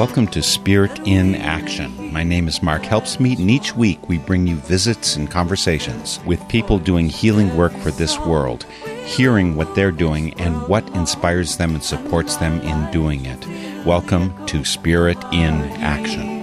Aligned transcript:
Welcome 0.00 0.28
to 0.28 0.42
Spirit 0.42 0.98
in 1.06 1.34
Action. 1.34 2.10
My 2.10 2.24
name 2.24 2.48
is 2.48 2.62
Mark 2.62 2.80
Helpsmeet, 2.84 3.38
and 3.38 3.50
each 3.50 3.76
week 3.76 4.08
we 4.08 4.16
bring 4.16 4.46
you 4.46 4.56
visits 4.56 5.14
and 5.14 5.30
conversations 5.30 6.20
with 6.24 6.48
people 6.48 6.78
doing 6.78 7.10
healing 7.10 7.54
work 7.54 7.72
for 7.80 7.90
this 7.90 8.18
world, 8.20 8.64
hearing 9.04 9.56
what 9.56 9.74
they're 9.74 9.92
doing 9.92 10.32
and 10.40 10.66
what 10.68 10.88
inspires 10.96 11.58
them 11.58 11.74
and 11.74 11.84
supports 11.84 12.36
them 12.36 12.62
in 12.62 12.90
doing 12.90 13.26
it. 13.26 13.46
Welcome 13.84 14.46
to 14.46 14.64
Spirit 14.64 15.18
in 15.34 15.52
Action. 15.82 16.40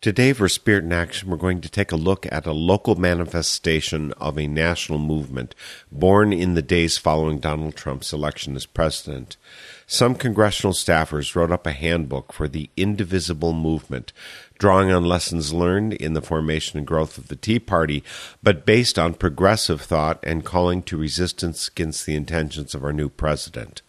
Today, 0.00 0.34
for 0.34 0.48
Spirit 0.48 0.84
in 0.84 0.92
Action, 0.92 1.30
we're 1.30 1.36
going 1.36 1.62
to 1.62 1.68
take 1.68 1.90
a 1.90 1.96
look 1.96 2.26
at 2.30 2.46
a 2.46 2.52
local 2.52 2.94
manifestation 2.94 4.12
of 4.18 4.38
a 4.38 4.46
national 4.46 5.00
movement 5.00 5.56
born 5.90 6.32
in 6.32 6.54
the 6.54 6.62
days 6.62 6.96
following 6.96 7.40
Donald 7.40 7.74
Trump's 7.74 8.12
election 8.12 8.54
as 8.54 8.66
president. 8.66 9.36
Some 9.86 10.14
congressional 10.14 10.72
staffers 10.72 11.34
wrote 11.34 11.52
up 11.52 11.66
a 11.66 11.72
handbook 11.72 12.32
for 12.32 12.48
the 12.48 12.70
Indivisible 12.76 13.52
Movement, 13.52 14.14
drawing 14.58 14.90
on 14.90 15.04
lessons 15.04 15.52
learned 15.52 15.92
in 15.94 16.14
the 16.14 16.22
formation 16.22 16.78
and 16.78 16.86
growth 16.86 17.18
of 17.18 17.28
the 17.28 17.36
Tea 17.36 17.58
Party, 17.58 18.02
but 18.42 18.64
based 18.64 18.98
on 18.98 19.12
progressive 19.14 19.82
thought 19.82 20.18
and 20.22 20.44
calling 20.44 20.82
to 20.84 20.96
resistance 20.96 21.68
against 21.68 22.06
the 22.06 22.14
intentions 22.14 22.74
of 22.74 22.82
our 22.82 22.94
new 22.94 23.10
president. 23.10 23.82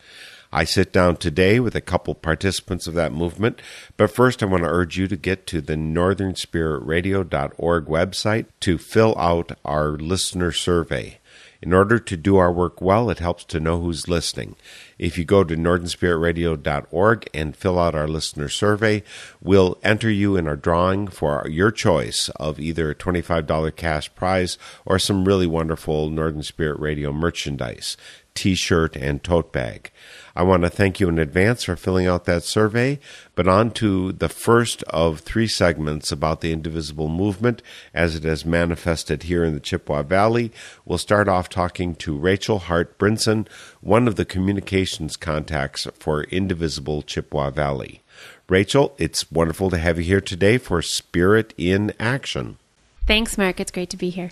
I 0.52 0.64
sit 0.64 0.94
down 0.94 1.18
today 1.18 1.60
with 1.60 1.76
a 1.76 1.82
couple 1.82 2.16
participants 2.16 2.88
of 2.88 2.94
that 2.94 3.12
movement, 3.12 3.62
but 3.98 4.10
first 4.10 4.42
I 4.42 4.46
want 4.46 4.64
to 4.64 4.70
urge 4.70 4.98
you 4.98 5.06
to 5.08 5.18
get 5.18 5.46
to 5.48 5.60
the 5.60 5.76
northernspiritradio.org 5.76 7.86
website 7.86 8.46
to 8.62 8.78
fill 8.78 9.18
out 9.18 9.52
our 9.66 9.98
listener 9.98 10.52
survey. 10.52 11.20
In 11.66 11.74
order 11.74 11.98
to 11.98 12.16
do 12.16 12.38
our 12.38 12.52
work 12.52 12.80
well, 12.80 13.10
it 13.10 13.18
helps 13.18 13.44
to 13.46 13.60
know 13.60 13.82
who's 13.82 14.08
listening. 14.08 14.56
If 15.00 15.18
you 15.18 15.26
go 15.26 15.44
to 15.44 15.58
northernspiritradio.org 15.58 17.30
and 17.34 17.58
fill 17.58 17.80
out 17.80 17.96
our 17.96 18.08
listener 18.08 18.50
survey, 18.50 19.02
we'll 19.42 19.80
enter 19.82 20.12
you 20.12 20.36
in 20.36 20.48
our 20.48 20.56
drawing 20.56 21.08
for 21.08 21.48
your 21.50 21.72
choice 21.72 22.30
of 22.36 22.60
either 22.60 22.92
a 22.92 22.96
$25 22.96 23.76
cash 23.76 24.14
prize 24.14 24.60
or 24.86 25.00
some 25.00 25.26
really 25.26 25.48
wonderful 25.48 26.12
Northern 26.12 26.44
Spirit 26.44 26.80
Radio 26.80 27.12
merchandise, 27.12 27.98
t 28.36 28.54
shirt, 28.54 28.96
and 28.96 29.24
tote 29.24 29.52
bag. 29.52 29.90
I 30.36 30.44
want 30.44 30.64
to 30.64 30.70
thank 30.70 31.00
you 31.00 31.08
in 31.08 31.18
advance 31.18 31.64
for 31.64 31.76
filling 31.76 32.08
out 32.08 32.26
that 32.26 32.44
survey. 32.44 33.00
But 33.36 33.48
on 33.48 33.72
to 33.72 34.12
the 34.12 34.28
first 34.28 34.84
of 34.84 35.22
three 35.22 35.48
segments 35.48 36.12
about 36.12 36.42
the 36.42 36.52
indivisible 36.52 37.08
movement 37.08 37.62
as 37.94 38.16
it 38.16 38.24
has 38.24 38.46
manifested 38.46 39.24
here 39.24 39.46
in 39.46 39.54
the 39.54 39.60
Chippewa 39.60 40.04
Valley. 40.04 40.52
We'll 40.84 40.98
start 40.98 41.30
off 41.30 41.48
talking 41.48 41.96
to 41.96 42.18
Rachel 42.18 42.60
Hart 42.60 42.98
Brinson, 42.98 43.48
one 43.80 44.08
of 44.08 44.16
the 44.16 44.26
communications 44.26 45.16
contacts 45.16 45.88
for 45.98 46.24
Indivisible 46.26 47.02
Chippewa 47.02 47.50
Valley. 47.50 48.02
Rachel, 48.50 48.94
it's 48.98 49.32
wonderful 49.32 49.70
to 49.70 49.78
have 49.78 49.98
you 49.98 50.04
here 50.04 50.22
today 50.22 50.58
for 50.58 50.82
Spirit 50.82 51.54
in 51.58 51.94
Action. 52.00 52.58
Thanks, 53.08 53.38
Mark. 53.38 53.60
It's 53.60 53.72
great 53.72 53.90
to 53.92 53.98
be 53.98 54.10
here. 54.10 54.32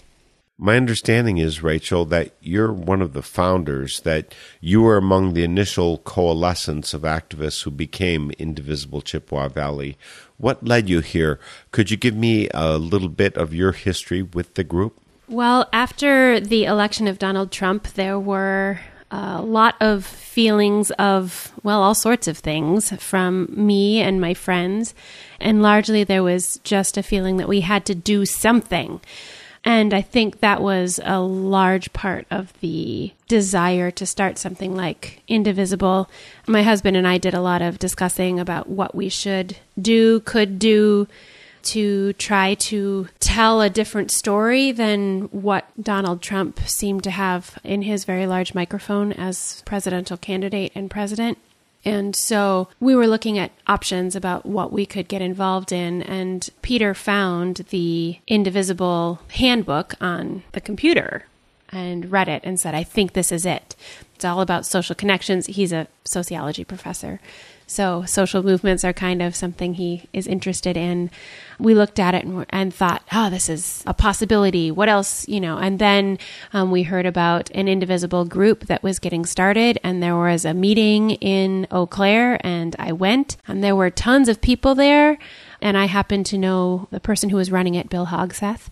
My 0.58 0.78
understanding 0.78 1.40
is, 1.40 1.64
Rachel, 1.64 2.06
that 2.06 2.36
you're 2.40 2.72
one 2.72 3.02
of 3.02 3.14
the 3.14 3.24
founders, 3.24 4.02
that 4.02 4.36
you 4.62 4.84
were 4.84 4.98
among 4.98 5.34
the 5.34 5.44
initial 5.44 5.98
coalescence 5.98 6.94
of 6.94 7.02
activists 7.02 7.64
who 7.64 7.72
became 7.72 8.32
Indivisible 8.38 9.02
Chippewa 9.02 9.48
Valley. 9.48 9.98
What 10.38 10.64
led 10.64 10.90
you 10.90 11.00
here? 11.00 11.40
Could 11.72 11.90
you 11.90 11.98
give 11.98 12.16
me 12.16 12.50
a 12.54 12.78
little 12.78 13.10
bit 13.10 13.36
of 13.36 13.54
your 13.54 13.72
history 13.72 14.22
with 14.22 14.54
the 14.54 14.64
group? 14.64 15.00
Well, 15.28 15.68
after 15.74 16.40
the 16.40 16.66
election 16.66 17.08
of 17.08 17.18
Donald 17.18 17.52
Trump, 17.52 17.88
there 17.94 18.20
were 18.20 18.80
a 19.10 19.42
lot 19.42 19.76
of 19.82 20.06
feelings 20.06 20.92
of, 20.92 21.52
well, 21.64 21.82
all 21.82 21.96
sorts 21.96 22.28
of 22.28 22.38
things 22.38 22.92
from 23.02 23.48
me 23.50 24.02
and 24.02 24.22
my 24.22 24.36
friends. 24.36 24.94
And 25.40 25.64
largely 25.64 26.04
there 26.04 26.24
was 26.24 26.60
just 26.64 26.96
a 26.96 27.04
feeling 27.04 27.38
that 27.38 27.50
we 27.50 27.62
had 27.62 27.86
to 27.88 27.96
do 27.96 28.26
something. 28.26 29.02
And 29.66 29.94
I 29.94 30.02
think 30.02 30.40
that 30.40 30.62
was 30.62 31.00
a 31.04 31.20
large 31.22 31.94
part 31.94 32.26
of 32.30 32.54
the 32.60 33.14
desire 33.28 33.92
to 33.92 34.06
start 34.06 34.38
something 34.38 34.76
like 34.76 35.22
Indivisible. 35.28 36.10
My 36.48 36.64
husband 36.64 36.98
and 36.98 37.08
I 37.08 37.18
did 37.18 37.34
a 37.34 37.42
lot 37.42 37.62
of 37.62 37.80
discussing 37.80 38.40
about 38.40 38.68
what 38.68 38.94
we 38.94 39.08
should 39.08 39.58
do, 39.82 40.20
could 40.22 40.60
do 40.60 41.08
to 41.64 42.12
try 42.14 42.56
to 42.56 43.08
tell 43.22 43.62
a 43.62 43.70
different 43.70 44.12
story 44.12 44.74
than 44.74 45.22
what 45.32 45.66
Donald 45.82 46.22
Trump 46.22 46.60
seemed 46.66 47.04
to 47.06 47.12
have 47.12 47.58
in 47.64 47.84
his 47.84 48.04
very 48.04 48.28
large 48.28 48.54
microphone 48.54 49.14
as 49.14 49.64
presidential 49.66 50.18
candidate 50.18 50.74
and 50.76 50.92
president. 50.92 51.38
And 51.86 52.16
so 52.16 52.70
we 52.80 52.96
were 52.96 53.08
looking 53.08 53.38
at 53.38 53.52
options 53.68 54.16
about 54.16 54.46
what 54.46 54.72
we 54.72 54.86
could 54.86 55.08
get 55.08 55.22
involved 55.22 55.72
in. 55.72 56.02
And 56.04 56.50
Peter 56.62 56.94
found 56.94 57.58
the 57.70 58.20
Indivisible 58.28 59.20
handbook 59.32 59.96
on 60.00 60.44
the 60.54 60.62
computer 60.62 61.26
and 61.70 62.12
read 62.12 62.30
it 62.30 62.42
and 62.46 62.60
said, 62.60 62.76
I 62.76 62.84
think 62.84 63.14
this 63.14 63.32
is 63.32 63.46
it. 63.46 63.76
It's 64.16 64.24
all 64.24 64.42
about 64.42 64.66
social 64.66 64.96
connections. 64.96 65.48
He's 65.48 65.74
a 65.74 65.88
sociology 66.06 66.64
professor. 66.64 67.20
So 67.74 68.06
social 68.06 68.44
movements 68.44 68.84
are 68.84 68.94
kind 68.94 69.20
of 69.24 69.36
something 69.36 69.74
he 69.74 70.08
is 70.14 70.28
interested 70.28 70.78
in. 70.78 71.10
We 71.58 71.74
looked 71.74 72.00
at 72.00 72.14
it 72.14 72.24
and, 72.24 72.46
and 72.52 72.72
thought, 72.72 73.02
oh, 73.12 73.32
this 73.32 73.50
is 73.50 73.84
a 73.88 73.96
possibility. 73.96 74.70
What 74.70 74.90
else, 74.90 75.28
you 75.28 75.40
know? 75.40 75.58
And 75.58 75.80
then 75.80 76.20
um, 76.54 76.70
we 76.70 76.84
heard 76.84 77.08
about 77.08 77.50
an 77.56 77.68
indivisible 77.68 78.26
group 78.26 78.68
that 78.68 78.84
was 78.84 79.00
getting 79.00 79.26
started, 79.26 79.80
and 79.84 80.04
there 80.04 80.16
was 80.16 80.46
a 80.46 80.54
meeting 80.54 81.12
in 81.12 81.66
Eau 81.72 81.88
Claire, 81.88 82.40
and 82.46 82.76
I 82.78 82.92
went, 82.92 83.38
and 83.48 83.64
there 83.64 83.76
were 83.76 83.90
tons 83.90 84.30
of 84.30 84.40
people 84.40 84.76
there. 84.76 85.18
And 85.60 85.76
I 85.76 85.86
happened 85.86 86.28
to 86.28 86.38
know 86.38 86.88
the 86.92 87.00
person 87.00 87.30
who 87.30 87.38
was 87.38 87.52
running 87.52 87.74
it, 87.74 87.90
Bill 87.90 88.08
Hogseth. 88.08 88.68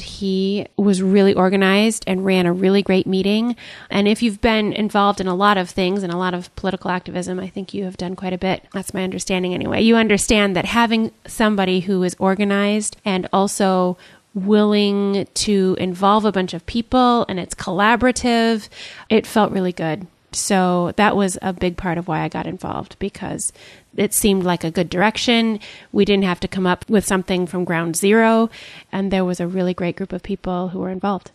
He 0.00 0.66
was 0.76 1.02
really 1.02 1.34
organized 1.34 2.04
and 2.06 2.24
ran 2.24 2.46
a 2.46 2.52
really 2.52 2.82
great 2.82 3.06
meeting. 3.06 3.56
And 3.90 4.08
if 4.08 4.22
you've 4.22 4.40
been 4.40 4.72
involved 4.72 5.20
in 5.20 5.26
a 5.26 5.34
lot 5.34 5.58
of 5.58 5.70
things 5.70 6.02
and 6.02 6.12
a 6.12 6.16
lot 6.16 6.34
of 6.34 6.54
political 6.56 6.90
activism, 6.90 7.38
I 7.40 7.48
think 7.48 7.74
you 7.74 7.84
have 7.84 7.96
done 7.96 8.16
quite 8.16 8.32
a 8.32 8.38
bit. 8.38 8.64
That's 8.72 8.94
my 8.94 9.04
understanding 9.04 9.54
anyway. 9.54 9.82
You 9.82 9.96
understand 9.96 10.56
that 10.56 10.64
having 10.64 11.12
somebody 11.26 11.80
who 11.80 12.02
is 12.02 12.16
organized 12.18 12.96
and 13.04 13.28
also 13.32 13.96
willing 14.34 15.26
to 15.34 15.76
involve 15.78 16.24
a 16.24 16.32
bunch 16.32 16.54
of 16.54 16.66
people 16.66 17.24
and 17.28 17.38
it's 17.38 17.54
collaborative, 17.54 18.68
it 19.08 19.26
felt 19.26 19.52
really 19.52 19.72
good. 19.72 20.06
So 20.34 20.92
that 20.96 21.16
was 21.16 21.38
a 21.42 21.52
big 21.52 21.76
part 21.76 21.98
of 21.98 22.08
why 22.08 22.20
I 22.20 22.28
got 22.28 22.46
involved 22.46 22.98
because 22.98 23.52
it 23.96 24.12
seemed 24.12 24.44
like 24.44 24.64
a 24.64 24.70
good 24.70 24.90
direction. 24.90 25.60
We 25.92 26.04
didn't 26.04 26.24
have 26.24 26.40
to 26.40 26.48
come 26.48 26.66
up 26.66 26.88
with 26.88 27.06
something 27.06 27.46
from 27.46 27.64
ground 27.64 27.96
zero, 27.96 28.50
and 28.92 29.10
there 29.10 29.24
was 29.24 29.40
a 29.40 29.46
really 29.46 29.74
great 29.74 29.96
group 29.96 30.12
of 30.12 30.22
people 30.22 30.68
who 30.68 30.80
were 30.80 30.90
involved. 30.90 31.30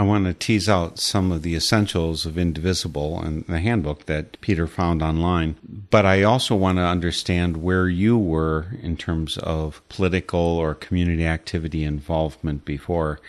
I 0.00 0.02
want 0.02 0.24
to 0.24 0.32
tease 0.32 0.66
out 0.66 0.98
some 0.98 1.30
of 1.30 1.42
the 1.42 1.54
essentials 1.54 2.24
of 2.24 2.38
Indivisible 2.38 3.20
and 3.20 3.44
the 3.46 3.58
handbook 3.58 4.06
that 4.06 4.40
Peter 4.40 4.66
found 4.66 5.02
online. 5.02 5.56
But 5.90 6.06
I 6.06 6.22
also 6.22 6.56
want 6.56 6.78
to 6.78 6.84
understand 6.84 7.58
where 7.58 7.86
you 7.86 8.16
were 8.16 8.68
in 8.80 8.96
terms 8.96 9.36
of 9.36 9.86
political 9.90 10.40
or 10.40 10.74
community 10.74 11.26
activity 11.26 11.84
involvement 11.84 12.64
before. 12.64 13.20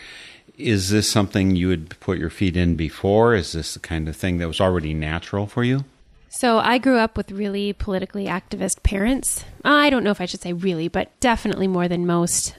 Is 0.58 0.90
this 0.90 1.10
something 1.10 1.56
you 1.56 1.68
would 1.70 2.00
put 2.00 2.18
your 2.18 2.30
feet 2.30 2.58
in 2.58 2.76
before? 2.76 3.36
Is 3.36 3.54
this 3.54 3.74
the 3.74 3.80
kind 3.80 4.08
of 4.08 4.16
thing 4.16 4.38
that 4.38 4.48
was 4.48 4.62
already 4.62 4.94
natural 4.94 5.48
for 5.48 5.64
you? 5.64 5.86
So 6.30 6.60
I 6.60 6.78
grew 6.78 6.98
up 6.98 7.18
with 7.18 7.32
really 7.32 7.74
politically 7.74 8.26
activist 8.26 8.84
parents. 8.84 9.44
I 9.66 9.90
don't 9.90 10.04
know 10.04 10.12
if 10.12 10.22
I 10.22 10.26
should 10.26 10.42
say 10.42 10.54
really, 10.54 10.88
but 10.88 11.12
definitely 11.20 11.68
more 11.68 11.90
than 11.90 12.08
most. 12.08 12.56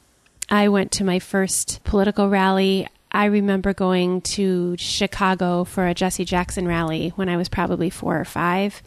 I 0.51 0.69
went 0.69 0.93
to 0.93 1.05
my 1.05 1.19
first 1.19 1.83
political 1.83 2.29
rally. 2.29 2.87
I 3.11 3.25
remember 3.25 3.73
going 3.73 4.21
to 4.23 4.77
Chicago 4.79 5.65
for 5.65 5.87
a 5.87 5.95
Jesse 5.95 6.27
Jackson 6.27 6.69
rally 6.69 7.11
when 7.17 7.31
I 7.31 7.39
was 7.39 7.49
probably 7.49 7.89
four 7.89 8.21
or 8.21 8.27
five, 8.27 8.83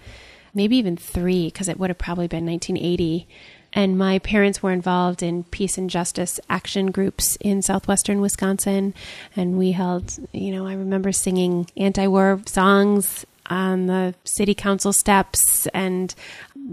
maybe 0.53 0.77
even 0.77 0.97
three, 0.97 1.47
because 1.47 1.67
it 1.67 1.79
would 1.79 1.89
have 1.89 1.97
probably 1.97 2.27
been 2.27 2.45
1980 2.45 3.27
and 3.75 3.97
my 3.97 4.19
parents 4.19 4.63
were 4.63 4.71
involved 4.71 5.21
in 5.21 5.43
peace 5.43 5.77
and 5.77 5.89
justice 5.89 6.39
action 6.49 6.91
groups 6.91 7.37
in 7.41 7.61
southwestern 7.61 8.21
Wisconsin. 8.21 8.93
And 9.35 9.57
we 9.57 9.73
held, 9.73 10.17
you 10.31 10.53
know, 10.53 10.65
I 10.65 10.73
remember 10.73 11.11
singing 11.11 11.69
anti 11.75 12.07
war 12.07 12.41
songs 12.45 13.25
on 13.47 13.85
the 13.85 14.15
city 14.23 14.55
council 14.55 14.93
steps 14.93 15.67
and 15.67 16.15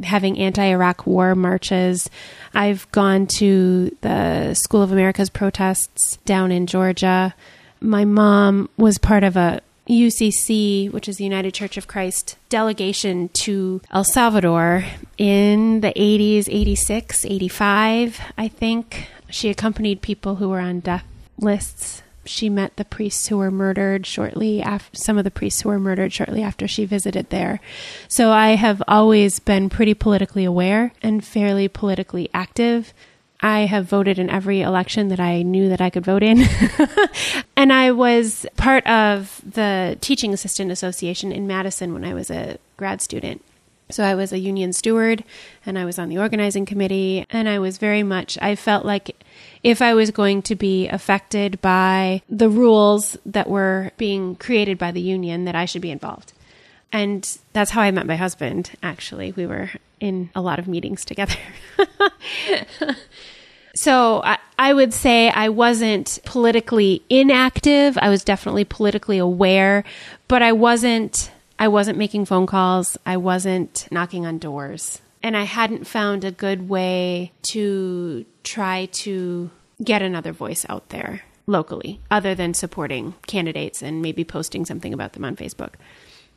having 0.04 0.38
anti 0.38 0.62
Iraq 0.62 1.04
war 1.06 1.34
marches. 1.34 2.08
I've 2.54 2.90
gone 2.92 3.26
to 3.38 3.94
the 4.00 4.54
School 4.54 4.82
of 4.82 4.92
America's 4.92 5.28
protests 5.28 6.18
down 6.24 6.52
in 6.52 6.68
Georgia. 6.68 7.34
My 7.80 8.04
mom 8.04 8.70
was 8.76 8.96
part 8.98 9.24
of 9.24 9.36
a 9.36 9.60
UCC, 9.88 10.92
which 10.92 11.08
is 11.08 11.16
the 11.16 11.24
United 11.24 11.52
Church 11.54 11.76
of 11.76 11.86
Christ 11.86 12.36
delegation 12.48 13.28
to 13.30 13.80
El 13.90 14.04
Salvador 14.04 14.84
in 15.18 15.80
the 15.80 15.92
80s, 15.94 16.48
86, 16.48 17.24
85, 17.24 18.20
I 18.38 18.48
think. 18.48 19.08
She 19.30 19.48
accompanied 19.48 20.02
people 20.02 20.36
who 20.36 20.50
were 20.50 20.60
on 20.60 20.80
death 20.80 21.04
lists 21.38 22.02
she 22.24 22.48
met 22.48 22.76
the 22.76 22.84
priests 22.84 23.26
who 23.28 23.38
were 23.38 23.50
murdered 23.50 24.06
shortly 24.06 24.62
after 24.62 24.96
some 24.96 25.18
of 25.18 25.24
the 25.24 25.30
priests 25.30 25.62
who 25.62 25.68
were 25.68 25.78
murdered 25.78 26.12
shortly 26.12 26.42
after 26.42 26.68
she 26.68 26.84
visited 26.84 27.30
there. 27.30 27.60
So 28.08 28.30
I 28.30 28.50
have 28.50 28.82
always 28.86 29.38
been 29.38 29.68
pretty 29.68 29.94
politically 29.94 30.44
aware 30.44 30.92
and 31.02 31.24
fairly 31.24 31.68
politically 31.68 32.28
active. 32.32 32.94
I 33.42 33.60
have 33.60 33.86
voted 33.86 34.20
in 34.20 34.30
every 34.30 34.62
election 34.62 35.08
that 35.08 35.18
I 35.18 35.42
knew 35.42 35.68
that 35.68 35.80
I 35.80 35.90
could 35.90 36.04
vote 36.04 36.22
in. 36.22 36.44
and 37.56 37.72
I 37.72 37.90
was 37.90 38.46
part 38.56 38.86
of 38.86 39.42
the 39.44 39.98
Teaching 40.00 40.32
Assistant 40.32 40.70
Association 40.70 41.32
in 41.32 41.48
Madison 41.48 41.92
when 41.92 42.04
I 42.04 42.14
was 42.14 42.30
a 42.30 42.58
grad 42.76 43.02
student. 43.02 43.42
So 43.90 44.04
I 44.04 44.14
was 44.14 44.32
a 44.32 44.38
union 44.38 44.72
steward 44.72 45.24
and 45.66 45.78
I 45.78 45.84
was 45.84 45.98
on 45.98 46.08
the 46.08 46.18
organizing 46.18 46.64
committee 46.64 47.26
and 47.30 47.48
I 47.48 47.58
was 47.58 47.78
very 47.78 48.02
much 48.02 48.38
I 48.40 48.54
felt 48.54 48.86
like 48.86 49.22
if 49.62 49.82
I 49.82 49.92
was 49.94 50.10
going 50.10 50.42
to 50.42 50.54
be 50.54 50.88
affected 50.88 51.60
by 51.60 52.22
the 52.28 52.48
rules 52.48 53.18
that 53.26 53.50
were 53.50 53.90
being 53.98 54.36
created 54.36 54.78
by 54.78 54.92
the 54.92 55.00
union 55.00 55.44
that 55.44 55.54
I 55.54 55.66
should 55.66 55.82
be 55.82 55.90
involved. 55.90 56.32
And 56.90 57.38
that's 57.52 57.72
how 57.72 57.82
I 57.82 57.90
met 57.90 58.06
my 58.06 58.16
husband 58.16 58.70
actually. 58.82 59.32
We 59.32 59.46
were 59.46 59.70
in 60.00 60.30
a 60.34 60.40
lot 60.40 60.58
of 60.58 60.66
meetings 60.66 61.04
together. 61.04 61.36
so 63.74 64.22
I, 64.22 64.38
I 64.58 64.72
would 64.72 64.92
say 64.92 65.30
I 65.30 65.48
wasn't 65.48 66.18
politically 66.24 67.02
inactive. 67.08 67.98
I 67.98 68.08
was 68.08 68.24
definitely 68.24 68.64
politically 68.64 69.18
aware, 69.18 69.84
but 70.28 70.42
I 70.42 70.52
wasn't 70.52 71.30
I 71.58 71.68
wasn't 71.68 71.98
making 71.98 72.24
phone 72.24 72.46
calls. 72.46 72.96
I 73.06 73.18
wasn't 73.18 73.86
knocking 73.90 74.26
on 74.26 74.38
doors. 74.38 75.00
And 75.22 75.36
I 75.36 75.44
hadn't 75.44 75.86
found 75.86 76.24
a 76.24 76.32
good 76.32 76.68
way 76.68 77.30
to 77.42 78.24
try 78.42 78.86
to 78.86 79.50
get 79.82 80.02
another 80.02 80.32
voice 80.32 80.66
out 80.68 80.88
there 80.88 81.22
locally, 81.46 82.00
other 82.10 82.34
than 82.34 82.54
supporting 82.54 83.14
candidates 83.26 83.82
and 83.82 84.02
maybe 84.02 84.24
posting 84.24 84.64
something 84.64 84.92
about 84.92 85.12
them 85.12 85.24
on 85.24 85.36
Facebook. 85.36 85.74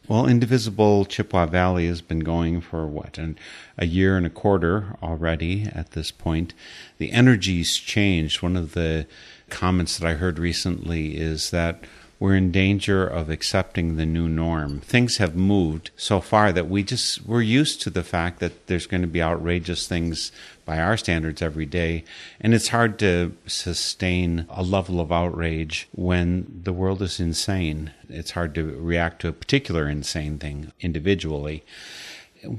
Well, 0.07 0.27
Indivisible 0.27 1.05
Chippewa 1.05 1.47
Valley 1.47 1.87
has 1.87 2.01
been 2.01 2.19
going 2.19 2.61
for 2.61 2.85
what, 2.85 3.17
an, 3.17 3.39
a 3.75 3.87
year 3.87 4.17
and 4.17 4.25
a 4.25 4.29
quarter 4.29 4.97
already 5.01 5.67
at 5.73 5.91
this 5.91 6.11
point. 6.11 6.53
The 6.99 7.11
energy's 7.11 7.75
changed. 7.77 8.43
One 8.43 8.55
of 8.55 8.75
the 8.75 9.07
comments 9.49 9.97
that 9.97 10.07
I 10.07 10.13
heard 10.13 10.37
recently 10.37 11.17
is 11.17 11.49
that 11.49 11.85
we're 12.19 12.35
in 12.35 12.51
danger 12.51 13.05
of 13.05 13.31
accepting 13.31 13.95
the 13.95 14.05
new 14.05 14.29
norm. 14.29 14.79
Things 14.81 15.17
have 15.17 15.35
moved 15.35 15.89
so 15.97 16.21
far 16.21 16.51
that 16.51 16.69
we 16.69 16.83
just 16.83 17.25
we're 17.25 17.41
used 17.41 17.81
to 17.81 17.89
the 17.89 18.03
fact 18.03 18.39
that 18.39 18.67
there's 18.67 18.87
going 18.87 19.01
to 19.01 19.07
be 19.07 19.23
outrageous 19.23 19.87
things 19.87 20.31
by 20.65 20.79
our 20.79 20.97
standards 20.97 21.41
every 21.41 21.65
day, 21.65 22.03
and 22.41 22.53
it's 22.53 22.69
hard 22.69 22.97
to 22.99 23.33
sustain 23.45 24.45
a 24.49 24.63
level 24.63 24.99
of 24.99 25.11
outrage 25.11 25.87
when 25.91 26.61
the 26.63 26.73
world 26.73 27.01
is 27.01 27.19
insane. 27.19 27.91
It's 28.09 28.31
hard 28.31 28.55
to 28.55 28.63
react 28.63 29.21
to 29.21 29.27
a 29.27 29.33
particular 29.33 29.87
insane 29.87 30.39
thing 30.39 30.71
individually. 30.81 31.63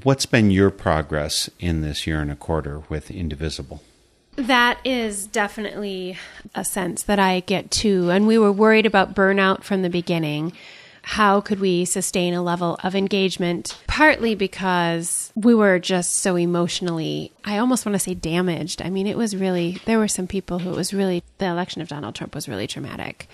What's 0.03 0.25
been 0.25 0.51
your 0.51 0.69
progress 0.69 1.49
in 1.59 1.81
this 1.81 2.07
year 2.07 2.21
and 2.21 2.31
a 2.31 2.35
quarter 2.35 2.83
with 2.89 3.11
Indivisible? 3.11 3.81
That 4.35 4.79
is 4.85 5.25
definitely 5.27 6.17
a 6.53 6.63
sense 6.63 7.03
that 7.03 7.19
I 7.19 7.39
get 7.41 7.71
too. 7.71 8.11
And 8.11 8.27
we 8.27 8.37
were 8.37 8.51
worried 8.51 8.85
about 8.85 9.15
burnout 9.15 9.63
from 9.63 9.81
the 9.81 9.89
beginning. 9.89 10.53
How 11.07 11.39
could 11.39 11.61
we 11.61 11.85
sustain 11.85 12.33
a 12.33 12.43
level 12.43 12.77
of 12.83 12.93
engagement? 12.93 13.77
Partly 13.87 14.35
because 14.35 15.31
we 15.35 15.55
were 15.55 15.79
just 15.79 16.15
so 16.15 16.35
emotionally, 16.35 17.31
I 17.45 17.59
almost 17.59 17.85
want 17.85 17.93
to 17.95 17.99
say 17.99 18.13
damaged. 18.13 18.81
I 18.81 18.89
mean, 18.89 19.07
it 19.07 19.15
was 19.15 19.33
really, 19.33 19.79
there 19.85 19.99
were 19.99 20.09
some 20.09 20.27
people 20.27 20.59
who 20.59 20.69
it 20.69 20.75
was 20.75 20.93
really, 20.93 21.23
the 21.37 21.45
election 21.45 21.81
of 21.81 21.87
Donald 21.87 22.13
Trump 22.13 22.35
was 22.35 22.49
really 22.49 22.67
traumatic. 22.67 23.29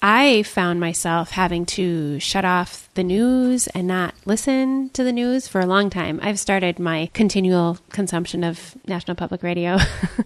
I 0.00 0.44
found 0.44 0.80
myself 0.80 1.32
having 1.32 1.66
to 1.66 2.18
shut 2.20 2.46
off 2.46 2.88
the 2.94 3.04
news 3.04 3.66
and 3.66 3.86
not 3.86 4.14
listen 4.24 4.88
to 4.94 5.04
the 5.04 5.12
news 5.12 5.46
for 5.46 5.60
a 5.60 5.66
long 5.66 5.90
time. 5.90 6.20
I've 6.22 6.40
started 6.40 6.78
my 6.78 7.10
continual 7.12 7.76
consumption 7.90 8.42
of 8.42 8.78
National 8.88 9.14
Public 9.14 9.42
Radio, 9.42 9.76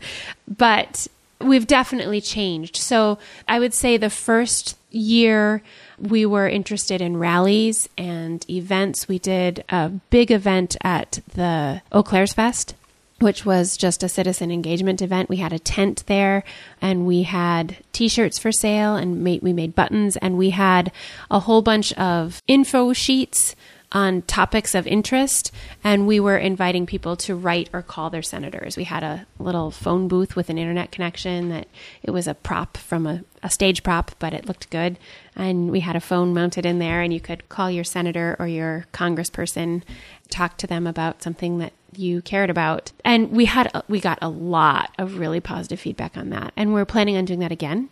but 0.48 1.08
we've 1.40 1.66
definitely 1.66 2.20
changed. 2.20 2.76
So 2.76 3.18
I 3.48 3.58
would 3.58 3.74
say 3.74 3.96
the 3.96 4.10
first 4.10 4.78
year 4.90 5.62
we 5.98 6.24
were 6.24 6.48
interested 6.48 7.00
in 7.00 7.16
rallies 7.16 7.88
and 7.98 8.48
events. 8.48 9.08
We 9.08 9.18
did 9.18 9.64
a 9.68 9.90
big 10.10 10.30
event 10.30 10.76
at 10.82 11.20
the 11.34 11.82
Eau 11.92 12.02
Claire's 12.02 12.32
Fest 12.32 12.74
which 13.20 13.46
was 13.46 13.76
just 13.76 14.02
a 14.02 14.08
citizen 14.08 14.50
engagement 14.50 15.00
event. 15.00 15.28
We 15.28 15.36
had 15.36 15.52
a 15.52 15.58
tent 15.58 16.04
there 16.06 16.44
and 16.82 17.06
we 17.06 17.22
had 17.22 17.78
t-shirts 17.92 18.38
for 18.38 18.52
sale 18.52 18.96
and 18.96 19.22
made, 19.22 19.40
we 19.42 19.52
made 19.52 19.74
buttons 19.74 20.16
and 20.16 20.36
we 20.36 20.50
had 20.50 20.90
a 21.30 21.40
whole 21.40 21.62
bunch 21.62 21.92
of 21.94 22.42
info 22.46 22.92
sheets 22.92 23.54
on 23.94 24.22
topics 24.22 24.74
of 24.74 24.88
interest 24.88 25.52
and 25.84 26.06
we 26.06 26.18
were 26.18 26.36
inviting 26.36 26.84
people 26.84 27.16
to 27.16 27.34
write 27.34 27.70
or 27.72 27.80
call 27.80 28.10
their 28.10 28.22
senators. 28.22 28.76
We 28.76 28.84
had 28.84 29.04
a 29.04 29.24
little 29.38 29.70
phone 29.70 30.08
booth 30.08 30.34
with 30.34 30.50
an 30.50 30.58
internet 30.58 30.90
connection 30.90 31.48
that 31.50 31.68
it 32.02 32.10
was 32.10 32.26
a 32.26 32.34
prop 32.34 32.76
from 32.76 33.06
a, 33.06 33.22
a 33.44 33.48
stage 33.48 33.84
prop, 33.84 34.10
but 34.18 34.34
it 34.34 34.46
looked 34.46 34.68
good. 34.68 34.98
And 35.36 35.70
we 35.70 35.80
had 35.80 35.94
a 35.94 36.00
phone 36.00 36.34
mounted 36.34 36.66
in 36.66 36.80
there 36.80 37.00
and 37.00 37.14
you 37.14 37.20
could 37.20 37.48
call 37.48 37.70
your 37.70 37.84
senator 37.84 38.34
or 38.40 38.48
your 38.48 38.86
congressperson, 38.92 39.82
talk 40.28 40.56
to 40.58 40.66
them 40.66 40.88
about 40.88 41.22
something 41.22 41.58
that 41.58 41.72
you 41.96 42.20
cared 42.20 42.50
about. 42.50 42.90
And 43.04 43.30
we 43.30 43.44
had 43.44 43.70
we 43.88 44.00
got 44.00 44.18
a 44.20 44.28
lot 44.28 44.90
of 44.98 45.18
really 45.18 45.40
positive 45.40 45.78
feedback 45.78 46.16
on 46.16 46.30
that. 46.30 46.52
And 46.56 46.74
we're 46.74 46.84
planning 46.84 47.16
on 47.16 47.24
doing 47.24 47.38
that 47.38 47.52
again. 47.52 47.90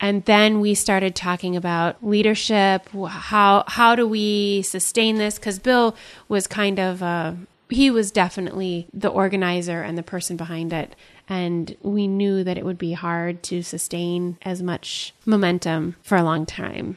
And 0.00 0.24
then 0.26 0.60
we 0.60 0.74
started 0.74 1.14
talking 1.14 1.56
about 1.56 2.04
leadership. 2.04 2.88
How 2.90 3.64
how 3.66 3.96
do 3.96 4.06
we 4.06 4.62
sustain 4.62 5.16
this? 5.16 5.38
Because 5.38 5.58
Bill 5.58 5.96
was 6.28 6.46
kind 6.46 6.78
of 6.78 7.02
uh, 7.02 7.32
he 7.68 7.90
was 7.90 8.10
definitely 8.10 8.86
the 8.94 9.08
organizer 9.08 9.82
and 9.82 9.98
the 9.98 10.02
person 10.02 10.36
behind 10.36 10.72
it. 10.72 10.94
And 11.28 11.76
we 11.82 12.06
knew 12.06 12.42
that 12.44 12.56
it 12.56 12.64
would 12.64 12.78
be 12.78 12.92
hard 12.92 13.42
to 13.44 13.62
sustain 13.62 14.38
as 14.42 14.62
much 14.62 15.12
momentum 15.26 15.96
for 16.02 16.16
a 16.16 16.22
long 16.22 16.46
time. 16.46 16.96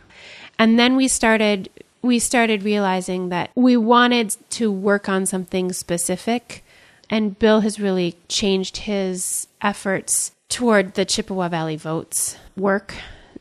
And 0.58 0.80
then 0.80 0.96
we 0.96 1.08
started 1.08 1.70
we 2.02 2.20
started 2.20 2.64
realizing 2.64 3.30
that 3.30 3.52
we 3.56 3.78
wanted 3.78 4.36
to 4.52 4.72
work 4.72 5.10
on 5.10 5.26
something 5.26 5.74
specific. 5.74 6.64
And 7.10 7.38
Bill 7.38 7.60
has 7.60 7.80
really 7.80 8.16
changed 8.28 8.78
his 8.78 9.48
efforts 9.62 10.32
toward 10.52 10.94
the 10.94 11.06
Chippewa 11.06 11.50
Valley 11.50 11.78
Votes 11.78 12.38
work. 12.56 12.94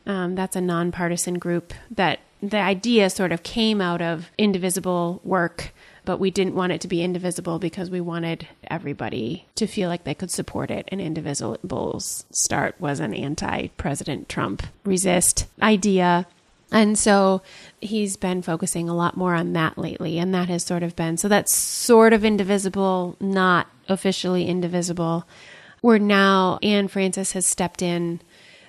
Um, 0.07 0.33
that's 0.33 0.55
a 0.55 0.61
nonpartisan 0.61 1.37
group 1.37 1.73
that 1.91 2.19
the 2.41 2.57
idea 2.57 3.09
sort 3.09 3.31
of 3.31 3.43
came 3.43 3.81
out 3.81 4.01
of 4.01 4.31
indivisible 4.37 5.21
work, 5.23 5.73
but 6.05 6.19
we 6.19 6.31
didn't 6.31 6.55
want 6.55 6.71
it 6.71 6.81
to 6.81 6.87
be 6.87 7.03
indivisible 7.03 7.59
because 7.59 7.91
we 7.91 8.01
wanted 8.01 8.47
everybody 8.69 9.45
to 9.55 9.67
feel 9.67 9.89
like 9.89 10.05
they 10.05 10.15
could 10.15 10.31
support 10.31 10.71
it. 10.71 10.87
And 10.87 10.99
Indivisible's 10.99 12.25
start 12.31 12.79
was 12.79 12.99
an 12.99 13.13
anti 13.13 13.67
President 13.77 14.27
Trump 14.27 14.63
resist 14.83 15.45
idea. 15.61 16.25
And 16.71 16.97
so 16.97 17.41
he's 17.81 18.15
been 18.15 18.41
focusing 18.41 18.87
a 18.87 18.95
lot 18.95 19.17
more 19.17 19.35
on 19.35 19.53
that 19.53 19.77
lately. 19.77 20.17
And 20.17 20.33
that 20.33 20.47
has 20.47 20.63
sort 20.63 20.81
of 20.81 20.95
been 20.95 21.17
so 21.17 21.27
that's 21.27 21.53
sort 21.53 22.13
of 22.13 22.23
indivisible, 22.23 23.17
not 23.19 23.67
officially 23.89 24.47
indivisible. 24.47 25.27
Where 25.81 25.99
now 25.99 26.59
Anne 26.61 26.87
Francis 26.87 27.31
has 27.33 27.45
stepped 27.45 27.81
in. 27.81 28.21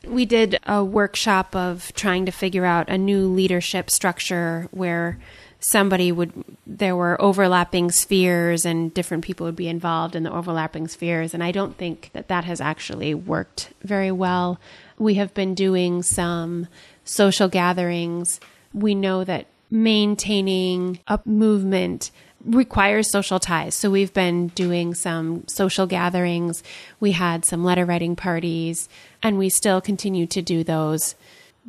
We 0.07 0.25
did 0.25 0.59
a 0.67 0.83
workshop 0.83 1.55
of 1.55 1.93
trying 1.95 2.27
to 2.27 2.33
figure 2.33 2.65
out 2.65 2.89
a 2.89 2.99
new 2.99 3.27
leadership 3.27 3.91
structure 3.91 4.67
where 4.73 5.19
somebody 5.61 6.11
would 6.11 6.33
there 6.67 6.97
were 6.97 7.21
overlapping 7.21 7.91
spheres 7.91 8.65
and 8.65 8.93
different 8.93 9.25
people 9.25 9.47
would 9.47 9.55
be 9.55 9.69
involved 9.69 10.17
in 10.17 10.25
the 10.25 10.33
overlapping 10.33 10.89
spheres. 10.89 11.35
And 11.35 11.45
i 11.45 11.53
don't 11.53 11.77
think 11.77 12.11
that 12.15 12.29
that 12.29 12.45
has 12.45 12.61
actually 12.61 13.15
worked 13.15 13.73
very 13.83 14.11
well. 14.11 14.59
We 14.99 15.15
have 15.15 15.33
been 15.35 15.55
doing 15.55 16.03
some 16.03 16.67
social 17.05 17.49
gatherings, 17.49 18.41
we 18.73 18.95
know 18.95 19.25
that 19.25 19.47
maintaining 19.71 21.01
a 21.09 21.19
movement 21.25 22.11
requires 22.45 23.11
social 23.11 23.39
ties. 23.39 23.75
So 23.75 23.91
we've 23.91 24.13
been 24.13 24.49
doing 24.49 24.95
some 24.95 25.45
social 25.49 25.87
gatherings. 25.87 26.63
We 27.01 27.13
had 27.13 27.45
some 27.45 27.65
letter 27.65 27.85
writing 27.85 28.17
parties, 28.17 28.89
and 29.23 29.39
we 29.39 29.49
still 29.49 29.81
continue 29.81 30.27
to 30.27 30.43
do 30.43 30.65
those. 30.65 31.15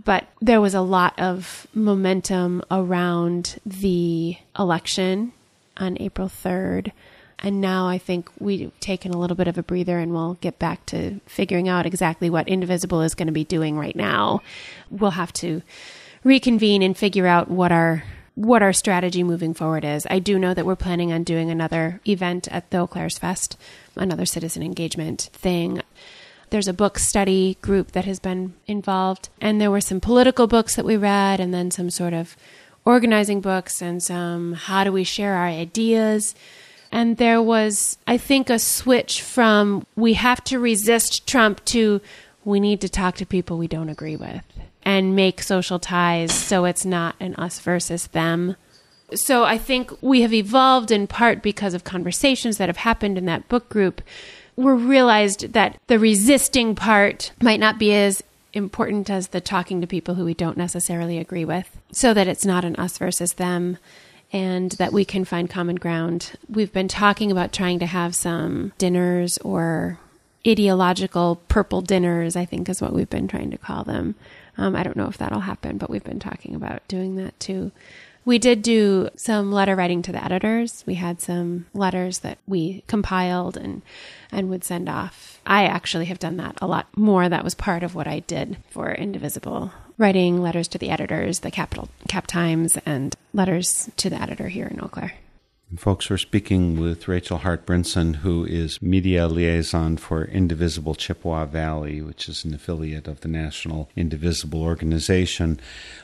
But 0.04 0.26
there 0.42 0.62
was 0.62 0.74
a 0.74 0.82
lot 0.82 1.20
of 1.20 1.68
momentum 1.74 2.64
around 2.72 3.60
the 3.66 4.38
election 4.58 5.34
on 5.78 5.98
April 6.00 6.28
3rd. 6.28 6.92
And 7.40 7.60
now 7.60 7.88
I 7.88 7.98
think 7.98 8.30
we've 8.40 8.72
taken 8.80 9.14
a 9.14 9.18
little 9.18 9.36
bit 9.36 9.50
of 9.50 9.58
a 9.58 9.64
breather 9.64 10.00
and 10.00 10.14
we'll 10.14 10.36
get 10.36 10.60
back 10.60 10.86
to 10.88 11.20
figuring 11.26 11.68
out 11.68 11.86
exactly 11.86 12.30
what 12.30 12.48
Indivisible 12.48 13.02
is 13.02 13.16
going 13.16 13.28
to 13.28 13.34
be 13.34 13.44
doing 13.44 13.78
right 13.78 13.96
now. 13.96 14.42
We'll 14.90 15.12
have 15.12 15.34
to 15.34 15.62
reconvene 16.24 16.82
and 16.82 16.98
figure 16.98 17.28
out 17.28 17.50
what 17.50 17.72
our 17.72 18.04
what 18.36 18.64
our 18.64 18.74
strategy 18.74 19.24
moving 19.24 19.54
forward 19.54 19.86
is. 19.86 20.08
I 20.10 20.20
do 20.20 20.40
know 20.40 20.54
that 20.54 20.66
we're 20.66 20.76
planning 20.76 21.12
on 21.12 21.24
doing 21.24 21.50
another 21.50 22.02
event 22.08 22.48
at 22.50 22.70
the 22.72 22.80
Eau 22.80 22.88
Claire's 22.88 23.18
Fest, 23.18 23.58
another 23.96 24.26
citizen 24.26 24.64
engagement 24.64 25.30
thing. 25.34 25.82
There's 26.50 26.68
a 26.68 26.74
book 26.74 27.00
study 27.00 27.58
group 27.62 27.92
that 27.92 28.06
has 28.06 28.20
been 28.20 28.54
involved, 28.68 29.30
and 29.40 29.60
there 29.60 29.72
were 29.72 29.82
some 29.82 30.00
political 30.00 30.48
books 30.48 30.76
that 30.76 30.86
we 30.86 30.98
read, 30.98 31.40
and 31.40 31.54
then 31.54 31.72
some 31.72 31.90
sort 31.90 32.14
of 32.14 32.36
organizing 32.86 33.42
books 33.42 33.82
and 33.82 34.04
some 34.04 34.54
how 34.54 34.84
do 34.84 34.92
we 34.92 35.04
share 35.04 35.36
our 35.36 35.48
ideas. 35.48 36.36
And 36.92 37.18
there 37.18 37.42
was, 37.42 37.98
I 38.06 38.18
think, 38.18 38.50
a 38.50 38.60
switch 38.60 39.22
from 39.22 39.86
we 39.96 40.14
have 40.14 40.44
to 40.46 40.60
resist 40.60 41.26
Trump 41.26 41.64
to 41.66 42.02
we 42.46 42.60
need 42.60 42.82
to 42.82 42.90
talk 42.90 43.16
to 43.16 43.26
people 43.26 43.58
we 43.58 43.68
don't 43.68 43.90
agree 43.90 44.18
with 44.18 44.44
and 44.86 45.16
make 45.16 45.42
social 45.42 45.80
ties 45.80 46.32
so 46.32 46.66
it's 46.66 46.86
not 46.86 47.16
an 47.20 47.36
us 47.36 47.60
versus 47.60 48.08
them. 48.08 48.56
So 49.16 49.44
I 49.44 49.58
think 49.58 49.92
we 50.02 50.22
have 50.22 50.34
evolved 50.34 50.92
in 50.92 51.08
part 51.08 51.42
because 51.42 51.74
of 51.74 51.84
conversations 51.84 52.58
that 52.58 52.70
have 52.70 52.78
happened 52.78 53.18
in 53.18 53.26
that 53.26 53.48
book 53.48 53.70
group. 53.70 54.02
We 54.56 54.72
realized 54.72 55.54
that 55.54 55.78
the 55.88 56.00
resisting 56.00 56.76
part 56.76 57.32
might 57.42 57.60
not 57.60 57.80
be 57.80 57.94
as 57.94 58.24
important 58.54 59.10
as 59.10 59.30
the 59.30 59.42
talking 59.42 59.82
to 59.82 59.88
people 59.88 60.16
who 60.16 60.26
we 60.26 60.34
don't 60.34 60.58
necessarily 60.58 61.18
agree 61.18 61.46
with, 61.46 61.80
so 61.92 62.14
that 62.14 62.28
it's 62.28 62.46
not 62.46 62.64
an 62.64 62.76
us 62.76 62.98
versus 62.98 63.34
them 63.34 63.78
and 64.32 64.72
that 64.74 64.94
we 64.94 65.06
can 65.06 65.26
find 65.26 65.50
common 65.50 65.76
ground. 65.76 66.34
We've 66.50 66.74
been 66.74 66.88
talking 66.88 67.32
about 67.32 67.54
trying 67.54 67.80
to 67.80 67.86
have 67.86 68.16
some 68.16 68.74
dinners 68.80 69.38
or 69.40 70.00
ideological 70.46 71.42
purple 71.48 71.82
dinners, 71.82 72.36
I 72.36 72.46
think 72.46 72.68
is 72.68 72.82
what 72.82 72.94
we've 72.94 73.10
been 73.10 73.28
trying 73.28 73.52
to 73.52 73.58
call 73.58 73.84
them. 73.84 74.16
Um, 74.58 74.76
I 74.76 74.84
don't 74.84 74.98
know 74.98 75.08
if 75.08 75.18
that'll 75.18 75.42
happen, 75.42 75.78
but 75.78 75.90
we've 75.90 76.04
been 76.04 76.20
talking 76.20 76.56
about 76.56 76.88
doing 76.88 77.16
that 77.16 77.40
too. 77.40 77.72
We 78.26 78.40
did 78.40 78.62
do 78.62 79.10
some 79.18 79.52
letter 79.52 79.76
writing 79.76 80.02
to 80.04 80.14
the 80.14 80.24
editors. 80.24 80.84
We 80.88 80.96
had 80.96 81.20
some 81.20 81.66
letters 81.74 82.20
that 82.20 82.38
we 82.48 82.84
compiled 82.88 83.58
and 83.58 83.82
and 84.32 84.50
would 84.50 84.64
send 84.64 84.88
off. 84.88 85.42
I 85.46 85.66
actually 85.66 86.06
have 86.06 86.20
done 86.20 86.38
that 86.38 86.58
a 86.62 86.68
lot 86.68 86.88
more. 86.96 87.28
That 87.28 87.44
was 87.44 87.54
part 87.54 87.84
of 87.84 87.96
what 87.96 88.08
I 88.08 88.20
did 88.20 88.58
for 88.70 88.92
Indivisible, 88.94 89.74
writing 89.98 90.42
letters 90.42 90.70
to 90.70 90.78
the 90.78 90.90
editors, 90.90 91.40
the 91.40 91.52
Capital 91.52 91.90
Cap 92.08 92.28
Times, 92.28 92.78
and 92.86 93.14
letters 93.34 93.92
to 93.98 94.10
the 94.10 94.22
editor 94.22 94.48
here 94.48 94.68
in 94.68 94.80
Eau 94.80 94.88
Claire. 94.88 95.14
Folks, 95.78 96.10
we're 96.10 96.18
speaking 96.18 96.80
with 96.80 97.08
Rachel 97.08 97.38
Hart 97.40 97.66
Brinson, 97.66 98.18
who 98.18 98.46
is 98.46 98.82
media 98.82 99.28
liaison 99.28 99.98
for 99.98 100.26
Indivisible 100.26 100.94
Chippewa 100.94 101.46
Valley, 101.46 102.02
which 102.02 102.28
is 102.28 102.44
an 102.44 102.54
affiliate 102.54 103.08
of 103.08 103.22
the 103.22 103.28
National 103.28 103.90
Indivisible 103.96 104.62
Organization. 104.62 105.60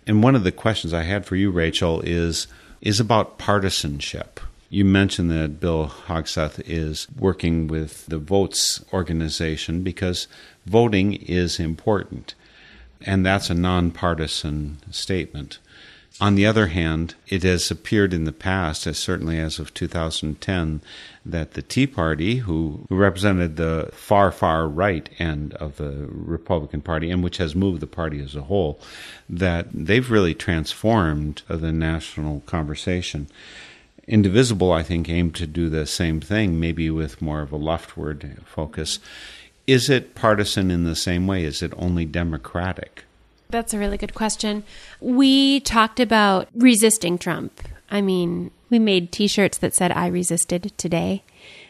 And 0.06 0.22
one 0.22 0.36
of 0.36 0.44
the 0.44 0.52
questions 0.52 0.94
I 0.94 1.04
had 1.04 1.26
for 1.26 1.36
you, 1.36 1.50
Rachel, 1.50 2.02
is 2.02 2.48
is 2.82 3.00
about 3.00 3.38
partisanship. 3.38 4.40
You 4.70 4.84
mentioned 4.84 5.32
that 5.32 5.60
Bill 5.60 5.88
Hogseth 6.08 6.62
is 6.66 7.08
working 7.18 7.68
with 7.68 8.06
the 8.08 8.18
Votes 8.18 8.84
organization 8.92 9.84
because 9.84 10.28
voting 10.66 11.14
is 11.14 11.60
important, 11.60 12.36
and 13.02 13.26
that's 13.26 13.50
a 13.50 13.54
nonpartisan 13.54 14.80
statement. 14.92 15.60
On 16.22 16.36
the 16.36 16.46
other 16.46 16.68
hand, 16.68 17.16
it 17.28 17.44
has 17.44 17.70
appeared 17.70 18.14
in 18.14 18.24
the 18.24 18.32
past, 18.32 18.88
as 18.88 18.98
certainly 18.98 19.38
as 19.38 19.60
of 19.60 19.74
2010, 19.74 20.82
that 21.26 21.54
the 21.56 21.62
Tea 21.62 21.88
Party, 21.88 22.38
who 22.38 22.86
represented 22.90 23.58
the 23.58 23.90
far, 23.92 24.32
far 24.32 24.66
right 24.66 25.10
end 25.20 25.56
of 25.56 25.76
the 25.76 26.08
Republican 26.10 26.80
Party, 26.80 27.12
and 27.12 27.22
which 27.22 27.36
has 27.38 27.54
moved 27.54 27.82
the 27.82 27.88
party 27.88 28.22
as 28.22 28.34
a 28.34 28.44
whole, 28.44 28.80
that 29.28 29.68
they've 29.74 30.10
really 30.10 30.34
transformed 30.34 31.42
the 31.50 31.74
national 31.74 32.40
conversation. 32.42 33.28
Indivisible, 34.08 34.72
I 34.72 34.84
think, 34.84 35.10
aimed 35.10 35.36
to 35.36 35.48
do 35.48 35.68
the 35.68 35.86
same 35.86 36.22
thing, 36.22 36.62
maybe 36.62 36.90
with 36.90 37.22
more 37.22 37.42
of 37.42 37.52
a 37.52 37.58
leftward 37.58 38.38
focus. 38.46 39.00
Is 39.68 39.90
it 39.90 40.16
partisan 40.16 40.72
in 40.72 40.86
the 40.86 40.96
same 40.96 41.28
way? 41.28 41.44
Is 41.44 41.62
it 41.62 41.74
only 41.76 42.06
democratic? 42.06 43.04
That's 43.50 43.74
a 43.74 43.80
really 43.80 43.98
good 43.98 44.16
question. 44.16 44.64
We 45.00 45.60
talked 45.60 46.00
about 46.00 46.50
resisting 46.56 47.18
Trump. 47.18 47.62
I 47.90 48.02
mean, 48.02 48.52
we 48.70 48.80
made 48.80 49.12
t 49.12 49.28
shirts 49.28 49.58
that 49.60 49.74
said, 49.74 49.92
I 49.92 50.08
resisted 50.08 50.72
today. 50.78 51.24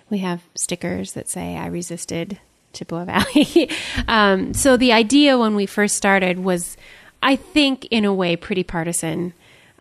We 0.09 0.19
have 0.19 0.43
stickers 0.55 1.13
that 1.13 1.27
say, 1.27 1.57
I 1.57 1.67
resisted 1.67 2.39
Chippewa 2.73 3.05
Valley. 3.05 3.69
um, 4.07 4.53
so 4.53 4.77
the 4.77 4.91
idea 4.91 5.37
when 5.37 5.55
we 5.55 5.65
first 5.65 5.95
started 5.95 6.39
was, 6.39 6.77
I 7.23 7.35
think, 7.35 7.85
in 7.85 8.05
a 8.05 8.13
way, 8.13 8.35
pretty 8.35 8.63
partisan, 8.63 9.33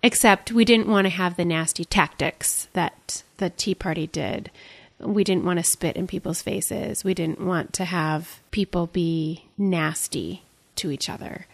except 0.03 0.53
we 0.53 0.65
didn't 0.65 0.89
want 0.89 1.05
to 1.07 1.11
have 1.11 1.37
the 1.37 1.45
nasty 1.45 1.85
tactics 1.85 2.69
that 2.73 3.23
the 3.37 3.51
Tea 3.51 3.75
Party 3.75 4.07
did. 4.07 4.51
We 4.99 5.25
didn't 5.25 5.45
want 5.45 5.59
to 5.59 5.65
spit 5.65 5.97
in 5.97 6.07
people's 6.07 6.41
faces. 6.41 7.05
We 7.05 7.15
didn't 7.15 7.41
want 7.41 7.73
to 7.75 7.85
have 7.85 8.41
people 8.51 8.87
be 8.87 9.45
nasty 9.59 10.43
to 10.77 10.91
each 10.91 11.11
other. 11.11 11.47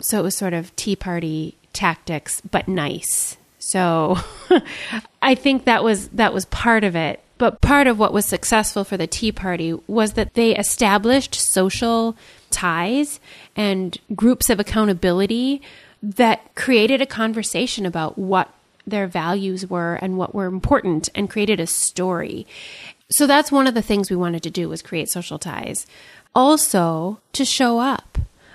So 0.00 0.18
it 0.18 0.22
was 0.22 0.36
sort 0.36 0.54
of 0.54 0.74
Tea 0.76 0.96
Party 0.96 1.56
tactics, 1.72 2.40
but 2.50 2.68
nice. 2.68 3.36
So 3.58 4.18
I 5.22 5.34
think 5.34 5.64
that 5.64 5.84
was 5.84 6.08
that 6.08 6.32
was 6.32 6.44
part 6.46 6.84
of 6.84 6.96
it. 6.96 7.20
But 7.38 7.62
part 7.62 7.86
of 7.86 7.98
what 7.98 8.12
was 8.12 8.26
successful 8.26 8.84
for 8.84 8.98
the 8.98 9.06
Tea 9.06 9.32
Party 9.32 9.72
was 9.86 10.12
that 10.12 10.34
they 10.34 10.54
established 10.54 11.34
social 11.34 12.14
ties 12.50 13.18
and 13.56 13.96
groups 14.14 14.50
of 14.50 14.60
accountability 14.60 15.62
that 16.02 16.54
created 16.54 17.00
a 17.00 17.06
conversation 17.06 17.86
about 17.86 18.18
what 18.18 18.52
their 18.86 19.06
values 19.06 19.66
were 19.66 19.94
and 19.96 20.18
what 20.18 20.34
were 20.34 20.46
important 20.46 21.08
and 21.14 21.30
created 21.30 21.60
a 21.60 21.66
story. 21.66 22.46
So 23.10 23.26
that's 23.26 23.50
one 23.50 23.66
of 23.66 23.74
the 23.74 23.82
things 23.82 24.10
we 24.10 24.16
wanted 24.16 24.42
to 24.42 24.50
do 24.50 24.68
was 24.68 24.82
create 24.82 25.08
social 25.08 25.38
ties. 25.38 25.86
Also 26.34 27.20
to 27.32 27.44
show 27.44 27.78
up 27.78 28.09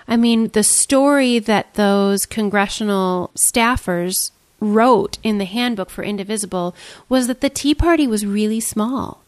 I 0.07 0.17
mean, 0.17 0.50
the 0.50 0.63
story 0.63 1.39
that 1.39 1.74
those 1.74 2.25
congressional 2.25 3.31
staffers 3.35 4.31
wrote 4.59 5.17
in 5.24 5.38
the 5.38 5.45
handbook 5.45 5.89
for 5.89 6.03
Indivisible 6.03 6.75
was 7.09 7.27
that 7.27 7.41
the 7.41 7.50
Tea 7.50 7.75
Party 7.75 8.07
was 8.07 8.25
really 8.25 8.59
small. 8.59 9.24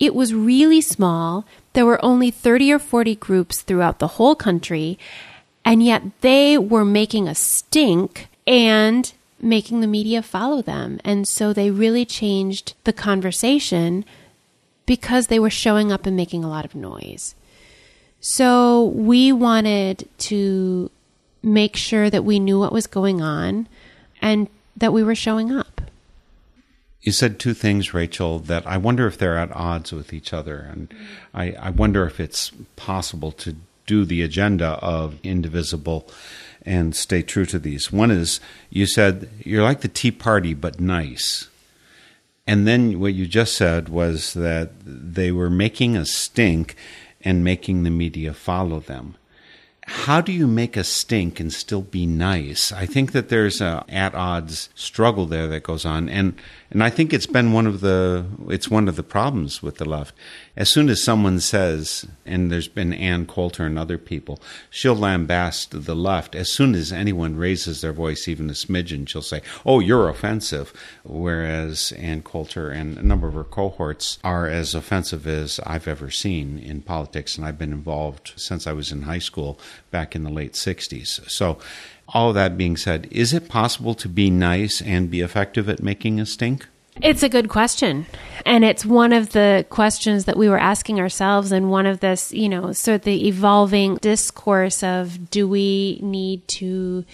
It 0.00 0.14
was 0.14 0.34
really 0.34 0.80
small. 0.80 1.44
There 1.72 1.86
were 1.86 2.04
only 2.04 2.30
30 2.30 2.72
or 2.72 2.78
40 2.78 3.14
groups 3.16 3.60
throughout 3.60 3.98
the 3.98 4.08
whole 4.08 4.34
country, 4.34 4.98
and 5.64 5.82
yet 5.82 6.02
they 6.20 6.58
were 6.58 6.84
making 6.84 7.28
a 7.28 7.34
stink 7.34 8.28
and 8.46 9.12
making 9.40 9.80
the 9.80 9.86
media 9.86 10.22
follow 10.22 10.62
them. 10.62 11.00
And 11.04 11.28
so 11.28 11.52
they 11.52 11.70
really 11.70 12.04
changed 12.04 12.74
the 12.84 12.92
conversation 12.92 14.04
because 14.86 15.28
they 15.28 15.38
were 15.38 15.50
showing 15.50 15.92
up 15.92 16.06
and 16.06 16.16
making 16.16 16.44
a 16.44 16.48
lot 16.48 16.64
of 16.64 16.74
noise. 16.74 17.34
So 18.26 18.84
we 18.84 19.32
wanted 19.32 20.08
to 20.20 20.90
make 21.42 21.76
sure 21.76 22.08
that 22.08 22.24
we 22.24 22.38
knew 22.38 22.58
what 22.58 22.72
was 22.72 22.86
going 22.86 23.20
on 23.20 23.68
and 24.22 24.48
that 24.78 24.94
we 24.94 25.02
were 25.02 25.14
showing 25.14 25.52
up. 25.52 25.82
You 27.02 27.12
said 27.12 27.38
two 27.38 27.52
things, 27.52 27.92
Rachel, 27.92 28.38
that 28.38 28.66
I 28.66 28.78
wonder 28.78 29.06
if 29.06 29.18
they're 29.18 29.36
at 29.36 29.54
odds 29.54 29.92
with 29.92 30.14
each 30.14 30.32
other. 30.32 30.56
And 30.56 30.94
I, 31.34 31.52
I 31.52 31.68
wonder 31.68 32.06
if 32.06 32.18
it's 32.18 32.50
possible 32.76 33.30
to 33.32 33.56
do 33.86 34.06
the 34.06 34.22
agenda 34.22 34.78
of 34.80 35.18
Indivisible 35.22 36.08
and 36.62 36.96
stay 36.96 37.20
true 37.20 37.44
to 37.44 37.58
these. 37.58 37.92
One 37.92 38.10
is 38.10 38.40
you 38.70 38.86
said 38.86 39.28
you're 39.40 39.62
like 39.62 39.82
the 39.82 39.88
Tea 39.88 40.12
Party, 40.12 40.54
but 40.54 40.80
nice. 40.80 41.50
And 42.46 42.66
then 42.66 42.98
what 42.98 43.12
you 43.12 43.26
just 43.26 43.54
said 43.54 43.90
was 43.90 44.32
that 44.32 44.70
they 44.82 45.30
were 45.30 45.50
making 45.50 45.94
a 45.94 46.06
stink 46.06 46.74
and 47.24 47.42
making 47.42 47.82
the 47.82 47.90
media 47.90 48.32
follow 48.34 48.80
them. 48.80 49.16
how 49.86 50.20
do 50.20 50.32
you 50.32 50.46
make 50.46 50.76
a 50.76 50.84
stink 50.84 51.40
and 51.40 51.52
still 51.52 51.82
be 51.82 52.06
nice? 52.06 52.72
I 52.72 52.86
think 52.86 53.12
that 53.12 53.28
there's 53.28 53.60
a 53.60 53.84
at 53.88 54.14
odds 54.14 54.70
struggle 54.74 55.26
there 55.26 55.46
that 55.48 55.62
goes 55.62 55.84
on, 55.84 56.08
and 56.08 56.34
and 56.74 56.82
I 56.82 56.90
think 56.90 57.12
it's 57.12 57.26
been 57.26 57.52
one 57.52 57.68
of 57.68 57.80
the 57.80 58.26
it's 58.48 58.68
one 58.68 58.88
of 58.88 58.96
the 58.96 59.04
problems 59.04 59.62
with 59.62 59.76
the 59.76 59.88
left. 59.88 60.12
As 60.56 60.68
soon 60.68 60.88
as 60.88 61.02
someone 61.02 61.38
says, 61.38 62.04
and 62.26 62.50
there's 62.50 62.68
been 62.68 62.92
Ann 62.92 63.26
Coulter 63.26 63.64
and 63.64 63.78
other 63.78 63.96
people, 63.96 64.40
she'll 64.70 64.96
lambast 64.96 65.84
the 65.84 65.94
left. 65.94 66.34
As 66.34 66.50
soon 66.50 66.74
as 66.74 66.92
anyone 66.92 67.36
raises 67.36 67.80
their 67.80 67.92
voice 67.92 68.26
even 68.26 68.50
a 68.50 68.54
smidgen, 68.54 69.08
she'll 69.08 69.22
say, 69.22 69.40
"Oh, 69.64 69.78
you're 69.78 70.08
offensive." 70.08 70.72
Whereas 71.04 71.92
Ann 71.92 72.22
Coulter 72.22 72.70
and 72.70 72.98
a 72.98 73.06
number 73.06 73.28
of 73.28 73.34
her 73.34 73.44
cohorts 73.44 74.18
are 74.24 74.48
as 74.48 74.74
offensive 74.74 75.28
as 75.28 75.60
I've 75.64 75.86
ever 75.86 76.10
seen 76.10 76.58
in 76.58 76.82
politics, 76.82 77.36
and 77.36 77.46
I've 77.46 77.58
been 77.58 77.72
involved 77.72 78.32
since 78.34 78.66
I 78.66 78.72
was 78.72 78.90
in 78.90 79.02
high 79.02 79.20
school 79.20 79.60
back 79.92 80.16
in 80.16 80.24
the 80.24 80.30
late 80.30 80.54
'60s. 80.54 81.20
So 81.28 81.58
all 82.14 82.32
that 82.32 82.56
being 82.56 82.76
said, 82.76 83.08
is 83.10 83.34
it 83.34 83.48
possible 83.48 83.94
to 83.96 84.08
be 84.08 84.30
nice 84.30 84.80
and 84.80 85.10
be 85.10 85.20
effective 85.20 85.68
at 85.68 85.82
making 85.82 86.20
a 86.20 86.24
stink? 86.24 86.68
It's 87.02 87.24
a 87.24 87.28
good 87.28 87.48
question. 87.48 88.06
And 88.46 88.64
it's 88.64 88.86
one 88.86 89.12
of 89.12 89.32
the 89.32 89.66
questions 89.68 90.26
that 90.26 90.36
we 90.36 90.48
were 90.48 90.58
asking 90.58 91.00
ourselves, 91.00 91.50
and 91.50 91.68
one 91.68 91.86
of 91.86 91.98
this, 91.98 92.32
you 92.32 92.48
know, 92.48 92.72
sort 92.72 92.96
of 92.96 93.02
the 93.02 93.26
evolving 93.26 93.96
discourse 93.96 94.84
of 94.84 95.28
do 95.28 95.48
we 95.48 95.98
need 96.02 96.46
to 96.48 97.04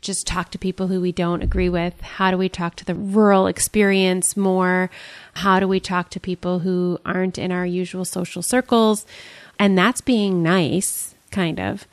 just 0.00 0.26
talk 0.26 0.50
to 0.52 0.58
people 0.58 0.86
who 0.86 1.00
we 1.00 1.12
don't 1.12 1.42
agree 1.42 1.68
with? 1.68 2.00
How 2.00 2.30
do 2.30 2.38
we 2.38 2.48
talk 2.48 2.76
to 2.76 2.84
the 2.84 2.94
rural 2.94 3.46
experience 3.46 4.36
more? 4.36 4.88
How 5.34 5.60
do 5.60 5.68
we 5.68 5.80
talk 5.80 6.10
to 6.10 6.20
people 6.20 6.60
who 6.60 6.98
aren't 7.04 7.36
in 7.36 7.52
our 7.52 7.66
usual 7.66 8.06
social 8.06 8.40
circles? 8.40 9.04
And 9.58 9.76
that's 9.76 10.00
being 10.00 10.42
nice, 10.42 11.14
kind 11.30 11.60
of. 11.60 11.86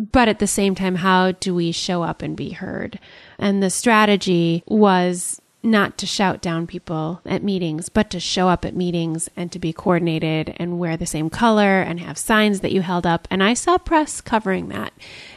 But 0.00 0.28
at 0.28 0.38
the 0.38 0.46
same 0.46 0.74
time, 0.74 0.96
how 0.96 1.32
do 1.32 1.54
we 1.54 1.72
show 1.72 2.02
up 2.02 2.22
and 2.22 2.34
be 2.34 2.50
heard? 2.50 2.98
And 3.38 3.62
the 3.62 3.68
strategy 3.68 4.64
was 4.66 5.42
not 5.62 5.98
to 5.98 6.06
shout 6.06 6.40
down 6.40 6.66
people 6.66 7.20
at 7.26 7.42
meetings, 7.42 7.90
but 7.90 8.08
to 8.08 8.18
show 8.18 8.48
up 8.48 8.64
at 8.64 8.74
meetings 8.74 9.28
and 9.36 9.52
to 9.52 9.58
be 9.58 9.74
coordinated 9.74 10.54
and 10.56 10.78
wear 10.78 10.96
the 10.96 11.04
same 11.04 11.28
color 11.28 11.82
and 11.82 12.00
have 12.00 12.16
signs 12.16 12.60
that 12.60 12.72
you 12.72 12.80
held 12.80 13.06
up. 13.06 13.28
And 13.30 13.42
I 13.42 13.52
saw 13.52 13.76
press 13.76 14.22
covering 14.22 14.68
that. 14.68 14.94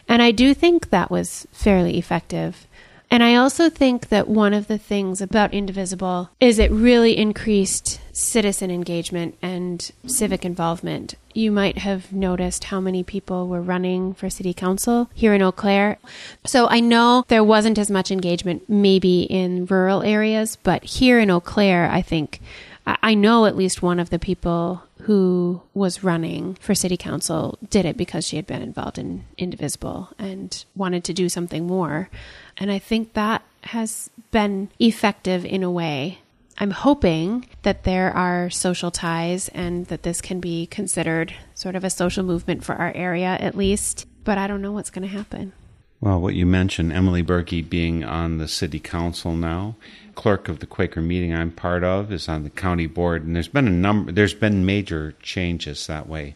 And 0.07 0.21
I 0.21 0.31
do 0.31 0.53
think 0.53 0.89
that 0.89 1.11
was 1.11 1.45
fairly 1.51 1.97
effective. 1.97 2.65
And 3.09 3.23
I 3.23 3.35
also 3.35 3.69
think 3.69 4.09
that 4.09 4.27
one 4.27 4.53
of 4.53 4.67
the 4.67 4.77
things 4.77 5.21
about 5.21 5.53
Indivisible 5.53 6.29
is 6.39 6.57
it 6.57 6.71
really 6.71 7.15
increased 7.15 7.99
citizen 8.11 8.71
engagement 8.71 9.37
and 9.41 9.91
civic 10.07 10.43
involvement. 10.43 11.15
You 11.33 11.51
might 11.51 11.79
have 11.79 12.11
noticed 12.11 12.65
how 12.65 12.79
many 12.79 13.03
people 13.03 13.47
were 13.47 13.61
running 13.61 14.13
for 14.13 14.29
city 14.29 14.53
council 14.53 15.09
here 15.13 15.33
in 15.33 15.41
Eau 15.41 15.51
Claire. 15.51 15.97
So 16.45 16.67
I 16.69 16.79
know 16.79 17.25
there 17.27 17.43
wasn't 17.43 17.77
as 17.77 17.91
much 17.91 18.11
engagement 18.11 18.67
maybe 18.67 19.23
in 19.23 19.65
rural 19.65 20.03
areas, 20.03 20.57
but 20.63 20.83
here 20.83 21.19
in 21.19 21.29
Eau 21.29 21.39
Claire, 21.39 21.89
I 21.91 22.01
think 22.01 22.39
I 22.85 23.13
know 23.13 23.45
at 23.45 23.55
least 23.55 23.81
one 23.81 23.99
of 23.99 24.09
the 24.09 24.19
people 24.19 24.83
who 25.03 25.61
was 25.73 26.03
running 26.03 26.55
for 26.55 26.73
city 26.73 26.95
council 26.95 27.57
did 27.69 27.85
it 27.85 27.97
because 27.97 28.25
she 28.25 28.37
had 28.37 28.47
been 28.47 28.61
involved 28.61 28.97
in 28.97 29.25
Indivisible 29.37 30.09
and 30.17 30.63
wanted 30.75 31.03
to 31.05 31.13
do 31.13 31.27
something 31.27 31.67
more. 31.67 32.09
And 32.57 32.71
I 32.71 32.79
think 32.79 33.13
that 33.13 33.43
has 33.63 34.09
been 34.31 34.69
effective 34.79 35.45
in 35.45 35.61
a 35.61 35.71
way. 35.71 36.19
I'm 36.57 36.71
hoping 36.71 37.49
that 37.63 37.83
there 37.83 38.15
are 38.15 38.49
social 38.49 38.91
ties 38.91 39.49
and 39.49 39.87
that 39.87 40.03
this 40.03 40.21
can 40.21 40.39
be 40.39 40.67
considered 40.67 41.33
sort 41.53 41.75
of 41.75 41.83
a 41.83 41.89
social 41.89 42.23
movement 42.23 42.63
for 42.63 42.75
our 42.75 42.93
area 42.93 43.37
at 43.39 43.57
least, 43.57 44.05
but 44.23 44.37
I 44.37 44.47
don't 44.47 44.61
know 44.61 44.71
what's 44.71 44.89
going 44.89 45.07
to 45.07 45.13
happen. 45.13 45.51
Well, 45.99 46.19
what 46.19 46.35
you 46.35 46.45
mentioned, 46.45 46.93
Emily 46.93 47.21
Berge 47.21 47.69
being 47.69 48.03
on 48.03 48.37
the 48.37 48.47
city 48.47 48.79
council 48.79 49.35
now, 49.35 49.75
clerk 50.15 50.49
of 50.49 50.59
the 50.59 50.65
Quaker 50.65 51.01
meeting 51.01 51.33
I'm 51.33 51.51
part 51.51 51.83
of 51.83 52.11
is 52.11 52.29
on 52.29 52.43
the 52.43 52.49
county 52.49 52.87
board, 52.87 53.25
and 53.25 53.35
there's 53.35 53.47
been 53.47 53.67
a 53.67 53.71
number, 53.71 54.11
there's 54.11 54.33
been 54.33 54.65
major 54.65 55.15
changes 55.21 55.87
that 55.87 56.07
way. 56.07 56.33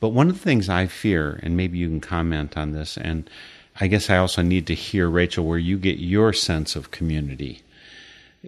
But 0.00 0.10
one 0.10 0.28
of 0.28 0.34
the 0.34 0.44
things 0.44 0.68
I 0.68 0.86
fear, 0.86 1.40
and 1.42 1.56
maybe 1.56 1.78
you 1.78 1.88
can 1.88 2.00
comment 2.00 2.56
on 2.56 2.72
this, 2.72 2.96
and 2.96 3.28
I 3.80 3.86
guess 3.86 4.10
I 4.10 4.16
also 4.16 4.42
need 4.42 4.66
to 4.66 4.74
hear, 4.74 5.08
Rachel, 5.08 5.46
where 5.46 5.58
you 5.58 5.78
get 5.78 5.98
your 5.98 6.32
sense 6.32 6.76
of 6.76 6.90
community. 6.90 7.62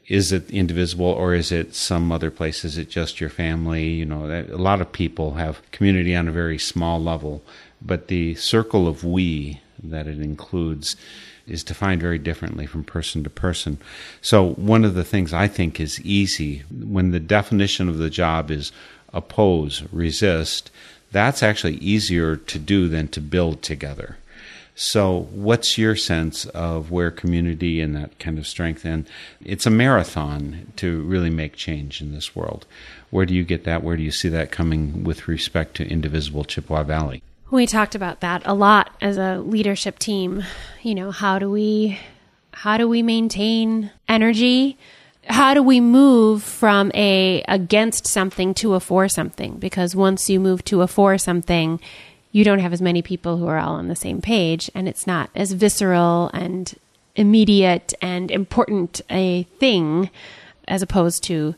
Is 0.08 0.32
it 0.32 0.50
indivisible 0.50 1.06
or 1.06 1.34
is 1.34 1.52
it 1.52 1.74
some 1.74 2.10
other 2.10 2.30
place? 2.30 2.64
Is 2.64 2.78
it 2.78 2.88
just 2.88 3.20
your 3.20 3.28
family? 3.30 3.88
You 3.88 4.06
know, 4.06 4.30
a 4.30 4.56
lot 4.56 4.80
of 4.80 4.90
people 4.90 5.34
have 5.34 5.60
community 5.70 6.16
on 6.16 6.28
a 6.28 6.32
very 6.32 6.58
small 6.58 7.02
level, 7.02 7.42
but 7.80 8.08
the 8.08 8.34
circle 8.36 8.88
of 8.88 9.04
we 9.04 9.60
that 9.82 10.06
it 10.06 10.20
includes 10.20 10.96
is 11.46 11.64
defined 11.64 12.00
very 12.00 12.18
differently 12.18 12.66
from 12.66 12.84
person 12.84 13.24
to 13.24 13.30
person. 13.30 13.78
So, 14.20 14.50
one 14.54 14.84
of 14.84 14.94
the 14.94 15.04
things 15.04 15.32
I 15.32 15.48
think 15.48 15.80
is 15.80 16.00
easy 16.02 16.62
when 16.70 17.10
the 17.10 17.20
definition 17.20 17.88
of 17.88 17.98
the 17.98 18.10
job 18.10 18.50
is 18.50 18.72
oppose, 19.12 19.82
resist, 19.92 20.70
that's 21.10 21.42
actually 21.42 21.76
easier 21.76 22.36
to 22.36 22.58
do 22.58 22.88
than 22.88 23.08
to 23.08 23.20
build 23.20 23.62
together. 23.62 24.16
So, 24.74 25.28
what's 25.32 25.76
your 25.76 25.96
sense 25.96 26.46
of 26.46 26.90
where 26.90 27.10
community 27.10 27.80
and 27.80 27.94
that 27.94 28.18
kind 28.18 28.38
of 28.38 28.46
strength? 28.46 28.86
And 28.86 29.06
it's 29.44 29.66
a 29.66 29.70
marathon 29.70 30.72
to 30.76 31.02
really 31.02 31.28
make 31.28 31.56
change 31.56 32.00
in 32.00 32.12
this 32.12 32.34
world. 32.34 32.64
Where 33.10 33.26
do 33.26 33.34
you 33.34 33.44
get 33.44 33.64
that? 33.64 33.82
Where 33.82 33.96
do 33.98 34.02
you 34.02 34.10
see 34.10 34.30
that 34.30 34.50
coming 34.50 35.04
with 35.04 35.28
respect 35.28 35.76
to 35.76 35.86
indivisible 35.86 36.44
Chippewa 36.44 36.84
Valley? 36.84 37.22
We 37.52 37.66
talked 37.66 37.94
about 37.94 38.20
that 38.20 38.40
a 38.46 38.54
lot 38.54 38.96
as 39.02 39.18
a 39.18 39.36
leadership 39.36 39.98
team. 39.98 40.42
You 40.80 40.94
know, 40.94 41.10
how 41.10 41.38
do 41.38 41.50
we 41.50 42.00
how 42.50 42.78
do 42.78 42.88
we 42.88 43.02
maintain 43.02 43.90
energy? 44.08 44.78
How 45.28 45.52
do 45.52 45.62
we 45.62 45.78
move 45.78 46.42
from 46.42 46.90
a 46.94 47.44
against 47.46 48.06
something 48.06 48.54
to 48.54 48.72
a 48.72 48.80
for 48.80 49.06
something? 49.06 49.58
Because 49.58 49.94
once 49.94 50.30
you 50.30 50.40
move 50.40 50.64
to 50.64 50.80
a 50.80 50.86
for 50.86 51.18
something, 51.18 51.78
you 52.30 52.42
don't 52.42 52.60
have 52.60 52.72
as 52.72 52.80
many 52.80 53.02
people 53.02 53.36
who 53.36 53.46
are 53.46 53.58
all 53.58 53.74
on 53.74 53.88
the 53.88 53.96
same 53.96 54.22
page 54.22 54.70
and 54.74 54.88
it's 54.88 55.06
not 55.06 55.28
as 55.34 55.52
visceral 55.52 56.30
and 56.32 56.74
immediate 57.16 57.92
and 58.00 58.30
important 58.30 59.02
a 59.10 59.42
thing 59.60 60.08
as 60.66 60.80
opposed 60.80 61.22
to 61.24 61.54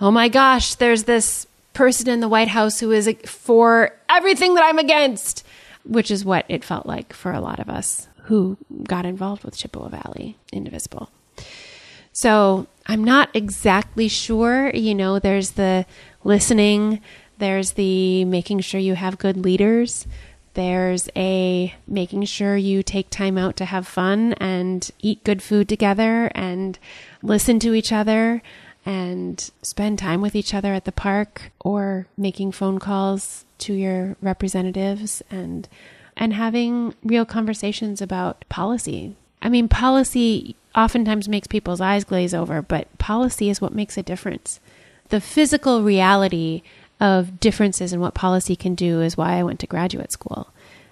oh 0.00 0.10
my 0.10 0.28
gosh 0.28 0.74
there's 0.76 1.04
this 1.04 1.46
person 1.72 2.08
in 2.08 2.20
the 2.20 2.28
white 2.28 2.48
house 2.48 2.80
who 2.80 2.90
is 2.90 3.12
for 3.24 3.96
everything 4.08 4.54
that 4.54 4.64
i'm 4.64 4.78
against 4.78 5.44
which 5.84 6.10
is 6.10 6.24
what 6.24 6.44
it 6.48 6.64
felt 6.64 6.86
like 6.86 7.12
for 7.12 7.32
a 7.32 7.40
lot 7.40 7.58
of 7.58 7.68
us 7.68 8.08
who 8.24 8.56
got 8.84 9.04
involved 9.04 9.44
with 9.44 9.56
chippewa 9.56 9.88
valley 9.88 10.36
indivisible 10.52 11.10
so 12.12 12.66
i'm 12.86 13.02
not 13.02 13.28
exactly 13.34 14.08
sure 14.08 14.70
you 14.74 14.94
know 14.94 15.18
there's 15.18 15.52
the 15.52 15.84
listening 16.24 17.00
there's 17.42 17.72
the 17.72 18.24
making 18.24 18.60
sure 18.60 18.78
you 18.78 18.94
have 18.94 19.18
good 19.18 19.36
leaders. 19.36 20.06
There's 20.54 21.08
a 21.16 21.74
making 21.88 22.26
sure 22.26 22.56
you 22.56 22.84
take 22.84 23.10
time 23.10 23.36
out 23.36 23.56
to 23.56 23.64
have 23.64 23.84
fun 23.84 24.34
and 24.34 24.88
eat 25.00 25.24
good 25.24 25.42
food 25.42 25.68
together 25.68 26.30
and 26.36 26.78
listen 27.20 27.58
to 27.58 27.74
each 27.74 27.90
other 27.90 28.42
and 28.84 29.50
spend 29.62 29.98
time 29.98 30.20
with 30.20 30.34
each 30.34 30.54
other 30.54 30.72
at 30.74 30.84
the 30.84 30.92
park 30.92 31.52
or 31.60 32.06
making 32.16 32.52
phone 32.52 32.78
calls 32.78 33.44
to 33.58 33.72
your 33.72 34.16
representatives 34.20 35.22
and 35.30 35.68
and 36.16 36.34
having 36.34 36.94
real 37.02 37.24
conversations 37.24 38.02
about 38.02 38.44
policy. 38.48 39.16
I 39.40 39.48
mean, 39.48 39.68
policy 39.68 40.56
oftentimes 40.74 41.28
makes 41.28 41.46
people's 41.46 41.80
eyes 41.80 42.04
glaze 42.04 42.34
over, 42.34 42.60
but 42.60 42.96
policy 42.98 43.48
is 43.48 43.60
what 43.60 43.74
makes 43.74 43.96
a 43.96 44.02
difference. 44.02 44.60
The 45.08 45.20
physical 45.20 45.82
reality 45.82 46.62
of 47.00 47.40
differences 47.40 47.92
in 47.92 48.00
what 48.00 48.14
policy 48.14 48.54
can 48.54 48.74
do 48.74 49.00
is 49.00 49.16
why 49.16 49.38
I 49.38 49.42
went 49.42 49.58
to 49.60 49.66
graduate 49.66 50.12
school. 50.12 50.48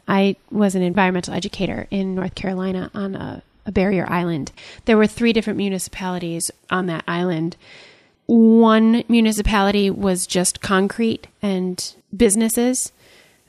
I 0.09 0.37
was 0.51 0.75
an 0.75 0.83
environmental 0.83 1.35
educator 1.35 1.87
in 1.91 2.15
North 2.15 2.35
Carolina 2.35 2.91
on 2.95 3.15
a, 3.15 3.43
a 3.67 3.73
barrier 3.73 4.07
island. 4.09 4.53
There 4.85 4.97
were 4.97 5.07
three 5.07 5.33
different 5.33 5.57
municipalities 5.57 6.51
on 6.71 6.87
that 6.87 7.05
island. 7.07 7.57
One 8.27 9.03
municipality 9.09 9.91
was 9.91 10.27
just 10.27 10.61
concrete 10.61 11.27
and 11.43 11.95
businesses, 12.17 12.93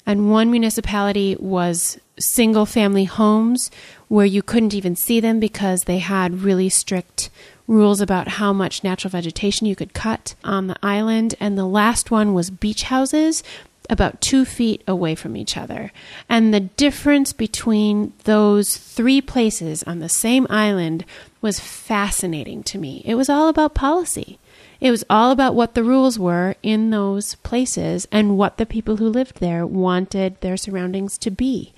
and 0.05 0.31
one 0.31 0.49
municipality 0.49 1.35
was 1.39 1.99
single 2.19 2.65
family 2.65 3.05
homes 3.05 3.69
where 4.07 4.25
you 4.25 4.41
couldn't 4.41 4.73
even 4.73 4.95
see 4.95 5.19
them 5.19 5.39
because 5.39 5.81
they 5.81 5.99
had 5.99 6.41
really 6.41 6.69
strict 6.69 7.29
rules 7.67 8.01
about 8.01 8.27
how 8.27 8.51
much 8.51 8.83
natural 8.83 9.09
vegetation 9.09 9.65
you 9.65 9.75
could 9.75 9.93
cut 9.93 10.35
on 10.43 10.67
the 10.67 10.75
island. 10.83 11.35
And 11.39 11.57
the 11.57 11.65
last 11.65 12.11
one 12.11 12.33
was 12.33 12.49
beach 12.49 12.83
houses 12.83 13.43
about 13.91 14.21
two 14.21 14.45
feet 14.45 14.81
away 14.87 15.13
from 15.13 15.35
each 15.37 15.55
other. 15.55 15.91
And 16.27 16.51
the 16.51 16.61
difference 16.61 17.33
between 17.33 18.13
those 18.23 18.77
three 18.77 19.21
places 19.21 19.83
on 19.83 19.99
the 19.99 20.09
same 20.09 20.47
island 20.49 21.05
was 21.41 21.59
fascinating 21.59 22.63
to 22.63 22.79
me. 22.79 23.03
It 23.05 23.15
was 23.15 23.29
all 23.29 23.49
about 23.49 23.75
policy. 23.75 24.39
It 24.79 24.89
was 24.89 25.03
all 25.09 25.29
about 25.29 25.53
what 25.53 25.75
the 25.75 25.83
rules 25.83 26.17
were 26.17 26.55
in 26.63 26.89
those 26.89 27.35
places 27.35 28.07
and 28.11 28.37
what 28.37 28.57
the 28.57 28.65
people 28.65 28.95
who 28.97 29.09
lived 29.09 29.39
there 29.39 29.67
wanted 29.67 30.41
their 30.41 30.57
surroundings 30.57 31.17
to 31.19 31.29
be. 31.29 31.73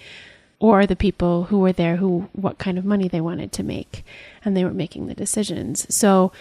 or 0.60 0.86
the 0.86 0.96
people 0.96 1.46
who 1.46 1.60
were 1.60 1.74
there 1.74 1.98
who 1.98 2.30
what 2.32 2.58
kind 2.58 2.78
of 2.78 2.86
money 2.86 3.10
they 3.10 3.20
wanted 3.20 3.52
to 3.52 3.62
make 3.64 4.06
and 4.46 4.56
they 4.56 4.64
were 4.64 4.74
making 4.74 5.08
the 5.08 5.14
decisions. 5.14 5.86
So 5.94 6.32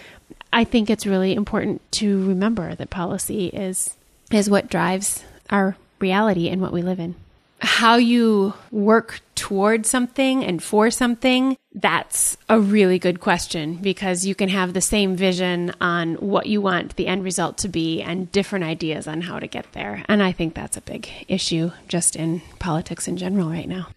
I 0.53 0.63
think 0.63 0.89
it's 0.89 1.07
really 1.07 1.35
important 1.35 1.83
to 1.93 2.25
remember 2.29 2.75
that 2.77 2.89
policy 2.91 3.47
is 3.49 3.97
is 4.31 4.49
what 4.49 4.71
drives 4.71 5.25
our 5.51 5.77
reality 5.99 6.49
and 6.49 6.61
what 6.61 6.73
we 6.73 6.83
live 6.83 7.01
in. 7.01 7.15
How 7.61 7.97
you 7.97 8.55
work 8.73 9.21
toward 9.37 9.87
something 9.87 10.45
and 10.45 10.63
for 10.63 10.91
something, 10.91 11.57
that's 11.73 12.37
a 12.49 12.61
really 12.61 12.99
good 12.99 13.21
question 13.21 13.77
because 13.77 14.27
you 14.27 14.35
can 14.35 14.49
have 14.49 14.73
the 14.73 14.81
same 14.81 15.17
vision 15.17 15.73
on 15.81 16.15
what 16.15 16.47
you 16.47 16.61
want 16.61 16.97
the 16.97 17.07
end 17.07 17.23
result 17.23 17.59
to 17.59 17.69
be 17.69 18.03
and 18.03 18.31
different 18.33 18.65
ideas 18.65 19.07
on 19.07 19.21
how 19.21 19.39
to 19.39 19.47
get 19.47 19.73
there. 19.73 20.05
And 20.09 20.23
I 20.23 20.33
think 20.33 20.55
that's 20.55 20.77
a 20.77 20.81
big 20.81 21.09
issue 21.29 21.71
just 21.87 22.17
in 22.17 22.43
politics 22.59 23.07
in 23.07 23.17
general 23.17 23.49
right 23.49 23.69
now. 23.69 23.89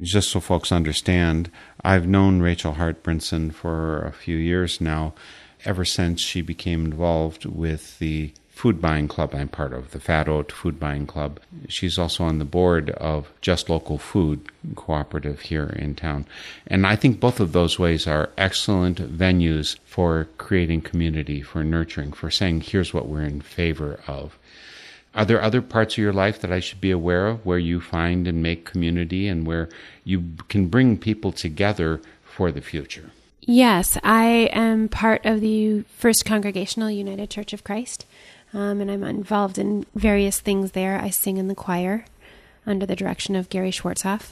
Just 0.00 0.30
so 0.30 0.40
folks 0.40 0.70
understand, 0.70 1.50
I've 1.82 2.06
known 2.06 2.42
Rachel 2.42 2.74
Hart 2.74 3.02
Brinson 3.02 3.52
for 3.52 4.02
a 4.02 4.12
few 4.12 4.36
years 4.36 4.78
now, 4.78 5.14
ever 5.64 5.86
since 5.86 6.20
she 6.20 6.42
became 6.42 6.84
involved 6.84 7.46
with 7.46 7.98
the 7.98 8.32
food 8.56 8.80
buying 8.80 9.06
club 9.06 9.34
I'm 9.34 9.48
part 9.48 9.74
of, 9.74 9.90
the 9.90 10.00
Fat 10.00 10.30
Oat 10.30 10.50
Food 10.50 10.80
Buying 10.80 11.06
Club. 11.06 11.40
She's 11.68 11.98
also 11.98 12.24
on 12.24 12.38
the 12.38 12.44
board 12.46 12.88
of 12.92 13.30
Just 13.42 13.68
Local 13.68 13.98
Food 13.98 14.48
Cooperative 14.74 15.42
here 15.42 15.66
in 15.66 15.94
town. 15.94 16.26
And 16.66 16.86
I 16.86 16.96
think 16.96 17.20
both 17.20 17.38
of 17.38 17.52
those 17.52 17.78
ways 17.78 18.06
are 18.06 18.30
excellent 18.38 18.96
venues 18.96 19.78
for 19.84 20.28
creating 20.38 20.80
community, 20.80 21.42
for 21.42 21.62
nurturing, 21.62 22.12
for 22.12 22.30
saying, 22.30 22.62
here's 22.62 22.94
what 22.94 23.08
we're 23.08 23.24
in 23.24 23.42
favor 23.42 24.00
of. 24.06 24.38
Are 25.14 25.26
there 25.26 25.42
other 25.42 25.60
parts 25.60 25.94
of 25.94 25.98
your 25.98 26.14
life 26.14 26.40
that 26.40 26.50
I 26.50 26.60
should 26.60 26.80
be 26.80 26.90
aware 26.90 27.26
of 27.26 27.44
where 27.44 27.58
you 27.58 27.78
find 27.82 28.26
and 28.26 28.42
make 28.42 28.64
community 28.64 29.28
and 29.28 29.46
where 29.46 29.68
you 30.02 30.32
can 30.48 30.68
bring 30.68 30.96
people 30.96 31.30
together 31.30 32.00
for 32.24 32.50
the 32.50 32.62
future? 32.62 33.10
Yes, 33.42 33.98
I 34.02 34.48
am 34.52 34.88
part 34.88 35.24
of 35.26 35.40
the 35.40 35.82
First 35.82 36.24
Congregational 36.24 36.90
United 36.90 37.30
Church 37.30 37.52
of 37.52 37.62
Christ 37.62 38.06
um, 38.56 38.80
and 38.80 38.90
I'm 38.90 39.04
involved 39.04 39.58
in 39.58 39.84
various 39.94 40.40
things 40.40 40.72
there. 40.72 40.98
I 40.98 41.10
sing 41.10 41.36
in 41.36 41.46
the 41.46 41.54
choir 41.54 42.06
under 42.66 42.86
the 42.86 42.96
direction 42.96 43.36
of 43.36 43.50
Gary 43.50 43.70
Schwartzhoff. 43.70 44.30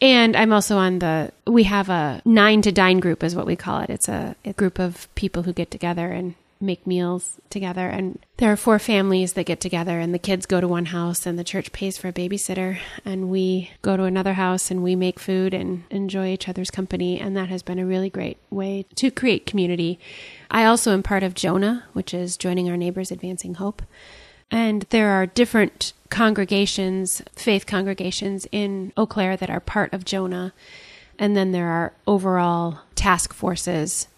And 0.00 0.36
I'm 0.36 0.52
also 0.52 0.78
on 0.78 0.98
the, 0.98 1.30
we 1.46 1.62
have 1.62 1.88
a 1.88 2.20
nine 2.24 2.60
to 2.62 2.72
dine 2.72 2.98
group, 2.98 3.22
is 3.22 3.36
what 3.36 3.46
we 3.46 3.54
call 3.54 3.78
it. 3.80 3.88
It's 3.88 4.08
a, 4.08 4.34
a 4.44 4.52
group 4.52 4.80
of 4.80 5.08
people 5.14 5.44
who 5.44 5.52
get 5.52 5.70
together 5.70 6.08
and 6.08 6.34
make 6.62 6.86
meals 6.86 7.40
together. 7.50 7.88
And 7.88 8.18
there 8.36 8.52
are 8.52 8.56
four 8.56 8.78
families 8.78 9.34
that 9.34 9.46
get 9.46 9.60
together, 9.60 9.98
and 9.98 10.14
the 10.14 10.18
kids 10.18 10.46
go 10.46 10.60
to 10.60 10.68
one 10.68 10.86
house, 10.86 11.26
and 11.26 11.38
the 11.38 11.44
church 11.44 11.72
pays 11.72 11.98
for 11.98 12.08
a 12.08 12.12
babysitter. 12.12 12.78
And 13.04 13.28
we 13.28 13.70
go 13.82 13.96
to 13.96 14.04
another 14.04 14.34
house 14.34 14.70
and 14.70 14.82
we 14.82 14.96
make 14.96 15.18
food 15.18 15.52
and 15.52 15.84
enjoy 15.90 16.28
each 16.28 16.48
other's 16.48 16.70
company. 16.70 17.20
And 17.20 17.36
that 17.36 17.48
has 17.48 17.62
been 17.62 17.78
a 17.78 17.86
really 17.86 18.10
great 18.10 18.38
way 18.50 18.86
to 18.94 19.10
create 19.10 19.46
community. 19.46 19.98
I 20.50 20.64
also 20.64 20.92
am 20.92 21.02
part 21.02 21.22
of 21.22 21.34
Jonah, 21.34 21.84
which 21.92 22.14
is 22.14 22.36
Joining 22.36 22.70
Our 22.70 22.76
Neighbors 22.76 23.10
Advancing 23.10 23.54
Hope. 23.54 23.82
And 24.50 24.82
there 24.90 25.10
are 25.10 25.26
different 25.26 25.94
congregations, 26.10 27.22
faith 27.34 27.66
congregations 27.66 28.46
in 28.52 28.92
Eau 28.96 29.06
Claire 29.06 29.36
that 29.38 29.48
are 29.48 29.60
part 29.60 29.92
of 29.94 30.04
Jonah. 30.04 30.52
And 31.18 31.34
then 31.34 31.52
there 31.52 31.68
are 31.68 31.94
overall 32.06 32.80
task 32.94 33.32
forces 33.32 34.08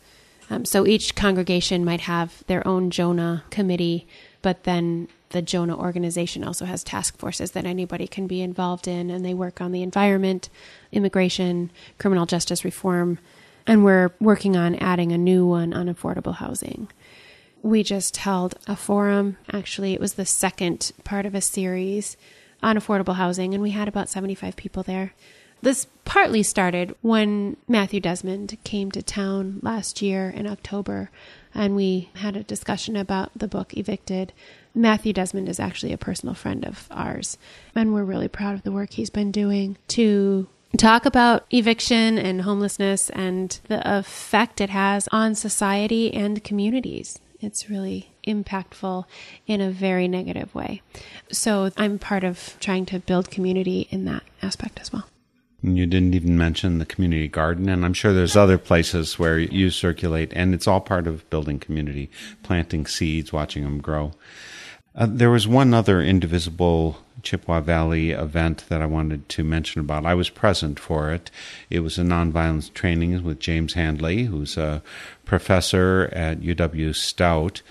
um, 0.51 0.65
so 0.65 0.87
each 0.87 1.15
congregation 1.15 1.85
might 1.85 2.03
have 2.03 2.45
their 2.47 2.67
own 2.67 2.91
Jonah 2.91 3.45
committee, 3.51 4.07
but 4.43 4.65
then 4.65 5.09
the 5.31 5.43
Jonah 5.43 5.77
organization 5.77 6.45
also 6.45 6.65
has 6.65 6.85
task 6.85 7.19
forces 7.19 7.53
that 7.53 7.65
anybody 7.65 8.07
can 8.07 8.27
be 8.27 8.41
involved 8.41 8.87
in, 8.87 9.11
and 9.11 9.25
they 9.25 9.35
work 9.35 9.61
on 9.61 9.73
the 9.73 9.83
environment, 9.83 10.49
immigration, 10.93 11.71
criminal 11.99 12.27
justice 12.27 12.65
reform, 12.65 13.19
and 13.67 13.85
we're 13.85 14.13
working 14.21 14.57
on 14.57 14.75
adding 14.77 15.13
a 15.13 15.19
new 15.19 15.47
one 15.47 15.73
on 15.73 15.87
affordable 15.87 16.37
housing. 16.37 16.89
We 17.63 17.83
just 17.83 18.19
held 18.19 18.55
a 18.67 18.77
forum. 18.77 19.39
Actually, 19.53 19.95
it 19.95 20.01
was 20.01 20.15
the 20.15 20.27
second 20.27 20.93
part 21.03 21.25
of 21.25 21.35
a 21.35 21.41
series 21.41 22.17
on 22.63 22.77
affordable 22.77 23.17
housing, 23.17 23.55
and 23.55 23.63
we 23.63 23.71
had 23.71 23.89
about 23.89 24.11
75 24.11 24.57
people 24.57 24.83
there. 24.83 25.15
This 25.65 25.87
partly 26.05 26.43
started 26.43 26.95
when 27.01 27.57
Matthew 27.67 27.99
Desmond 27.99 28.59
came 28.65 28.91
to 28.91 29.03
town 29.03 29.61
last 29.63 30.03
year 30.03 30.29
in 30.29 30.47
October, 30.47 31.09
and 31.55 31.75
we 31.75 32.11
had 32.17 32.37
a 32.37 32.43
discussion 32.43 32.97
about 32.97 33.31
the 33.35 33.49
book 33.49 33.75
Evicted. 33.75 34.35
Matthew 34.75 35.15
Desmond 35.15 35.49
is 35.49 35.59
actually 35.59 35.95
a 35.95 35.97
personal 35.97 36.35
friend 36.35 36.67
of 36.67 36.87
ours, 36.91 37.39
and 37.75 37.95
we're 37.95 38.05
really 38.05 38.29
proud 38.29 38.53
of 38.53 38.63
the 38.63 38.73
work 38.73 38.93
he's 38.93 39.09
been 39.09 39.33
doing 39.33 39.79
to 39.89 40.49
talk 40.77 41.07
about 41.07 41.47
eviction 41.51 42.19
and 42.19 42.43
homelessness 42.43 43.09
and 43.09 43.59
the 43.69 43.81
effect 43.99 44.61
it 44.61 44.69
has 44.69 45.09
on 45.13 45.35
society 45.35 46.13
and 46.13 46.45
communities. 46.45 47.21
It's 47.41 47.71
really 47.71 48.11
impactful 48.29 49.07
in 49.47 49.63
a 49.63 49.71
very 49.71 50.09
negative 50.09 50.55
way. 50.55 50.83
So 51.33 51.71
I'm 51.79 51.99
part 51.99 52.23
of 52.23 52.55
trying 52.61 52.85
to 52.87 52.99
build 52.99 53.31
community 53.31 53.89
in 53.91 54.05
that 54.05 54.25
aspect 54.43 54.79
as 54.79 54.93
well. 54.93 55.07
You 55.67 55.87
didn't 55.87 56.13
even 56.13 56.37
mention 56.37 56.77
the 56.77 56.85
community 56.85 57.27
garden, 57.27 57.71
and 57.71 57.87
I'm 57.87 57.95
sure 57.95 58.13
there's 58.13 58.37
other 58.37 58.59
places 58.59 59.19
where 59.19 59.39
you 59.39 59.71
circulate, 59.71 60.31
and 60.35 60.53
it's 60.53 60.69
all 60.69 60.81
part 60.81 61.07
of 61.07 61.29
building 61.31 61.59
community, 61.59 62.11
planting 62.43 62.85
seeds, 62.85 63.33
watching 63.33 63.65
them 63.65 63.81
grow. 63.81 64.13
Uh, 64.95 65.07
there 65.09 65.31
was 65.31 65.49
one 65.49 65.73
other 65.73 66.03
indivisible 66.03 66.99
Chippewa 67.23 67.61
Valley 67.63 68.11
event 68.11 68.65
that 68.69 68.83
I 68.83 68.87
wanted 68.87 69.27
to 69.31 69.43
mention 69.43 69.81
about. 69.81 70.05
I 70.05 70.15
was 70.15 70.29
present 70.29 70.79
for 70.79 71.11
it. 71.11 71.31
It 71.71 71.81
was 71.81 71.99
a 71.99 72.03
nonviolence 72.03 72.71
training 72.75 73.25
with 73.25 73.41
James 73.41 73.73
Handley, 73.73 74.25
who's 74.25 74.59
a 74.59 74.83
professor 75.25 76.11
at 76.13 76.41
UW 76.41 76.95
Stout. 76.95 77.63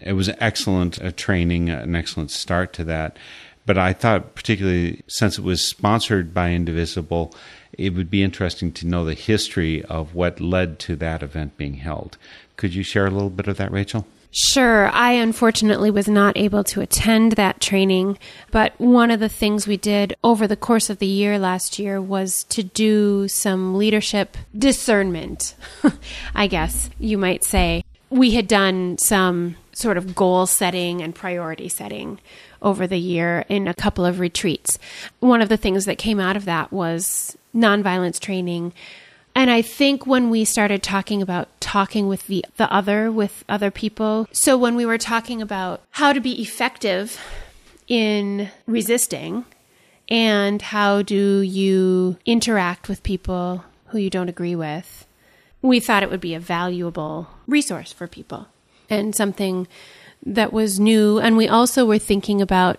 It 0.00 0.14
was 0.14 0.28
an 0.28 0.36
excellent 0.40 1.02
uh, 1.02 1.12
training, 1.14 1.68
an 1.68 1.94
excellent 1.94 2.30
start 2.30 2.72
to 2.72 2.84
that. 2.84 3.18
But 3.64 3.78
I 3.78 3.92
thought, 3.92 4.34
particularly 4.34 5.02
since 5.06 5.38
it 5.38 5.44
was 5.44 5.62
sponsored 5.62 6.34
by 6.34 6.50
Indivisible, 6.50 7.34
it 7.72 7.94
would 7.94 8.10
be 8.10 8.22
interesting 8.22 8.72
to 8.72 8.86
know 8.86 9.04
the 9.04 9.14
history 9.14 9.84
of 9.84 10.14
what 10.14 10.40
led 10.40 10.78
to 10.80 10.96
that 10.96 11.22
event 11.22 11.56
being 11.56 11.74
held. 11.74 12.18
Could 12.56 12.74
you 12.74 12.82
share 12.82 13.06
a 13.06 13.10
little 13.10 13.30
bit 13.30 13.48
of 13.48 13.56
that, 13.58 13.72
Rachel? 13.72 14.06
Sure. 14.34 14.88
I 14.88 15.12
unfortunately 15.12 15.90
was 15.90 16.08
not 16.08 16.38
able 16.38 16.64
to 16.64 16.80
attend 16.80 17.32
that 17.32 17.60
training, 17.60 18.18
but 18.50 18.72
one 18.80 19.10
of 19.10 19.20
the 19.20 19.28
things 19.28 19.66
we 19.66 19.76
did 19.76 20.16
over 20.24 20.46
the 20.46 20.56
course 20.56 20.88
of 20.88 20.98
the 20.98 21.06
year 21.06 21.38
last 21.38 21.78
year 21.78 22.00
was 22.00 22.44
to 22.44 22.62
do 22.62 23.28
some 23.28 23.76
leadership 23.76 24.38
discernment, 24.56 25.54
I 26.34 26.46
guess 26.46 26.88
you 26.98 27.18
might 27.18 27.44
say. 27.44 27.84
We 28.08 28.30
had 28.30 28.48
done 28.48 28.96
some 28.98 29.56
sort 29.72 29.98
of 29.98 30.14
goal 30.14 30.46
setting 30.46 31.02
and 31.02 31.14
priority 31.14 31.68
setting 31.68 32.18
over 32.62 32.86
the 32.86 32.98
year 32.98 33.44
in 33.48 33.68
a 33.68 33.74
couple 33.74 34.04
of 34.04 34.20
retreats. 34.20 34.78
One 35.20 35.42
of 35.42 35.48
the 35.48 35.56
things 35.56 35.84
that 35.84 35.98
came 35.98 36.20
out 36.20 36.36
of 36.36 36.44
that 36.46 36.72
was 36.72 37.36
nonviolence 37.54 38.18
training. 38.18 38.72
And 39.34 39.50
I 39.50 39.62
think 39.62 40.06
when 40.06 40.30
we 40.30 40.44
started 40.44 40.82
talking 40.82 41.22
about 41.22 41.48
talking 41.60 42.06
with 42.06 42.26
the, 42.26 42.44
the 42.56 42.72
other, 42.72 43.10
with 43.10 43.44
other 43.48 43.70
people, 43.70 44.28
so 44.32 44.58
when 44.58 44.74
we 44.74 44.86
were 44.86 44.98
talking 44.98 45.40
about 45.40 45.80
how 45.90 46.12
to 46.12 46.20
be 46.20 46.40
effective 46.40 47.18
in 47.88 48.50
resisting 48.66 49.44
and 50.08 50.60
how 50.60 51.02
do 51.02 51.40
you 51.40 52.18
interact 52.26 52.88
with 52.88 53.02
people 53.02 53.64
who 53.86 53.98
you 53.98 54.10
don't 54.10 54.28
agree 54.28 54.54
with, 54.54 55.06
we 55.62 55.80
thought 55.80 56.02
it 56.02 56.10
would 56.10 56.20
be 56.20 56.34
a 56.34 56.40
valuable 56.40 57.28
resource 57.46 57.92
for 57.92 58.06
people 58.06 58.48
and 58.90 59.14
something 59.14 59.66
that 60.24 60.52
was 60.52 60.80
new. 60.80 61.18
And 61.18 61.36
we 61.36 61.48
also 61.48 61.84
were 61.84 61.98
thinking 61.98 62.40
about, 62.40 62.78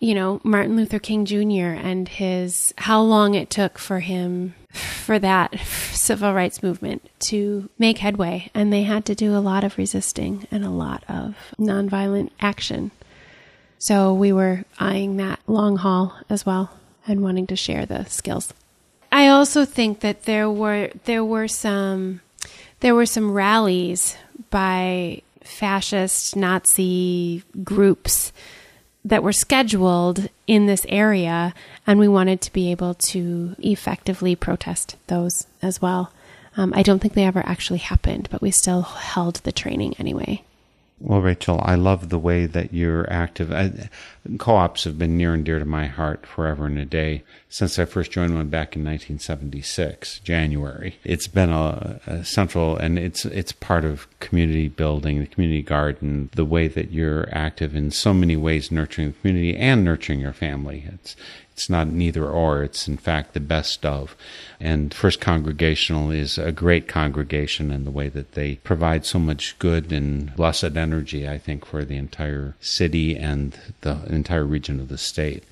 you 0.00 0.14
know, 0.14 0.40
Martin 0.44 0.76
Luther 0.76 0.98
King 0.98 1.24
Jr. 1.24 1.78
and 1.78 2.08
his 2.08 2.74
how 2.78 3.00
long 3.02 3.34
it 3.34 3.50
took 3.50 3.78
for 3.78 4.00
him 4.00 4.54
for 4.70 5.18
that 5.18 5.58
civil 5.92 6.32
rights 6.32 6.62
movement 6.62 7.08
to 7.20 7.68
make 7.78 7.98
headway. 7.98 8.50
And 8.54 8.72
they 8.72 8.82
had 8.82 9.04
to 9.06 9.14
do 9.14 9.36
a 9.36 9.38
lot 9.38 9.64
of 9.64 9.78
resisting 9.78 10.46
and 10.50 10.64
a 10.64 10.70
lot 10.70 11.04
of 11.08 11.36
nonviolent 11.58 12.30
action. 12.40 12.90
So 13.78 14.14
we 14.14 14.32
were 14.32 14.64
eyeing 14.78 15.16
that 15.16 15.40
long 15.46 15.76
haul 15.76 16.16
as 16.30 16.46
well 16.46 16.78
and 17.06 17.22
wanting 17.22 17.46
to 17.48 17.56
share 17.56 17.84
the 17.84 18.04
skills. 18.04 18.54
I 19.10 19.28
also 19.28 19.64
think 19.64 20.00
that 20.00 20.22
there 20.22 20.48
were 20.50 20.90
there 21.04 21.24
were 21.24 21.48
some 21.48 22.20
there 22.80 22.94
were 22.94 23.06
some 23.06 23.32
rallies 23.32 24.16
by 24.50 25.22
fascist 25.44 26.36
Nazi 26.36 27.42
groups 27.62 28.32
that 29.04 29.22
were 29.22 29.32
scheduled 29.32 30.28
in 30.46 30.66
this 30.66 30.86
area, 30.88 31.54
and 31.86 31.98
we 31.98 32.08
wanted 32.08 32.40
to 32.42 32.52
be 32.52 32.70
able 32.70 32.94
to 32.94 33.56
effectively 33.58 34.36
protest 34.36 34.96
those 35.08 35.46
as 35.60 35.82
well. 35.82 36.12
Um, 36.56 36.72
I 36.76 36.82
don't 36.82 37.00
think 37.00 37.14
they 37.14 37.24
ever 37.24 37.42
actually 37.44 37.78
happened, 37.78 38.28
but 38.30 38.42
we 38.42 38.50
still 38.50 38.82
held 38.82 39.36
the 39.36 39.52
training 39.52 39.94
anyway. 39.98 40.44
Well, 41.00 41.20
Rachel, 41.20 41.60
I 41.64 41.74
love 41.74 42.10
the 42.10 42.18
way 42.18 42.46
that 42.46 42.72
you're 42.72 43.10
active. 43.12 43.52
I, 43.52 43.88
co-ops 44.38 44.84
have 44.84 44.98
been 44.98 45.16
near 45.16 45.34
and 45.34 45.44
dear 45.44 45.58
to 45.58 45.64
my 45.64 45.86
heart 45.86 46.26
forever 46.26 46.66
and 46.66 46.78
a 46.78 46.84
day 46.84 47.24
since 47.48 47.78
I 47.78 47.84
first 47.84 48.10
joined 48.10 48.34
one 48.34 48.48
back 48.48 48.76
in 48.76 48.84
1976, 48.84 50.20
January. 50.20 50.98
It's 51.04 51.26
been 51.26 51.50
a, 51.50 52.00
a 52.06 52.24
central, 52.24 52.76
and 52.76 52.98
it's 52.98 53.24
it's 53.24 53.52
part 53.52 53.84
of 53.84 54.06
community 54.20 54.68
building, 54.68 55.20
the 55.20 55.26
community 55.26 55.62
garden, 55.62 56.30
the 56.34 56.44
way 56.44 56.68
that 56.68 56.92
you're 56.92 57.28
active 57.32 57.74
in 57.74 57.90
so 57.90 58.14
many 58.14 58.36
ways, 58.36 58.70
nurturing 58.70 59.08
the 59.08 59.18
community 59.18 59.56
and 59.56 59.84
nurturing 59.84 60.20
your 60.20 60.32
family. 60.32 60.84
It's 60.92 61.16
it's 61.52 61.68
not 61.68 61.88
neither 61.88 62.26
or, 62.26 62.62
it's 62.62 62.88
in 62.88 62.96
fact 62.96 63.34
the 63.34 63.40
best 63.40 63.84
of. 63.84 64.16
And 64.58 64.94
First 64.94 65.20
Congregational 65.20 66.10
is 66.10 66.38
a 66.38 66.50
great 66.50 66.88
congregation 66.88 67.70
in 67.70 67.84
the 67.84 67.90
way 67.90 68.08
that 68.08 68.32
they 68.32 68.56
provide 68.56 69.04
so 69.04 69.18
much 69.18 69.58
good 69.58 69.92
and 69.92 70.34
blessed 70.34 70.76
energy, 70.76 71.28
I 71.28 71.36
think, 71.38 71.66
for 71.66 71.84
the 71.84 71.96
entire 71.96 72.56
city 72.60 73.16
and 73.16 73.58
the 73.82 74.02
entire 74.12 74.44
region 74.44 74.80
of 74.80 74.88
the 74.88 74.98
state. 74.98 75.44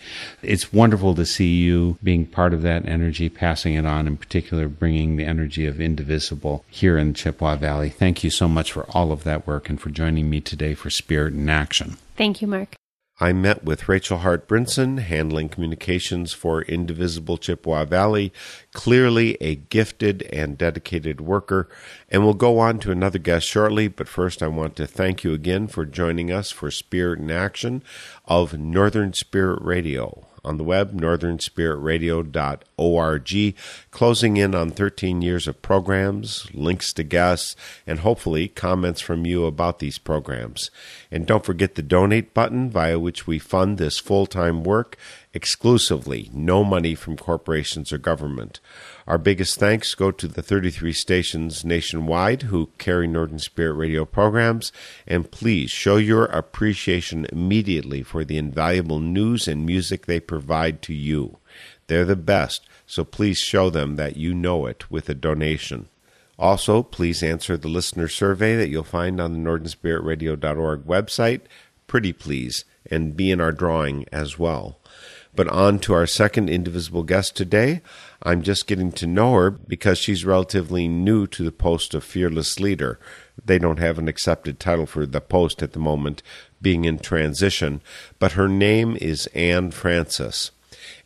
It's 0.43 0.73
wonderful 0.73 1.15
to 1.15 1.27
see 1.27 1.57
you 1.57 1.99
being 2.03 2.27
part 2.27 2.55
of 2.55 2.63
that 2.63 2.87
energy, 2.87 3.29
passing 3.29 3.75
it 3.75 3.87
on, 3.87 4.07
in 4.07 4.17
particular, 4.17 4.69
bringing 4.69 5.17
the 5.17 5.25
energy 5.25 5.67
of 5.67 5.81
Indivisible 5.81 6.65
here 6.69 6.99
in 6.99 7.15
Chippewa 7.15 7.57
Valley. 7.57 7.91
Thank 7.91 8.25
you 8.25 8.31
so 8.31 8.49
much 8.49 8.73
for 8.73 8.85
all 8.91 9.13
of 9.13 9.25
that 9.25 9.47
work 9.47 9.69
and 9.69 9.81
for 9.81 9.91
joining 9.91 10.31
me 10.31 10.41
today 10.41 10.75
for 10.75 10.91
Spirit 10.91 11.35
in 11.35 11.49
Action. 11.49 11.97
Thank 12.17 12.43
you, 12.43 12.49
Mark. 12.49 12.77
I 13.23 13.35
met 13.35 13.65
with 13.65 13.87
Rachel 13.87 14.17
Hart 14.19 14.49
Brinson, 14.49 14.99
handling 14.99 15.51
communications 15.51 16.33
for 16.33 16.63
Indivisible 16.63 17.37
Chippewa 17.37 17.85
Valley, 17.85 18.33
clearly 18.73 19.37
a 19.43 19.57
gifted 19.57 20.23
and 20.33 20.57
dedicated 20.57 21.21
worker. 21.21 21.69
And 22.09 22.25
we'll 22.25 22.33
go 22.33 22.59
on 22.59 22.79
to 22.79 22.91
another 22.91 23.19
guest 23.19 23.47
shortly, 23.47 23.89
but 23.89 24.09
first 24.09 24.43
I 24.43 24.49
want 24.49 24.75
to 24.77 24.87
thank 24.87 25.23
you 25.23 25.35
again 25.35 25.67
for 25.67 25.85
joining 25.85 26.33
us 26.33 26.51
for 26.51 26.71
Spirit 26.71 27.19
in 27.19 27.31
Action 27.31 27.83
of 28.25 28.59
Northern 28.59 29.13
Spirit 29.13 29.61
Radio 29.61 30.27
on 30.43 30.57
the 30.57 30.65
web, 30.65 30.99
northernspiritradio.org, 30.99 33.55
closing 33.91 34.37
in 34.37 34.55
on 34.55 34.71
13 34.71 35.23
years 35.23 35.49
of 35.49 35.63
programs, 35.63 36.47
links 36.55 36.93
to 36.93 37.03
guests, 37.03 37.57
and 37.87 38.01
hopefully 38.01 38.49
comments 38.49 39.01
from 39.01 39.27
you 39.27 39.47
about 39.47 39.79
these 39.79 39.99
programs. 39.99 40.71
And 41.11 41.27
don't 41.27 41.45
forget 41.45 41.75
the 41.75 41.83
donate 41.83 42.33
button 42.33 42.71
via 42.71 42.99
which 42.99 43.27
we 43.27 43.39
fund 43.39 43.79
this 43.79 43.99
full 43.99 44.27
time 44.27 44.63
work 44.63 44.97
exclusively, 45.33 46.31
no 46.33 46.65
money 46.65 46.95
from 46.95 47.17
corporations 47.17 47.93
or 47.93 47.99
government. 47.99 48.61
Our 49.07 49.19
biggest 49.19 49.59
thanks 49.59 49.95
go 49.95 50.11
to 50.13 50.29
the 50.29 50.43
33 50.43 50.93
stations 50.93 51.65
nationwide 51.65 52.43
who 52.43 52.71
carry 52.79 53.07
Northern 53.07 53.39
Spirit 53.39 53.75
radio 53.75 54.05
programs, 54.05 54.71
and 55.07 55.31
please 55.31 55.71
show 55.71 55.97
your 55.97 56.27
appreciation 56.27 57.27
immediately 57.33 58.03
for 58.03 58.25
the 58.25 58.39
invaluable 58.39 59.01
news 59.01 59.49
and 59.49 59.67
music 59.67 60.07
they 60.07 60.21
provide 60.21 60.81
to 60.83 60.95
you. 60.95 61.39
They're 61.89 62.05
the 62.05 62.15
best, 62.15 62.69
so 62.91 63.05
please 63.05 63.39
show 63.39 63.71
them 63.71 63.95
that 63.95 64.17
you 64.17 64.35
know 64.35 64.67
it 64.67 64.91
with 64.91 65.09
a 65.09 65.15
donation. 65.15 65.89
Also, 66.37 66.83
please 66.83 67.23
answer 67.23 67.57
the 67.57 67.69
listener 67.69 68.09
survey 68.09 68.57
that 68.57 68.69
you'll 68.69 68.83
find 68.83 69.21
on 69.21 69.33
the 69.33 69.39
northernspiritradio.org 69.39 70.85
website. 70.85 71.43
Pretty 71.87 72.13
please, 72.13 72.65
and 72.91 73.17
be 73.17 73.31
in 73.31 73.41
our 73.41 73.53
drawing 73.53 74.07
as 74.11 74.41
well. 74.41 74.81
But 75.37 75.47
on 75.47 75.79
to 75.81 75.95
our 75.95 76.07
second 76.09 76.51
indivisible 76.51 77.05
guest 77.05 77.37
today. 77.37 77.81
I'm 78.25 78.43
just 78.43 78.67
getting 78.67 78.91
to 78.93 79.07
know 79.07 79.35
her 79.35 79.53
because 79.53 79.99
she's 79.99 80.25
relatively 80.25 80.89
new 80.89 81.29
to 81.29 81.45
the 81.45 81.53
post 81.53 81.95
of 81.95 82.03
fearless 82.03 82.59
leader. 82.59 82.99
They 83.45 83.61
don't 83.61 83.79
have 83.79 84.01
an 84.01 84.09
accepted 84.09 84.59
title 84.59 84.87
for 84.87 85.07
the 85.07 85.21
post 85.21 85.63
at 85.63 85.75
the 85.75 85.79
moment, 85.79 86.25
being 86.61 86.85
in 86.87 86.99
transition, 86.99 87.83
but 88.19 88.33
her 88.33 88.49
name 88.49 88.99
is 89.01 89.29
Anne 89.29 89.71
Francis. 89.71 90.51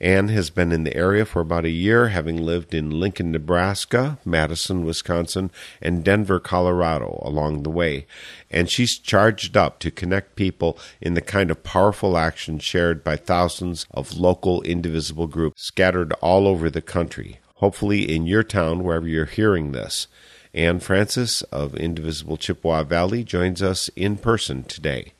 Anne 0.05 0.29
has 0.29 0.51
been 0.51 0.71
in 0.71 0.85
the 0.85 0.95
area 0.95 1.25
for 1.25 1.41
about 1.41 1.65
a 1.65 1.71
year, 1.71 2.09
having 2.09 2.37
lived 2.37 2.75
in 2.75 2.91
Lincoln, 2.91 3.33
Nebraska, 3.33 4.19
Madison, 4.23 4.85
Wisconsin, 4.85 5.51
and 5.81 6.05
Denver, 6.05 6.39
Colorado 6.39 7.23
along 7.25 7.63
the 7.63 7.71
way. 7.71 8.07
And 8.51 8.71
she's 8.71 8.99
charged 8.99 9.57
up 9.57 9.79
to 9.79 9.91
connect 9.91 10.37
people 10.37 10.79
in 11.01 11.15
the 11.15 11.23
kind 11.23 11.51
of 11.51 11.65
powerful 11.65 12.19
action 12.19 12.59
shared 12.59 13.03
by 13.03 13.17
thousands 13.17 13.87
of 13.93 14.19
local 14.19 14.61
indivisible 14.61 15.27
groups 15.27 15.65
scattered 15.65 16.13
all 16.21 16.47
over 16.47 16.69
the 16.69 16.83
country, 16.83 17.41
hopefully 17.55 18.03
in 18.15 18.27
your 18.27 18.43
town 18.43 18.85
wherever 18.85 19.09
you're 19.09 19.25
hearing 19.25 19.73
this. 19.73 20.07
Anne 20.53 20.81
Francis 20.81 21.41
of 21.45 21.75
Indivisible 21.77 22.37
Chippewa 22.37 22.83
Valley 22.83 23.25
joins 23.25 23.63
us 23.63 23.89
in 23.97 24.19
person 24.19 24.65
today. 24.65 25.15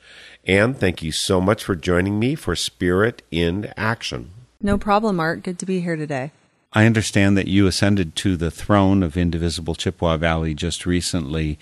Anne, 0.47 0.75
thank 0.75 1.03
you 1.03 1.11
so 1.11 1.41
much 1.41 1.65
for 1.65 1.75
joining 1.75 2.19
me 2.19 2.35
for 2.35 2.55
Spirit 2.55 3.23
in 3.31 3.73
Action. 3.79 4.44
No 4.61 4.79
problem, 4.79 5.21
Art. 5.21 5.43
Good 5.43 5.59
to 5.59 5.67
be 5.67 5.81
here 5.81 5.97
today. 5.97 6.33
I 6.73 6.87
understand 6.87 7.37
that 7.37 7.47
you 7.47 7.69
ascended 7.69 8.17
to 8.17 8.37
the 8.37 8.51
throne 8.51 9.05
of 9.05 9.17
Indivisible 9.17 9.77
Chippewa 9.77 10.17
Valley 10.17 10.55
just 10.55 10.87
recently. 10.87 11.57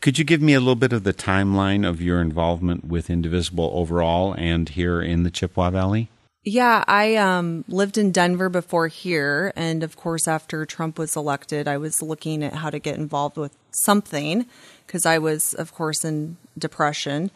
Could 0.00 0.18
you 0.18 0.24
give 0.24 0.40
me 0.40 0.54
a 0.54 0.60
little 0.60 0.76
bit 0.76 0.92
of 0.92 1.02
the 1.02 1.12
timeline 1.12 1.88
of 1.88 2.00
your 2.00 2.20
involvement 2.20 2.84
with 2.84 3.10
Indivisible 3.10 3.72
overall 3.74 4.34
and 4.38 4.68
here 4.68 5.02
in 5.02 5.24
the 5.24 5.30
Chippewa 5.30 5.70
Valley? 5.70 6.08
Yeah, 6.44 6.84
I 6.88 7.16
um, 7.16 7.64
lived 7.68 7.98
in 7.98 8.10
Denver 8.10 8.48
before 8.48 8.88
here. 8.88 9.52
And 9.56 9.82
of 9.82 9.96
course, 9.96 10.26
after 10.26 10.64
Trump 10.64 10.98
was 10.98 11.16
elected, 11.16 11.66
I 11.66 11.78
was 11.78 12.02
looking 12.02 12.42
at 12.42 12.54
how 12.54 12.70
to 12.70 12.78
get 12.78 12.96
involved 12.96 13.36
with 13.36 13.56
something 13.70 14.46
because 14.86 15.06
I 15.06 15.18
was, 15.18 15.54
of 15.54 15.72
course, 15.72 16.04
in 16.04 16.36
depression. 16.58 17.30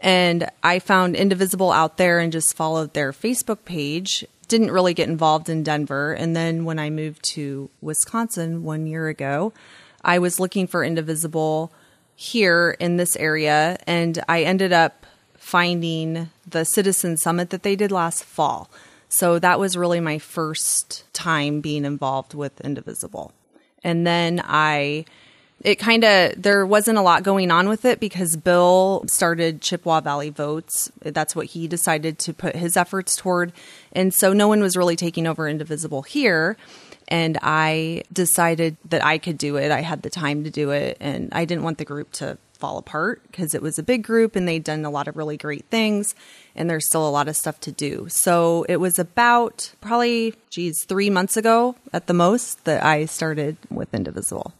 And 0.00 0.50
I 0.62 0.78
found 0.78 1.16
Indivisible 1.16 1.72
out 1.72 1.96
there 1.96 2.20
and 2.20 2.32
just 2.32 2.56
followed 2.56 2.94
their 2.94 3.12
Facebook 3.12 3.64
page 3.64 4.24
didn't 4.48 4.70
really 4.70 4.94
get 4.94 5.08
involved 5.08 5.48
in 5.48 5.62
Denver. 5.62 6.12
And 6.12 6.36
then 6.36 6.64
when 6.64 6.78
I 6.78 6.90
moved 6.90 7.22
to 7.34 7.68
Wisconsin 7.80 8.62
one 8.62 8.86
year 8.86 9.08
ago, 9.08 9.52
I 10.04 10.18
was 10.18 10.38
looking 10.38 10.66
for 10.66 10.84
Indivisible 10.84 11.72
here 12.14 12.76
in 12.78 12.96
this 12.96 13.16
area, 13.16 13.76
and 13.86 14.22
I 14.28 14.44
ended 14.44 14.72
up 14.72 15.04
finding 15.34 16.30
the 16.48 16.64
Citizen 16.64 17.16
Summit 17.16 17.50
that 17.50 17.62
they 17.62 17.76
did 17.76 17.92
last 17.92 18.24
fall. 18.24 18.70
So 19.08 19.38
that 19.38 19.60
was 19.60 19.76
really 19.76 20.00
my 20.00 20.18
first 20.18 21.04
time 21.12 21.60
being 21.60 21.84
involved 21.84 22.34
with 22.34 22.60
Indivisible. 22.60 23.32
And 23.84 24.06
then 24.06 24.40
I 24.44 25.04
it 25.62 25.76
kind 25.76 26.04
of 26.04 26.40
there 26.40 26.66
wasn't 26.66 26.98
a 26.98 27.02
lot 27.02 27.22
going 27.22 27.50
on 27.50 27.68
with 27.68 27.84
it 27.84 27.98
because 27.98 28.36
Bill 28.36 29.04
started 29.08 29.62
Chippewa 29.62 30.00
Valley 30.00 30.30
Votes. 30.30 30.90
That's 31.00 31.34
what 31.34 31.46
he 31.46 31.66
decided 31.66 32.18
to 32.20 32.34
put 32.34 32.56
his 32.56 32.76
efforts 32.76 33.16
toward, 33.16 33.52
and 33.92 34.12
so 34.12 34.32
no 34.32 34.48
one 34.48 34.60
was 34.60 34.76
really 34.76 34.96
taking 34.96 35.26
over 35.26 35.48
Indivisible 35.48 36.02
here. 36.02 36.56
And 37.08 37.38
I 37.40 38.02
decided 38.12 38.76
that 38.88 39.04
I 39.04 39.18
could 39.18 39.38
do 39.38 39.56
it. 39.56 39.70
I 39.70 39.82
had 39.82 40.02
the 40.02 40.10
time 40.10 40.42
to 40.42 40.50
do 40.50 40.70
it, 40.70 40.96
and 40.98 41.28
I 41.32 41.44
didn't 41.44 41.62
want 41.62 41.78
the 41.78 41.84
group 41.84 42.10
to 42.14 42.36
fall 42.56 42.78
apart 42.78 43.22
because 43.30 43.54
it 43.54 43.62
was 43.62 43.78
a 43.78 43.82
big 43.82 44.02
group 44.02 44.34
and 44.34 44.48
they'd 44.48 44.64
done 44.64 44.84
a 44.84 44.90
lot 44.90 45.08
of 45.08 45.16
really 45.16 45.36
great 45.36 45.64
things 45.66 46.14
and 46.54 46.68
there's 46.68 46.86
still 46.86 47.06
a 47.06 47.10
lot 47.10 47.28
of 47.28 47.36
stuff 47.36 47.60
to 47.60 47.70
do. 47.70 48.06
So 48.08 48.64
it 48.68 48.76
was 48.76 48.98
about 48.98 49.72
probably, 49.80 50.34
geez, 50.50 50.84
three 50.84 51.10
months 51.10 51.36
ago 51.36 51.76
at 51.92 52.06
the 52.06 52.14
most 52.14 52.64
that 52.64 52.82
I 52.82 53.04
started 53.04 53.56
with 53.70 53.94
Indivisible. 53.94 54.52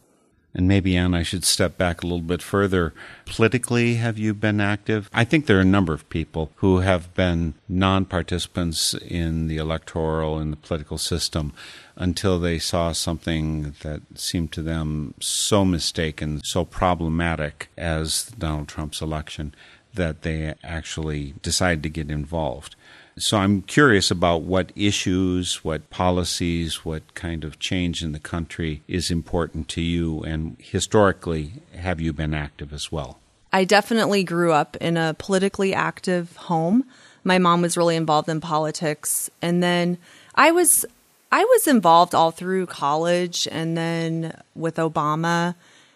And 0.57 0.67
maybe, 0.67 0.97
Anne, 0.97 1.13
I 1.13 1.21
should 1.21 1.45
step 1.45 1.77
back 1.77 2.01
a 2.01 2.07
little 2.07 2.19
bit 2.19 2.41
further. 2.41 2.91
Politically, 3.27 3.95
have 3.95 4.17
you 4.17 4.33
been 4.33 4.59
active? 4.59 5.07
I 5.13 5.23
think 5.23 5.45
there 5.45 5.59
are 5.59 5.61
a 5.61 5.65
number 5.65 5.93
of 5.93 6.09
people 6.09 6.51
who 6.55 6.79
have 6.79 7.13
been 7.13 7.53
non 7.69 8.05
participants 8.05 8.95
in 8.95 9.47
the 9.47 9.57
electoral 9.57 10.39
and 10.39 10.51
the 10.51 10.57
political 10.57 10.97
system 10.97 11.53
until 11.95 12.39
they 12.39 12.57
saw 12.57 12.91
something 12.91 13.75
that 13.83 14.01
seemed 14.15 14.51
to 14.53 14.63
them 14.63 15.13
so 15.19 15.63
mistaken, 15.63 16.41
so 16.43 16.65
problematic 16.65 17.69
as 17.77 18.23
Donald 18.39 18.67
Trump's 18.67 18.99
election 18.99 19.53
that 19.93 20.23
they 20.23 20.55
actually 20.63 21.35
decided 21.43 21.83
to 21.83 21.89
get 21.89 22.09
involved. 22.09 22.75
So 23.19 23.37
I'm 23.37 23.63
curious 23.63 24.11
about 24.11 24.43
what 24.43 24.71
issues, 24.75 25.63
what 25.63 25.89
policies, 25.89 26.85
what 26.85 27.15
kind 27.15 27.43
of 27.43 27.57
change 27.57 28.03
in 28.03 28.11
the 28.11 28.19
country 28.19 28.83
is 28.87 29.09
important 29.09 29.67
to 29.69 29.81
you, 29.81 30.21
and 30.21 30.55
historically, 30.59 31.53
have 31.75 31.99
you 31.99 32.13
been 32.13 32.35
active 32.35 32.71
as 32.71 32.91
well? 32.91 33.19
I 33.51 33.63
definitely 33.63 34.23
grew 34.23 34.51
up 34.51 34.75
in 34.77 34.97
a 34.97 35.15
politically 35.17 35.73
active 35.73 36.35
home. 36.35 36.83
My 37.23 37.39
mom 37.39 37.63
was 37.63 37.75
really 37.75 37.95
involved 37.95 38.29
in 38.29 38.39
politics, 38.39 39.31
and 39.41 39.63
then 39.63 39.97
I 40.35 40.51
was 40.51 40.85
I 41.31 41.43
was 41.43 41.67
involved 41.67 42.13
all 42.13 42.31
through 42.31 42.67
college 42.67 43.47
and 43.51 43.75
then 43.75 44.39
with 44.55 44.75
Obama. 44.75 45.55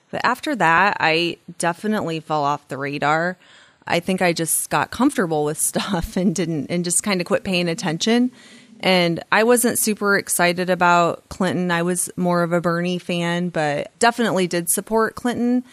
But 0.09 0.21
after 0.25 0.55
that, 0.55 0.97
I 0.99 1.37
definitely 1.57 2.19
fell 2.19 2.43
off 2.43 2.67
the 2.67 2.77
radar. 2.77 3.37
I 3.87 3.99
think 3.99 4.21
I 4.21 4.33
just 4.33 4.69
got 4.69 4.91
comfortable 4.91 5.43
with 5.43 5.57
stuff 5.61 6.17
and 6.17 6.35
didn't, 6.35 6.67
and 6.69 6.83
just 6.83 7.03
kind 7.03 7.21
of 7.21 7.27
quit 7.27 7.43
paying 7.43 7.69
attention. 7.69 8.31
And 8.79 9.23
I 9.31 9.43
wasn't 9.43 9.79
super 9.79 10.17
excited 10.17 10.69
about 10.69 11.29
Clinton. 11.29 11.69
I 11.69 11.83
was 11.83 12.09
more 12.17 12.41
of 12.41 12.51
a 12.51 12.61
Bernie 12.61 12.97
fan, 12.97 13.49
but 13.49 13.91
definitely 13.99 14.47
did 14.47 14.69
support 14.69 15.15
Clinton. 15.15 15.63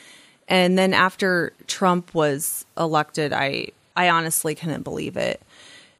And 0.46 0.78
then 0.78 0.92
after 0.92 1.52
Trump 1.66 2.14
was 2.14 2.66
elected, 2.76 3.32
I 3.32 3.68
I 3.96 4.10
honestly 4.10 4.54
couldn't 4.54 4.82
believe 4.82 5.16
it. 5.16 5.42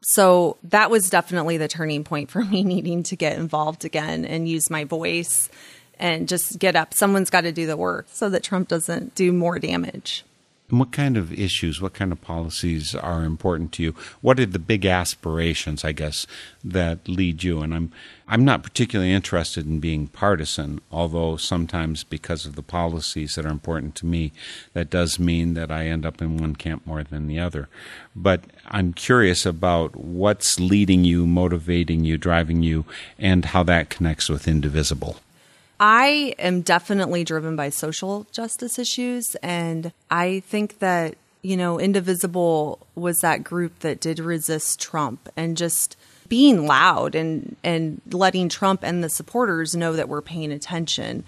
So 0.01 0.57
that 0.65 0.91
was 0.91 1.11
definitely 1.11 1.57
the 1.57 1.69
turning 1.69 2.05
point 2.05 2.31
for 2.33 2.45
me 2.45 2.63
needing 2.63 3.03
to 3.05 3.17
get 3.17 3.39
involved 3.39 3.85
again 3.85 4.25
and 4.25 4.49
use 4.49 4.71
my 4.71 4.85
voice 4.85 5.49
and 5.99 6.29
just 6.29 6.59
get 6.59 6.77
up. 6.77 6.95
Someone's 6.95 7.31
got 7.31 7.41
to 7.41 7.53
do 7.53 7.67
the 7.67 7.77
work 7.77 8.07
so 8.11 8.31
that 8.31 8.43
Trump 8.43 8.69
doesn't 8.69 9.15
do 9.15 9.33
more 9.33 9.59
damage. 9.59 10.25
What 10.71 10.93
kind 10.93 11.17
of 11.17 11.33
issues, 11.33 11.81
what 11.81 11.95
kind 11.95 12.13
of 12.13 12.21
policies 12.21 12.95
are 12.95 13.25
important 13.25 13.73
to 13.73 13.83
you? 13.83 13.95
What 14.21 14.39
are 14.39 14.45
the 14.45 14.59
big 14.59 14.85
aspirations, 14.85 15.83
I 15.83 15.93
guess, 15.93 16.27
that 16.63 17.09
lead 17.09 17.43
you? 17.43 17.63
And 17.63 17.75
I'm 17.75 17.93
I'm 18.31 18.45
not 18.45 18.63
particularly 18.63 19.11
interested 19.11 19.65
in 19.65 19.81
being 19.81 20.09
partisan, 20.09 20.83
although 20.93 21.39
sometimes 21.39 22.05
because 22.05 22.45
of 22.45 22.55
the 22.55 22.63
policies 22.63 23.35
that 23.35 23.47
are 23.47 23.51
important 23.51 23.95
to 23.97 24.07
me, 24.07 24.33
that 24.75 24.91
does 24.91 25.19
mean 25.19 25.55
that 25.55 25.71
I 25.71 25.87
end 25.87 26.05
up 26.05 26.21
in 26.21 26.37
one 26.37 26.55
camp 26.55 26.87
more 26.87 27.03
than 27.03 27.27
the 27.27 27.39
other. 27.39 27.71
But 28.15 28.43
I'm 28.67 28.93
curious 28.93 29.47
about 29.47 29.97
what's 29.97 30.61
leading 30.61 31.05
you, 31.05 31.27
motivating 31.27 32.05
you, 32.05 32.19
driving 32.19 32.63
you, 32.63 32.85
and 33.19 33.47
how 33.47 33.63
that 33.63 33.89
connects 33.89 34.29
with 34.29 34.47
Indivisible. 34.47 35.17
I 35.81 36.35
am 36.39 36.63
definitely 36.63 37.25
driven 37.25 37.57
by 37.57 37.71
social 37.71 38.27
justice 38.33 38.79
issues. 38.79 39.37
And 39.37 39.93
I 40.11 40.41
think 40.41 40.81
that, 40.81 41.17
you 41.43 41.57
know, 41.57 41.79
Indivisible 41.79 42.87
was 42.95 43.19
that 43.19 43.45
group 43.45 43.79
that 43.81 44.01
did 44.01 44.19
resist 44.19 44.81
Trump 44.81 45.29
and 45.37 45.57
just 45.57 45.97
being 46.29 46.67
loud 46.67 47.15
and, 47.15 47.57
and 47.63 48.01
letting 48.11 48.49
Trump 48.49 48.81
and 48.83 49.03
the 49.03 49.09
supporters 49.09 49.75
know 49.75 49.93
that 49.95 50.09
we're 50.09 50.21
paying 50.21 50.53
attention. 50.53 51.25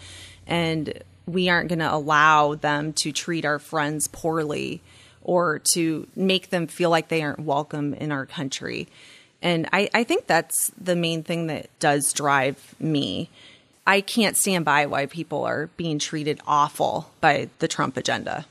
And 0.46 1.02
we 1.26 1.48
aren't 1.48 1.68
going 1.68 1.78
to 1.78 1.94
allow 1.94 2.56
them 2.56 2.92
to 2.94 3.12
treat 3.12 3.44
our 3.44 3.58
friends 3.58 4.08
poorly 4.08 4.82
or 5.22 5.60
to 5.74 6.08
make 6.16 6.50
them 6.50 6.66
feel 6.66 6.90
like 6.90 7.08
they 7.08 7.22
aren't 7.22 7.40
welcome 7.40 7.94
in 7.94 8.10
our 8.10 8.26
country. 8.26 8.88
And 9.42 9.68
I, 9.72 9.88
I 9.94 10.04
think 10.04 10.26
that's 10.26 10.70
the 10.78 10.96
main 10.96 11.22
thing 11.22 11.46
that 11.46 11.68
does 11.78 12.12
drive 12.12 12.74
me. 12.78 13.30
I 13.86 14.00
can't 14.00 14.36
stand 14.36 14.64
by 14.64 14.86
why 14.86 15.06
people 15.06 15.44
are 15.44 15.68
being 15.76 15.98
treated 15.98 16.40
awful 16.46 17.10
by 17.20 17.48
the 17.58 17.68
Trump 17.68 17.96
agenda. 17.96 18.46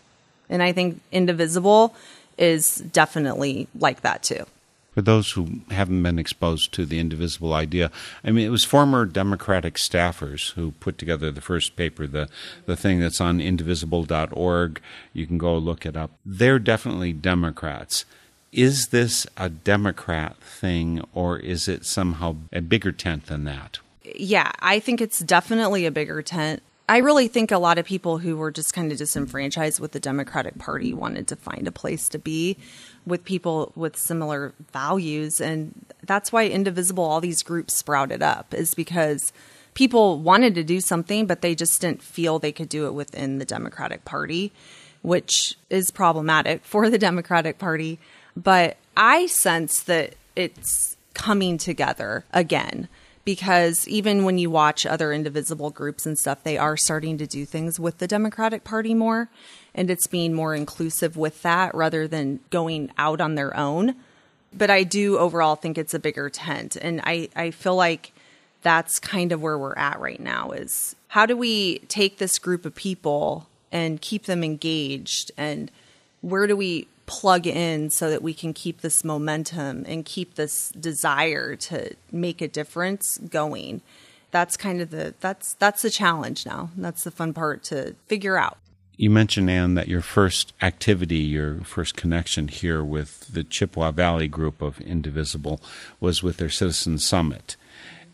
And 0.50 0.63
I 0.63 0.72
think 0.72 1.02
Indivisible 1.12 1.96
is 2.38 2.78
definitely 2.78 3.68
like 3.78 4.02
that 4.02 4.24
too. 4.24 4.46
For 4.94 5.04
those 5.04 5.32
who 5.32 5.62
haven't 5.70 6.02
been 6.02 6.18
exposed 6.18 6.74
to 6.74 6.86
the 6.86 7.00
indivisible 7.00 7.54
idea, 7.54 7.92
I 8.24 8.32
mean, 8.32 8.46
it 8.46 8.50
was 8.50 8.65
former 8.65 9.06
Democratic 9.06 9.76
staffers 9.76 10.54
who 10.54 10.72
put 10.72 10.98
together 10.98 11.32
the 11.32 11.42
first 11.42 11.76
paper, 11.76 12.08
the, 12.08 12.28
the 12.65 12.76
thing 12.76 13.00
that's 13.00 13.22
on 13.22 13.39
indivisible.org. 13.39 14.82
You 15.13 15.28
can 15.28 15.38
go 15.38 15.58
look 15.58 15.86
it 15.86 15.96
up. 15.96 16.12
They're 16.26 16.60
definitely 16.60 17.13
Democrats. 17.13 18.06
Is 18.52 18.88
this 18.88 19.28
a 19.38 19.48
Democrat 19.48 20.38
thing, 20.38 21.02
or 21.13 21.38
is 21.38 21.68
it 21.68 21.86
somehow 21.86 22.38
a 22.52 22.62
bigger 22.62 22.92
tent 22.92 23.28
than 23.28 23.44
that? 23.44 23.80
Yeah, 24.15 24.52
I 24.60 24.80
think 24.80 25.02
it's 25.02 25.19
definitely 25.19 25.86
a 25.86 25.91
bigger 25.91 26.22
tent. 26.22 26.62
I 26.89 26.98
really 26.98 27.28
think 27.28 27.52
a 27.52 27.60
lot 27.60 27.78
of 27.78 27.86
people 27.86 28.17
who 28.17 28.36
were 28.36 28.50
just 28.50 28.74
kind 28.74 28.91
of 28.91 28.98
disenfranchised 28.98 29.80
with 29.80 29.91
the 29.91 30.00
Democratic 30.00 30.58
Party 30.58 30.91
wanted 30.91 31.28
to 31.28 31.36
find 31.36 31.67
a 31.67 31.72
place 31.72 32.10
to 32.10 32.17
be 32.17 32.58
with 33.06 33.24
people 33.24 33.72
with 33.76 33.95
similar 33.95 34.56
values. 34.74 35.39
And 35.39 35.86
that's 36.04 36.32
why 36.32 36.48
Indivisible, 36.48 37.04
all 37.04 37.22
these 37.22 37.43
groups 37.43 37.78
sprouted 37.78 38.24
up, 38.24 38.56
is 38.56 38.74
because 38.74 39.32
people 39.76 40.17
wanted 40.17 40.56
to 40.56 40.63
do 40.63 40.82
something, 40.82 41.28
but 41.28 41.41
they 41.41 41.54
just 41.54 41.80
didn't 41.80 42.02
feel 42.02 42.39
they 42.39 42.52
could 42.52 42.69
do 42.69 42.88
it 42.88 42.95
within 42.95 43.38
the 43.38 43.45
Democratic 43.45 44.04
Party, 44.04 44.52
which 45.04 45.58
is 45.69 45.91
problematic 45.91 46.65
for 46.65 46.89
the 46.89 46.98
Democratic 46.98 47.60
Party. 47.60 48.00
But 48.36 48.78
I 48.98 49.28
sense 49.28 49.84
that 49.84 50.15
it's 50.36 50.98
coming 51.13 51.60
together 51.60 52.26
again 52.34 52.88
because 53.30 53.88
even 53.88 54.24
when 54.24 54.39
you 54.39 54.50
watch 54.50 54.88
other 54.88 55.13
indivisible 55.13 55.70
groups 55.70 56.08
and 56.08 56.18
stuff, 56.18 56.42
they 56.42 56.58
are 56.58 56.76
starting 56.76 57.15
to 57.15 57.28
do 57.28 57.46
things 57.46 57.80
with 57.80 58.00
the 58.00 58.08
Democratic 58.08 58.63
Party 58.63 58.96
more. 58.96 59.30
And 59.76 59.92
it's 59.92 60.08
being 60.08 60.34
more 60.34 60.56
inclusive 60.56 61.15
with 61.15 61.44
that 61.44 61.76
rather 61.76 62.08
than 62.08 62.39
going 62.50 62.92
out 62.98 63.22
on 63.22 63.36
their 63.36 63.56
own. 63.56 63.94
But 64.52 64.72
I 64.72 64.82
do 64.82 65.20
overall 65.20 65.56
think 65.56 65.78
it's 65.78 65.94
a 65.94 66.00
bigger 66.00 66.28
tent. 66.32 66.76
And 66.76 67.02
I, 67.04 67.30
I 67.36 67.52
feel 67.52 67.76
like 67.76 68.13
that's 68.63 68.98
kind 68.98 69.32
of 69.32 69.44
where 69.44 69.60
we're 69.60 69.76
at 69.76 70.00
right 70.00 70.20
now 70.20 70.50
is 70.50 70.96
how 71.10 71.28
do 71.28 71.38
we 71.38 71.78
take 71.88 72.18
this 72.18 72.39
group 72.39 72.65
of 72.65 72.74
people 72.74 73.48
and 73.72 74.02
keep 74.02 74.24
them 74.24 74.44
engaged 74.44 75.32
and 75.38 75.70
where 76.22 76.48
do 76.48 76.58
we 76.58 76.88
plug 77.10 77.48
in 77.48 77.89
so 77.89 78.10
that 78.10 78.22
we 78.22 78.34
can 78.34 78.54
keep 78.54 78.82
this 78.82 79.04
momentum 79.04 79.84
and 79.88 80.06
keep 80.06 80.36
this 80.36 80.69
desire 80.69 81.56
to 81.56 81.95
make 82.12 82.41
a 82.41 82.48
difference 82.48 83.17
going. 83.30 83.82
That's 84.32 84.56
kind 84.56 84.80
of 84.80 84.91
the 84.91 85.15
that's 85.19 85.56
that's 85.56 85.82
the 85.82 85.89
challenge 85.89 86.45
now. 86.45 86.69
That's 86.78 87.04
the 87.04 87.12
fun 87.12 87.34
part 87.34 87.63
to 87.65 87.95
figure 88.06 88.38
out. 88.38 88.58
You 88.95 89.10
mentioned 89.10 89.50
anne 89.50 89.76
that 89.76 89.88
your 89.88 90.02
first 90.02 90.54
activity 90.62 91.17
your 91.17 91.62
first 91.62 91.95
connection 91.95 92.48
here 92.48 92.84
with 92.84 93.34
the 93.34 93.43
chippewa 93.43 93.91
valley 93.91 94.28
group 94.28 94.62
of 94.62 94.80
indivisible 94.82 95.62
was 96.00 96.22
with 96.22 96.38
their 96.38 96.50
citizen 96.50 97.00
summit 97.00 97.56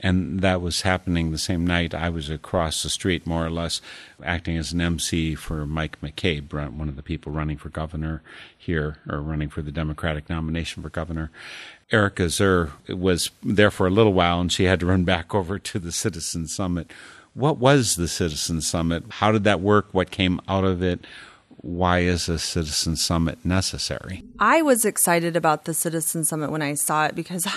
and 0.05 0.41
that 0.41 0.61
was 0.61 0.81
happening 0.81 1.31
the 1.31 1.37
same 1.39 1.65
night 1.65 1.95
I 1.95 2.09
was 2.09 2.29
across 2.29 2.83
the 2.83 2.91
street, 2.91 3.25
more 3.25 3.43
or 3.43 3.49
less, 3.49 3.81
acting 4.23 4.55
as 4.55 4.71
an 4.71 4.79
MC 4.79 5.33
for 5.33 5.65
Mike 5.65 5.99
McCabe, 5.99 6.53
one 6.53 6.87
of 6.87 6.95
the 6.95 7.01
people 7.01 7.31
running 7.31 7.57
for 7.57 7.69
governor 7.69 8.21
here, 8.55 8.97
or 9.09 9.19
running 9.19 9.49
for 9.49 9.63
the 9.63 9.71
Democratic 9.71 10.29
nomination 10.29 10.83
for 10.83 10.89
governor. 10.89 11.31
Erica 11.91 12.29
Zur 12.29 12.73
was 12.87 13.31
there 13.41 13.71
for 13.71 13.87
a 13.87 13.89
little 13.89 14.13
while, 14.13 14.39
and 14.39 14.51
she 14.51 14.65
had 14.65 14.79
to 14.81 14.85
run 14.85 15.05
back 15.05 15.33
over 15.33 15.57
to 15.57 15.79
the 15.79 15.91
Citizen 15.91 16.45
Summit. 16.45 16.93
What 17.33 17.57
was 17.57 17.95
the 17.95 18.07
Citizen 18.07 18.61
Summit? 18.61 19.05
How 19.09 19.31
did 19.31 19.43
that 19.45 19.59
work? 19.59 19.87
What 19.91 20.11
came 20.11 20.39
out 20.47 20.65
of 20.65 20.83
it? 20.83 21.03
Why 21.65 22.01
is 22.01 22.29
a 22.29 22.37
citizen 22.37 22.95
summit 22.95 23.43
necessary? 23.43 24.23
I 24.37 24.61
was 24.61 24.85
excited 24.85 25.35
about 25.35 25.65
the 25.65 25.73
citizen 25.73 26.23
summit 26.23 26.51
when 26.51 26.61
I 26.61 26.75
saw 26.75 27.05
it 27.07 27.15
because, 27.15 27.47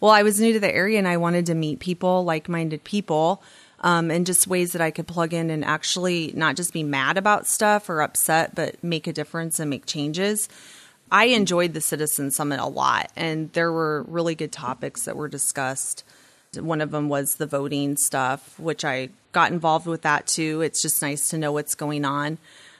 well, 0.00 0.10
I 0.10 0.24
was 0.24 0.40
new 0.40 0.52
to 0.52 0.58
the 0.58 0.74
area 0.74 0.98
and 0.98 1.06
I 1.06 1.16
wanted 1.16 1.46
to 1.46 1.54
meet 1.54 1.78
people, 1.78 2.24
like 2.24 2.48
minded 2.48 2.82
people, 2.82 3.40
um, 3.78 4.10
and 4.10 4.26
just 4.26 4.48
ways 4.48 4.72
that 4.72 4.82
I 4.82 4.90
could 4.90 5.06
plug 5.06 5.32
in 5.32 5.48
and 5.48 5.64
actually 5.64 6.32
not 6.34 6.56
just 6.56 6.72
be 6.72 6.82
mad 6.82 7.16
about 7.16 7.46
stuff 7.46 7.88
or 7.88 8.02
upset, 8.02 8.56
but 8.56 8.82
make 8.82 9.06
a 9.06 9.12
difference 9.12 9.60
and 9.60 9.70
make 9.70 9.86
changes. 9.86 10.48
I 11.12 11.26
enjoyed 11.26 11.72
the 11.72 11.80
citizen 11.80 12.32
summit 12.32 12.58
a 12.58 12.66
lot, 12.66 13.12
and 13.14 13.52
there 13.52 13.70
were 13.70 14.02
really 14.08 14.34
good 14.34 14.50
topics 14.50 15.04
that 15.04 15.16
were 15.16 15.28
discussed. 15.28 16.02
One 16.58 16.80
of 16.80 16.90
them 16.90 17.08
was 17.08 17.36
the 17.36 17.46
voting 17.46 17.96
stuff, 17.96 18.58
which 18.58 18.84
I 18.84 19.10
got 19.30 19.52
involved 19.52 19.86
with 19.86 20.02
that 20.02 20.26
too. 20.26 20.62
It's 20.62 20.82
just 20.82 21.00
nice 21.00 21.28
to 21.28 21.38
know 21.38 21.52
what's 21.52 21.76
going 21.76 22.04
on. 22.04 22.38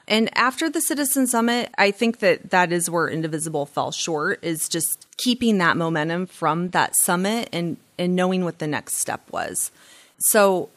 And 0.08 0.36
after 0.36 0.68
the 0.68 0.80
Citizen 0.80 1.26
Summit, 1.26 1.70
I 1.78 1.90
think 1.90 2.18
that 2.18 2.50
that 2.50 2.72
is 2.72 2.90
where 2.90 3.08
Indivisible 3.08 3.66
fell 3.66 3.92
short 3.92 4.42
is 4.42 4.68
just 4.68 5.06
keeping 5.16 5.58
that 5.58 5.76
momentum 5.76 6.26
from 6.26 6.70
that 6.70 6.94
summit 6.96 7.48
and, 7.52 7.76
and 7.98 8.16
knowing 8.16 8.44
what 8.44 8.58
the 8.58 8.66
next 8.66 8.96
step 9.00 9.22
was. 9.30 9.70
So 10.18 10.70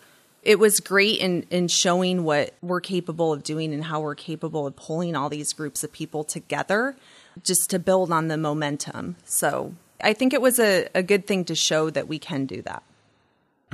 it 0.44 0.60
was 0.60 0.80
great 0.80 1.20
in, 1.20 1.46
in 1.50 1.68
showing 1.68 2.24
what 2.24 2.54
we're 2.62 2.82
capable 2.82 3.34
of 3.34 3.44
doing 3.44 3.74
and 3.74 3.84
how 3.84 4.00
we're 4.02 4.16
capable 4.16 4.68
of 4.68 4.76
pulling 4.76 5.16
all 5.16 5.28
these 5.28 5.54
groups 5.54 5.84
of 5.84 5.92
people 5.92 6.24
together 6.24 6.96
just 7.44 7.70
to 7.72 7.80
build 7.80 8.12
on 8.12 8.28
the 8.28 8.38
momentum. 8.38 9.16
So 9.26 9.74
I 10.02 10.14
think 10.14 10.34
it 10.34 10.42
was 10.42 10.60
a, 10.60 10.88
a 10.94 11.02
good 11.02 11.26
thing 11.26 11.46
to 11.46 11.56
show 11.56 11.90
that 11.90 12.08
we 12.08 12.20
can 12.20 12.46
do 12.46 12.62
that. 12.62 12.84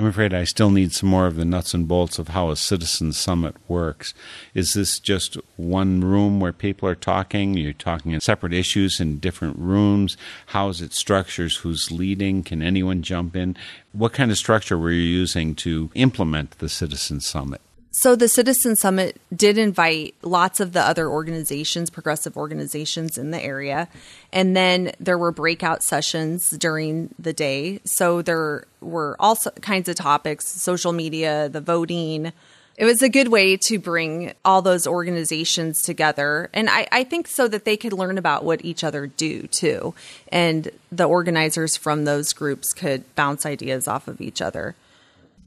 I'm 0.02 0.08
afraid 0.08 0.34
I 0.34 0.46
still 0.46 0.72
need 0.72 0.94
some 0.94 1.10
more 1.10 1.28
of 1.28 1.36
the 1.36 1.46
nuts 1.46 1.76
and 1.76 1.88
bolts 1.88 2.18
of 2.18 2.30
how 2.30 2.50
a 2.50 2.56
citizen 2.56 3.14
summit 3.14 3.56
works. 3.68 4.16
Is 4.56 4.74
this 4.74 4.98
just 4.98 5.38
one 5.58 6.02
room 6.02 6.40
where 6.40 6.52
people 6.52 6.90
are 6.90 6.96
talking? 6.96 7.54
You're 7.54 7.74
talking 7.74 8.12
in 8.12 8.20
separate 8.20 8.52
issues 8.52 9.00
in 9.00 9.20
different 9.20 9.60
rooms. 9.60 10.18
How 10.48 10.70
is 10.70 10.82
it 10.82 10.94
structured? 10.94 11.52
Who's 11.52 11.92
leading? 11.92 12.42
Can 12.42 12.64
anyone 12.64 13.04
jump 13.04 13.36
in? 13.36 13.56
What 13.92 14.12
kind 14.12 14.32
of 14.32 14.40
structure 14.40 14.76
were 14.76 14.90
you 14.90 15.04
using 15.04 15.54
to 15.58 15.92
implement 15.94 16.58
the 16.58 16.68
citizen 16.68 17.20
summit? 17.20 17.62
So 17.94 18.16
the 18.16 18.30
Citizen 18.30 18.78
Summit 18.78 19.20
did 19.36 19.58
invite 19.58 20.16
lots 20.22 20.62
of 20.62 20.72
the 20.72 20.80
other 20.80 21.10
organizations, 21.10 21.90
progressive 21.90 22.38
organizations 22.38 23.18
in 23.18 23.32
the 23.32 23.44
area. 23.44 23.90
And 24.32 24.56
then 24.56 24.94
there 24.98 25.18
were 25.18 25.34
breakout 25.34 25.84
sessions 25.84 26.50
during 26.52 27.14
the 27.20 27.34
day. 27.34 27.82
So 27.84 28.22
there 28.22 28.66
were 28.80 29.18
all 29.20 29.36
kinds 29.60 29.90
of 29.90 29.98
topics, 29.98 30.48
social 30.48 30.94
media, 30.94 31.50
the 31.50 31.60
voting. 31.60 32.32
It 32.78 32.86
was 32.86 33.02
a 33.02 33.10
good 33.10 33.28
way 33.28 33.58
to 33.68 33.78
bring 33.78 34.36
all 34.46 34.62
those 34.62 34.88
organizations 34.88 35.82
together. 35.82 36.50
And 36.54 36.70
I, 36.70 36.88
I 36.94 37.04
think 37.04 37.28
so 37.28 37.50
that 37.50 37.66
they 37.66 37.76
could 37.76 37.92
learn 37.92 38.18
about 38.18 38.46
what 38.46 38.64
each 38.64 38.86
other 38.86 39.06
do 39.06 39.48
too. 39.48 39.94
And 40.30 40.72
the 40.94 41.10
organizers 41.10 41.76
from 41.76 42.06
those 42.06 42.32
groups 42.32 42.74
could 42.74 43.14
bounce 43.16 43.46
ideas 43.46 43.86
off 43.86 44.08
of 44.08 44.22
each 44.22 44.42
other 44.42 44.76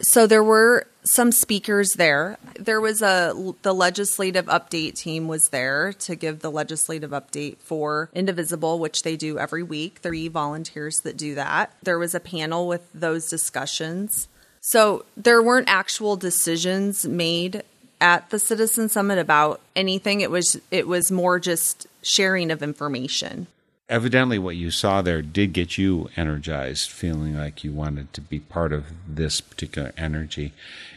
So 0.00 0.26
there 0.26 0.42
were 0.42 0.86
some 1.04 1.32
speakers 1.32 1.90
there. 1.92 2.38
There 2.58 2.80
was 2.80 3.02
a 3.02 3.32
the 3.62 3.74
legislative 3.74 4.46
update 4.46 4.94
team 4.94 5.28
was 5.28 5.50
there 5.50 5.92
to 5.92 6.16
give 6.16 6.40
the 6.40 6.50
legislative 6.50 7.10
update 7.10 7.58
for 7.58 8.10
Indivisible, 8.14 8.78
which 8.78 9.02
they 9.02 9.16
do 9.16 9.38
every 9.38 9.62
week. 9.62 9.98
Three 9.98 10.28
volunteers 10.28 11.00
that 11.00 11.16
do 11.16 11.34
that. 11.34 11.72
There 11.82 11.98
was 11.98 12.14
a 12.14 12.20
panel 12.20 12.66
with 12.66 12.88
those 12.92 13.28
discussions. 13.28 14.28
So 14.60 15.04
there 15.16 15.42
weren't 15.42 15.68
actual 15.68 16.16
decisions 16.16 17.04
made 17.04 17.62
at 18.00 18.30
the 18.30 18.38
Citizen 18.38 18.88
Summit 18.88 19.18
about 19.18 19.60
anything. 19.76 20.20
It 20.20 20.30
was 20.30 20.58
it 20.70 20.86
was 20.86 21.12
more 21.12 21.38
just 21.38 21.86
sharing 22.02 22.50
of 22.50 22.62
information 22.62 23.46
evidently 23.88 24.38
what 24.38 24.56
you 24.56 24.70
saw 24.70 25.02
there 25.02 25.22
did 25.22 25.52
get 25.52 25.76
you 25.76 26.08
energized, 26.16 26.90
feeling 26.90 27.36
like 27.36 27.64
you 27.64 27.72
wanted 27.72 28.12
to 28.14 28.20
be 28.20 28.40
part 28.40 28.72
of 28.72 28.86
this 29.06 29.40
particular 29.40 29.92
energy. 29.96 30.52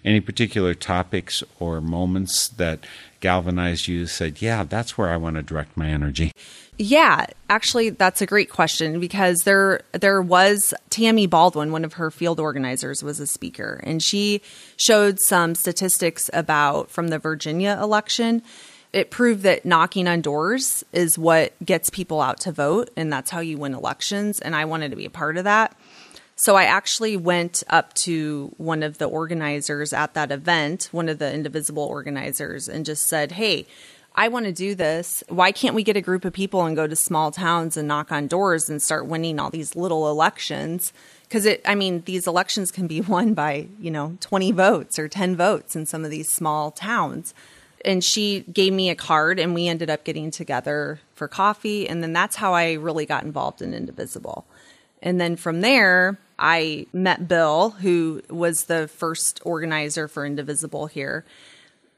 Any 0.05 0.21
particular 0.21 0.73
topics 0.73 1.43
or 1.59 1.81
moments 1.81 2.47
that 2.47 2.85
galvanized 3.19 3.87
you 3.87 4.05
said, 4.07 4.41
yeah, 4.41 4.63
that's 4.63 4.97
where 4.97 5.09
I 5.09 5.17
want 5.17 5.35
to 5.35 5.43
direct 5.43 5.75
my 5.75 5.89
energy? 5.89 6.31
Yeah, 6.79 7.25
actually 7.49 7.89
that's 7.89 8.21
a 8.21 8.27
great 8.27 8.51
question 8.51 8.99
because 8.99 9.37
there 9.45 9.81
there 9.93 10.21
was 10.21 10.75
Tammy 10.91 11.25
Baldwin, 11.25 11.71
one 11.71 11.83
of 11.83 11.93
her 11.93 12.11
field 12.11 12.39
organizers 12.39 13.01
was 13.03 13.19
a 13.19 13.25
speaker 13.25 13.81
and 13.83 14.01
she 14.01 14.41
showed 14.77 15.19
some 15.19 15.55
statistics 15.55 16.29
about 16.33 16.91
from 16.91 17.07
the 17.07 17.17
Virginia 17.17 17.79
election 17.81 18.43
it 18.97 19.11
proved 19.11 19.43
that 19.43 19.63
knocking 19.63 20.07
on 20.07 20.21
doors 20.21 20.83
is 20.91 21.17
what 21.17 21.53
gets 21.63 21.89
people 21.89 22.19
out 22.19 22.39
to 22.41 22.51
vote, 22.51 22.89
and 22.95 23.13
that's 23.13 23.29
how 23.29 23.39
you 23.39 23.57
win 23.57 23.75
elections. 23.75 24.39
And 24.39 24.55
I 24.55 24.65
wanted 24.65 24.89
to 24.89 24.97
be 24.97 25.05
a 25.05 25.09
part 25.09 25.37
of 25.37 25.43
that. 25.43 25.77
So 26.35 26.55
I 26.55 26.63
actually 26.63 27.15
went 27.15 27.63
up 27.69 27.93
to 27.95 28.53
one 28.57 28.83
of 28.83 28.97
the 28.97 29.05
organizers 29.05 29.93
at 29.93 30.13
that 30.15 30.31
event, 30.31 30.89
one 30.91 31.09
of 31.09 31.19
the 31.19 31.31
Indivisible 31.33 31.83
organizers, 31.83 32.67
and 32.67 32.85
just 32.85 33.07
said, 33.07 33.33
Hey, 33.33 33.67
I 34.15 34.29
want 34.29 34.47
to 34.47 34.51
do 34.51 34.73
this. 34.73 35.23
Why 35.29 35.51
can't 35.51 35.75
we 35.75 35.83
get 35.83 35.95
a 35.95 36.01
group 36.01 36.25
of 36.25 36.33
people 36.33 36.65
and 36.65 36.75
go 36.75 36.87
to 36.87 36.95
small 36.95 37.31
towns 37.31 37.77
and 37.77 37.87
knock 37.87 38.11
on 38.11 38.25
doors 38.25 38.67
and 38.67 38.81
start 38.81 39.05
winning 39.05 39.39
all 39.39 39.51
these 39.51 39.75
little 39.75 40.09
elections? 40.09 40.91
Because 41.23 41.45
it, 41.45 41.61
I 41.65 41.75
mean, 41.75 42.01
these 42.05 42.25
elections 42.25 42.71
can 42.71 42.87
be 42.87 43.01
won 43.01 43.35
by, 43.35 43.67
you 43.79 43.91
know, 43.91 44.17
20 44.21 44.51
votes 44.53 44.97
or 44.97 45.07
10 45.07 45.35
votes 45.35 45.75
in 45.75 45.85
some 45.85 46.03
of 46.03 46.09
these 46.09 46.29
small 46.31 46.71
towns 46.71 47.35
and 47.85 48.03
she 48.03 48.41
gave 48.51 48.73
me 48.73 48.89
a 48.89 48.95
card 48.95 49.39
and 49.39 49.53
we 49.53 49.67
ended 49.67 49.89
up 49.89 50.03
getting 50.03 50.31
together 50.31 50.99
for 51.15 51.27
coffee 51.27 51.87
and 51.87 52.01
then 52.01 52.13
that's 52.13 52.35
how 52.35 52.53
I 52.53 52.73
really 52.73 53.05
got 53.05 53.23
involved 53.23 53.61
in 53.61 53.73
Indivisible. 53.73 54.45
And 55.01 55.21
then 55.21 55.35
from 55.35 55.61
there, 55.61 56.17
I 56.39 56.87
met 56.93 57.27
Bill, 57.27 57.71
who 57.71 58.21
was 58.29 58.65
the 58.65 58.87
first 58.87 59.39
organizer 59.43 60.07
for 60.07 60.25
Indivisible 60.25 60.87
here. 60.87 61.25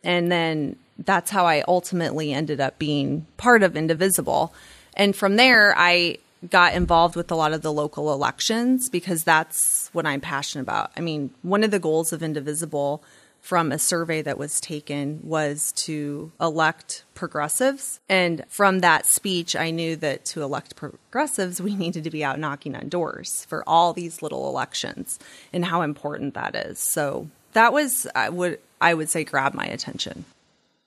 And 0.04 0.32
then 0.32 0.78
that's 0.98 1.32
how 1.32 1.46
I 1.46 1.64
ultimately 1.68 2.34
ended 2.34 2.60
up 2.60 2.80
being 2.80 3.26
part 3.38 3.64
of 3.64 3.76
Indivisible. 3.76 4.54
And 4.96 5.16
from 5.16 5.36
there, 5.36 5.74
I 5.78 6.18
got 6.50 6.74
involved 6.74 7.16
with 7.16 7.32
a 7.32 7.36
lot 7.36 7.52
of 7.52 7.62
the 7.62 7.74
local 7.74 8.14
elections 8.14 8.90
because 8.90 9.24
that's 9.24 9.90
what 9.92 10.06
I'm 10.06 10.22
passionate 10.22 10.64
about. 10.64 10.92
I 10.96 11.02
mean, 11.02 11.32
one 11.42 11.64
of 11.64 11.72
the 11.72 11.80
goals 11.80 12.14
of 12.14 12.24
Indivisible 12.24 13.04
from 13.42 13.72
a 13.72 13.80
survey 13.80 14.22
that 14.22 14.38
was 14.38 14.62
taken 14.62 15.20
was 15.24 15.72
to 15.72 16.32
elect 16.40 17.04
progressives. 17.16 18.00
And 18.08 18.44
from 18.48 18.80
that 18.80 19.06
speech, 19.06 19.56
I 19.56 19.72
knew 19.72 19.96
that 19.98 20.26
to 20.26 20.44
elect 20.44 20.76
progressives, 20.76 21.62
we 21.62 21.76
needed 21.84 22.04
to 22.04 22.10
be 22.10 22.24
out 22.24 22.40
knocking 22.40 22.76
on 22.76 22.90
doors 22.90 23.46
for 23.50 23.64
all 23.68 23.94
these 23.94 24.22
little 24.22 24.48
elections 24.48 25.20
and 25.52 25.66
how 25.66 25.82
important 25.82 26.34
that 26.36 26.56
is. 26.56 26.80
So 26.80 27.30
that 27.54 27.74
was 27.74 28.08
I 28.16 28.30
would 28.30 28.60
I 28.80 28.94
would 28.94 29.10
say 29.10 29.24
grabbed 29.24 29.56
my 29.56 29.66
attention. 29.66 30.26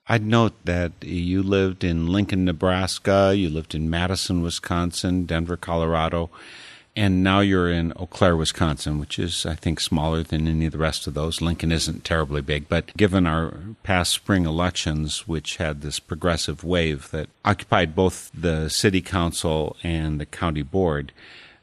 I'd 0.09 0.27
note 0.27 0.55
that 0.65 0.93
you 1.01 1.43
lived 1.43 1.85
in 1.85 2.09
Lincoln, 2.09 2.45
Nebraska, 2.45 3.35
you 3.37 3.49
lived 3.49 3.75
in 3.75 3.89
Madison, 3.89 4.43
Wisconsin, 4.43 5.27
Denver, 5.27 5.57
Colorado, 5.57 6.29
and 6.95 7.23
now 7.23 7.41
you're 7.41 7.71
in 7.71 7.93
Eau 7.97 8.07
Claire, 8.07 8.37
Wisconsin, 8.37 8.99
which 8.99 9.19
is, 9.19 9.47
I 9.47 9.55
think, 9.55 9.81
smaller 9.81 10.23
than 10.23 10.47
any 10.47 10.67
of 10.67 10.73
the 10.73 10.79
rest 10.79 11.07
of 11.07 11.15
those. 11.15 11.41
Lincoln 11.41 11.73
isn't 11.73 12.05
terribly 12.05 12.43
big, 12.43 12.69
but 12.69 12.95
given 12.97 13.27
our 13.27 13.55
past 13.83 14.13
spring 14.13 14.45
elections, 14.45 15.27
which 15.27 15.57
had 15.57 15.81
this 15.81 15.99
progressive 15.99 16.65
wave 16.65 17.11
that 17.11 17.31
occupied 17.45 17.95
both 17.95 18.31
the 18.35 18.69
city 18.69 19.01
council 19.01 19.77
and 19.83 20.21
the 20.21 20.27
county 20.27 20.63
board, 20.63 21.13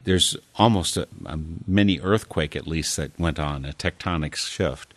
there's 0.03 0.35
almost 0.55 0.97
a, 0.97 1.07
a 1.25 1.37
mini 1.67 1.99
earthquake, 1.99 2.55
at 2.55 2.65
least, 2.65 2.97
that 2.97 3.17
went 3.19 3.37
on, 3.39 3.65
a 3.65 3.73
tectonic 3.73 4.35
shift. 4.35 4.95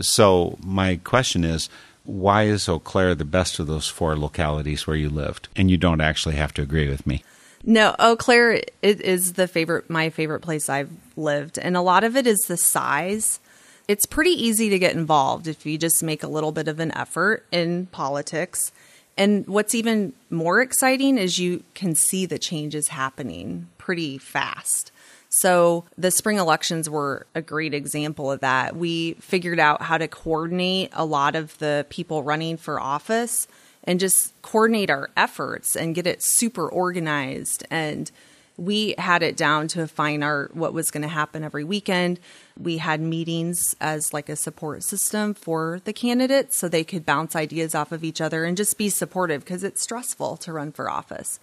So, 0.00 0.56
my 0.62 0.96
question 1.02 1.42
is 1.42 1.68
why 2.04 2.44
is 2.44 2.68
Eau 2.68 2.78
Claire 2.78 3.14
the 3.14 3.24
best 3.24 3.58
of 3.58 3.66
those 3.66 3.88
four 3.88 4.16
localities 4.16 4.86
where 4.86 4.96
you 4.96 5.08
lived? 5.08 5.48
And 5.56 5.70
you 5.70 5.76
don't 5.76 6.02
actually 6.02 6.36
have 6.36 6.52
to 6.54 6.62
agree 6.62 6.88
with 6.88 7.06
me. 7.06 7.24
No, 7.66 7.96
Eau 7.98 8.14
Claire 8.16 8.52
it 8.52 9.00
is 9.00 9.34
the 9.34 9.48
favorite, 9.48 9.88
my 9.88 10.10
favorite 10.10 10.40
place 10.40 10.68
I've 10.68 10.90
lived, 11.16 11.58
and 11.58 11.76
a 11.76 11.80
lot 11.80 12.04
of 12.04 12.14
it 12.14 12.26
is 12.26 12.40
the 12.40 12.58
size. 12.58 13.40
It's 13.88 14.04
pretty 14.04 14.30
easy 14.30 14.68
to 14.68 14.78
get 14.78 14.94
involved 14.94 15.48
if 15.48 15.64
you 15.64 15.78
just 15.78 16.02
make 16.02 16.22
a 16.22 16.28
little 16.28 16.52
bit 16.52 16.68
of 16.68 16.78
an 16.78 16.92
effort 16.92 17.46
in 17.50 17.86
politics. 17.86 18.70
And 19.16 19.46
what's 19.46 19.74
even 19.74 20.12
more 20.28 20.60
exciting 20.60 21.16
is 21.16 21.38
you 21.38 21.62
can 21.74 21.94
see 21.94 22.26
the 22.26 22.38
changes 22.38 22.88
happening 22.88 23.68
pretty 23.78 24.18
fast. 24.18 24.92
So 25.30 25.84
the 25.96 26.10
spring 26.10 26.38
elections 26.38 26.90
were 26.90 27.26
a 27.34 27.42
great 27.42 27.72
example 27.72 28.30
of 28.30 28.40
that. 28.40 28.76
We 28.76 29.14
figured 29.14 29.58
out 29.58 29.82
how 29.82 29.98
to 29.98 30.06
coordinate 30.06 30.90
a 30.92 31.04
lot 31.04 31.34
of 31.34 31.56
the 31.58 31.86
people 31.88 32.22
running 32.22 32.56
for 32.56 32.78
office 32.78 33.48
and 33.84 34.00
just 34.00 34.32
coordinate 34.42 34.90
our 34.90 35.10
efforts 35.16 35.76
and 35.76 35.94
get 35.94 36.06
it 36.06 36.18
super 36.20 36.68
organized. 36.68 37.64
And 37.70 38.10
we 38.56 38.94
had 38.98 39.22
it 39.22 39.36
down 39.36 39.68
to 39.68 39.82
a 39.82 39.88
fine 39.88 40.22
art 40.22 40.54
what 40.54 40.72
was 40.72 40.90
going 40.90 41.02
to 41.02 41.08
happen 41.08 41.42
every 41.42 41.64
weekend. 41.64 42.20
We 42.58 42.78
had 42.78 43.00
meetings 43.00 43.74
as 43.80 44.12
like 44.12 44.28
a 44.28 44.36
support 44.36 44.84
system 44.84 45.34
for 45.34 45.80
the 45.84 45.92
candidates 45.92 46.58
so 46.58 46.68
they 46.68 46.84
could 46.84 47.04
bounce 47.04 47.34
ideas 47.34 47.74
off 47.74 47.92
of 47.92 48.04
each 48.04 48.20
other 48.20 48.44
and 48.44 48.56
just 48.56 48.78
be 48.78 48.88
supportive 48.88 49.44
because 49.44 49.64
it's 49.64 49.82
stressful 49.82 50.36
to 50.38 50.52
run 50.52 50.72
for 50.72 50.88
office. 50.88 51.40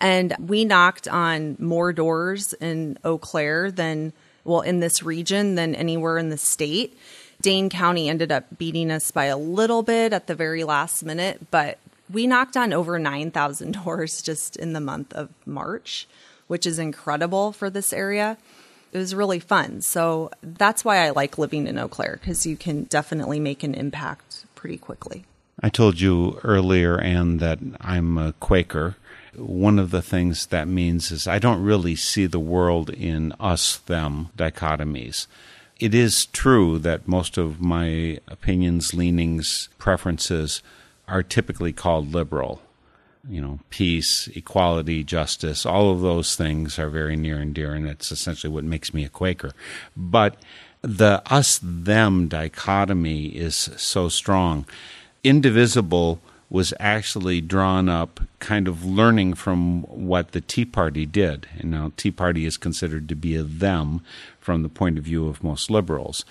And 0.00 0.34
we 0.38 0.64
knocked 0.64 1.08
on 1.08 1.56
more 1.58 1.92
doors 1.92 2.52
in 2.54 2.98
eau 3.04 3.18
claire 3.18 3.70
than 3.70 4.12
well 4.44 4.60
in 4.60 4.80
this 4.80 5.02
region 5.02 5.54
than 5.54 5.74
anywhere 5.74 6.18
in 6.18 6.28
the 6.28 6.38
state 6.38 6.98
Dane 7.40 7.70
County 7.70 8.08
ended 8.08 8.32
up 8.32 8.58
beating 8.58 8.90
us 8.90 9.12
by 9.12 9.26
a 9.26 9.38
little 9.38 9.82
bit 9.82 10.12
at 10.12 10.26
the 10.26 10.34
very 10.34 10.64
last 10.64 11.04
minute, 11.04 11.50
but 11.52 11.78
we 12.10 12.26
knocked 12.26 12.56
on 12.56 12.72
over 12.72 12.98
9,000 12.98 13.72
doors 13.84 14.22
just 14.22 14.56
in 14.56 14.72
the 14.72 14.80
month 14.80 15.12
of 15.12 15.28
March, 15.46 16.08
which 16.48 16.66
is 16.66 16.78
incredible 16.78 17.52
for 17.52 17.70
this 17.70 17.92
area. 17.92 18.36
It 18.92 18.98
was 18.98 19.14
really 19.14 19.38
fun. 19.38 19.82
So 19.82 20.30
that's 20.42 20.84
why 20.84 20.98
I 20.98 21.10
like 21.10 21.38
living 21.38 21.66
in 21.66 21.78
Eau 21.78 21.88
Claire 21.88 22.18
because 22.20 22.44
you 22.44 22.56
can 22.56 22.84
definitely 22.84 23.38
make 23.38 23.62
an 23.62 23.74
impact 23.74 24.44
pretty 24.54 24.78
quickly. 24.78 25.24
I 25.62 25.68
told 25.68 26.00
you 26.00 26.40
earlier, 26.42 26.98
Anne, 26.98 27.38
that 27.38 27.58
I'm 27.80 28.16
a 28.16 28.32
Quaker. 28.34 28.96
One 29.36 29.78
of 29.78 29.90
the 29.90 30.02
things 30.02 30.46
that 30.46 30.66
means 30.66 31.12
is 31.12 31.28
I 31.28 31.38
don't 31.38 31.62
really 31.62 31.94
see 31.94 32.26
the 32.26 32.40
world 32.40 32.90
in 32.90 33.32
us 33.38 33.76
them 33.76 34.30
dichotomies 34.36 35.26
it 35.78 35.94
is 35.94 36.26
true 36.26 36.78
that 36.80 37.06
most 37.06 37.38
of 37.38 37.60
my 37.60 38.18
opinions, 38.26 38.94
leanings, 38.94 39.68
preferences 39.78 40.62
are 41.06 41.22
typically 41.22 41.72
called 41.72 42.12
liberal. 42.12 42.60
You 43.28 43.40
know, 43.40 43.60
peace, 43.70 44.28
equality, 44.28 45.04
justice, 45.04 45.66
all 45.66 45.90
of 45.90 46.00
those 46.00 46.34
things 46.34 46.78
are 46.78 46.88
very 46.88 47.16
near 47.16 47.38
and 47.38 47.54
dear, 47.54 47.74
and 47.74 47.86
it's 47.86 48.10
essentially 48.10 48.52
what 48.52 48.64
makes 48.64 48.94
me 48.94 49.04
a 49.04 49.08
Quaker. 49.08 49.52
But 49.96 50.36
the 50.82 51.22
us 51.26 51.60
them 51.62 52.28
dichotomy 52.28 53.26
is 53.26 53.56
so 53.76 54.08
strong. 54.08 54.66
Indivisible 55.22 56.20
was 56.50 56.72
actually 56.80 57.40
drawn 57.40 57.88
up 57.88 58.20
kind 58.38 58.66
of 58.66 58.84
learning 58.84 59.34
from 59.34 59.82
what 59.82 60.32
the 60.32 60.40
Tea 60.40 60.64
Party 60.64 61.04
did. 61.04 61.46
And 61.58 61.70
now, 61.70 61.92
Tea 61.96 62.10
Party 62.10 62.46
is 62.46 62.56
considered 62.56 63.08
to 63.08 63.14
be 63.14 63.36
a 63.36 63.42
them 63.42 64.00
from 64.48 64.62
the 64.62 64.68
point 64.70 64.96
of 64.96 65.04
view 65.04 65.28
of 65.28 65.44
most 65.44 65.70
liberals. 65.70 66.24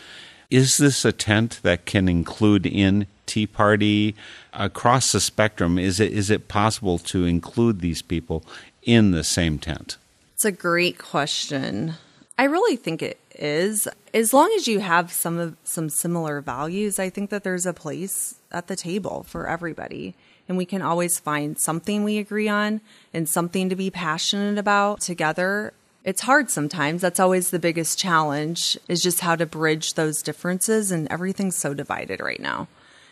Is 0.49 0.77
this 0.77 1.05
a 1.05 1.11
tent 1.11 1.59
that 1.61 1.85
can 1.85 2.09
include 2.09 2.65
in 2.65 3.05
Tea 3.27 3.45
Party 3.45 4.15
across 4.53 5.11
the 5.11 5.19
spectrum? 5.19 5.77
Is 5.77 5.99
it 5.99 6.11
is 6.11 6.31
it 6.31 6.47
possible 6.47 6.97
to 7.13 7.25
include 7.25 7.79
these 7.79 8.01
people 8.01 8.43
in 8.81 9.11
the 9.11 9.23
same 9.23 9.59
tent? 9.59 9.97
It's 10.33 10.45
a 10.45 10.51
great 10.51 10.97
question. 10.97 11.93
I 12.39 12.45
really 12.45 12.75
think 12.75 13.03
it 13.03 13.19
is. 13.35 13.87
As 14.15 14.33
long 14.33 14.51
as 14.55 14.67
you 14.67 14.79
have 14.79 15.11
some 15.11 15.37
of 15.37 15.55
some 15.63 15.87
similar 15.87 16.41
values, 16.41 16.97
I 16.97 17.11
think 17.11 17.29
that 17.29 17.43
there's 17.43 17.67
a 17.67 17.73
place 17.73 18.33
at 18.51 18.65
the 18.65 18.75
table 18.75 19.27
for 19.29 19.47
everybody. 19.47 20.15
And 20.49 20.57
we 20.57 20.65
can 20.65 20.81
always 20.81 21.19
find 21.19 21.59
something 21.59 22.03
we 22.03 22.17
agree 22.17 22.49
on 22.49 22.81
and 23.13 23.29
something 23.29 23.69
to 23.69 23.75
be 23.75 23.91
passionate 23.91 24.57
about 24.57 25.01
together 25.01 25.73
it's 26.07 26.21
hard 26.21 26.49
sometimes. 26.49 27.01
That's 27.01 27.19
always 27.19 27.49
the 27.49 27.59
biggest 27.59 27.99
challenge 27.99 28.77
is 28.87 29.03
just 29.03 29.19
how 29.19 29.35
to 29.35 29.45
bridge 29.45 29.95
those 29.95 30.21
differences 30.21 30.89
and 30.89 31.05
everything's 31.11 31.57
so 31.57 31.73
divided 31.73 32.21
right 32.21 32.39
now. 32.39 32.69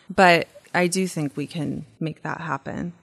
But 0.10 0.48
I 0.74 0.88
do 0.88 1.06
think 1.06 1.36
we 1.36 1.46
can 1.46 1.86
make 2.00 2.22
that 2.22 2.40
happen. 2.40 2.94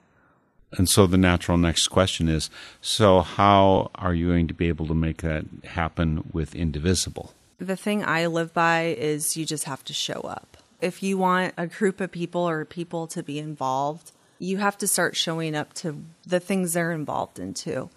And 0.71 0.89
so 0.89 1.05
the 1.05 1.19
natural 1.19 1.59
next 1.59 1.89
question 1.89 2.27
is 2.27 2.49
so 2.81 3.21
how 3.21 3.91
are 3.93 4.15
you 4.15 4.29
going 4.29 4.47
to 4.47 4.55
be 4.55 4.67
able 4.67 4.87
to 4.87 4.95
make 4.95 5.21
that 5.21 5.45
happen 5.63 6.27
with 6.33 6.55
Indivisible? 6.55 7.35
The 7.59 7.75
thing 7.75 8.03
I 8.03 8.25
live 8.25 8.51
by 8.51 8.95
is 8.97 9.37
you 9.37 9.45
just 9.45 9.65
have 9.65 9.83
to 9.83 9.93
show 9.93 10.21
up. 10.21 10.57
If 10.81 11.03
you 11.03 11.19
want 11.19 11.53
a 11.55 11.67
group 11.67 12.01
of 12.01 12.11
people 12.11 12.49
or 12.49 12.65
people 12.65 13.05
to 13.07 13.21
be 13.21 13.37
involved, 13.37 14.11
you 14.39 14.57
have 14.57 14.75
to 14.79 14.87
start 14.87 15.15
showing 15.15 15.55
up 15.55 15.75
to 15.75 16.03
the 16.25 16.39
things 16.39 16.73
they're 16.73 16.91
involved 16.91 17.37
in 17.37 17.53
too 17.53 17.91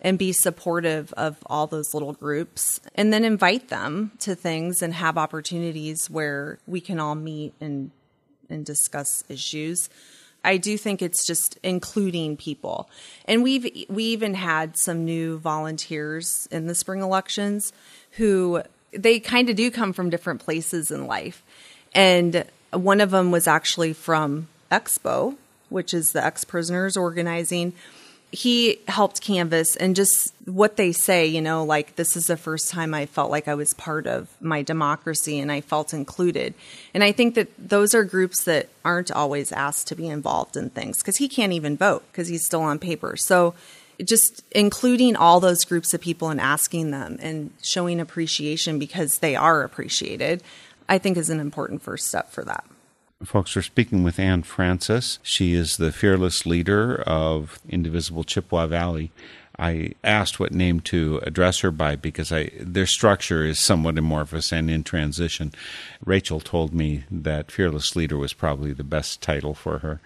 and 0.00 0.18
be 0.18 0.32
supportive 0.32 1.12
of 1.14 1.36
all 1.46 1.66
those 1.66 1.92
little 1.92 2.12
groups 2.12 2.80
and 2.94 3.12
then 3.12 3.24
invite 3.24 3.68
them 3.68 4.12
to 4.18 4.34
things 4.34 4.82
and 4.82 4.94
have 4.94 5.18
opportunities 5.18 6.08
where 6.08 6.58
we 6.66 6.80
can 6.80 6.98
all 6.98 7.14
meet 7.14 7.52
and 7.60 7.90
and 8.48 8.66
discuss 8.66 9.22
issues. 9.28 9.88
I 10.42 10.56
do 10.56 10.78
think 10.78 11.02
it's 11.02 11.26
just 11.26 11.58
including 11.62 12.36
people. 12.36 12.88
And 13.26 13.42
we've 13.42 13.86
we 13.88 14.04
even 14.04 14.34
had 14.34 14.76
some 14.76 15.04
new 15.04 15.38
volunteers 15.38 16.48
in 16.50 16.66
the 16.66 16.74
spring 16.74 17.00
elections 17.00 17.72
who 18.12 18.62
they 18.92 19.20
kind 19.20 19.50
of 19.50 19.56
do 19.56 19.70
come 19.70 19.92
from 19.92 20.10
different 20.10 20.40
places 20.40 20.90
in 20.90 21.06
life. 21.06 21.42
And 21.94 22.44
one 22.72 23.00
of 23.00 23.10
them 23.10 23.30
was 23.30 23.46
actually 23.46 23.92
from 23.92 24.48
Expo, 24.70 25.36
which 25.68 25.92
is 25.92 26.12
the 26.12 26.24
ex 26.24 26.44
prisoners 26.44 26.96
organizing 26.96 27.72
he 28.32 28.78
helped 28.86 29.20
canvass 29.20 29.74
and 29.76 29.96
just 29.96 30.32
what 30.44 30.76
they 30.76 30.92
say, 30.92 31.26
you 31.26 31.40
know, 31.40 31.64
like 31.64 31.96
this 31.96 32.16
is 32.16 32.26
the 32.26 32.36
first 32.36 32.70
time 32.70 32.94
I 32.94 33.06
felt 33.06 33.30
like 33.30 33.48
I 33.48 33.54
was 33.54 33.74
part 33.74 34.06
of 34.06 34.28
my 34.40 34.62
democracy 34.62 35.40
and 35.40 35.50
I 35.50 35.60
felt 35.60 35.92
included. 35.92 36.54
And 36.94 37.02
I 37.02 37.10
think 37.10 37.34
that 37.34 37.48
those 37.58 37.94
are 37.94 38.04
groups 38.04 38.44
that 38.44 38.68
aren't 38.84 39.10
always 39.10 39.50
asked 39.50 39.88
to 39.88 39.96
be 39.96 40.06
involved 40.06 40.56
in 40.56 40.70
things 40.70 40.98
because 40.98 41.16
he 41.16 41.28
can't 41.28 41.52
even 41.52 41.76
vote 41.76 42.04
because 42.12 42.28
he's 42.28 42.44
still 42.44 42.62
on 42.62 42.78
paper. 42.78 43.16
So 43.16 43.54
just 44.04 44.44
including 44.52 45.16
all 45.16 45.40
those 45.40 45.64
groups 45.64 45.92
of 45.92 46.00
people 46.00 46.30
and 46.30 46.40
asking 46.40 46.92
them 46.92 47.18
and 47.20 47.50
showing 47.62 48.00
appreciation 48.00 48.78
because 48.78 49.18
they 49.18 49.34
are 49.34 49.62
appreciated, 49.62 50.42
I 50.88 50.98
think 50.98 51.16
is 51.16 51.30
an 51.30 51.40
important 51.40 51.82
first 51.82 52.06
step 52.06 52.30
for 52.30 52.44
that. 52.44 52.64
Folks, 53.24 53.54
we're 53.54 53.60
speaking 53.60 54.02
with 54.02 54.18
Anne 54.18 54.42
Francis. 54.44 55.18
She 55.22 55.52
is 55.52 55.76
the 55.76 55.92
fearless 55.92 56.46
leader 56.46 57.02
of 57.02 57.58
Indivisible 57.68 58.24
Chippewa 58.24 58.66
Valley. 58.66 59.12
I 59.58 59.92
asked 60.02 60.40
what 60.40 60.54
name 60.54 60.80
to 60.80 61.20
address 61.24 61.60
her 61.60 61.70
by 61.70 61.96
because 61.96 62.32
I, 62.32 62.50
their 62.58 62.86
structure 62.86 63.44
is 63.44 63.60
somewhat 63.60 63.98
amorphous 63.98 64.54
and 64.54 64.70
in 64.70 64.84
transition. 64.84 65.52
Rachel 66.02 66.40
told 66.40 66.72
me 66.72 67.04
that 67.10 67.52
Fearless 67.52 67.94
Leader 67.94 68.16
was 68.16 68.32
probably 68.32 68.72
the 68.72 68.84
best 68.84 69.20
title 69.20 69.52
for 69.52 69.80
her. 69.80 70.00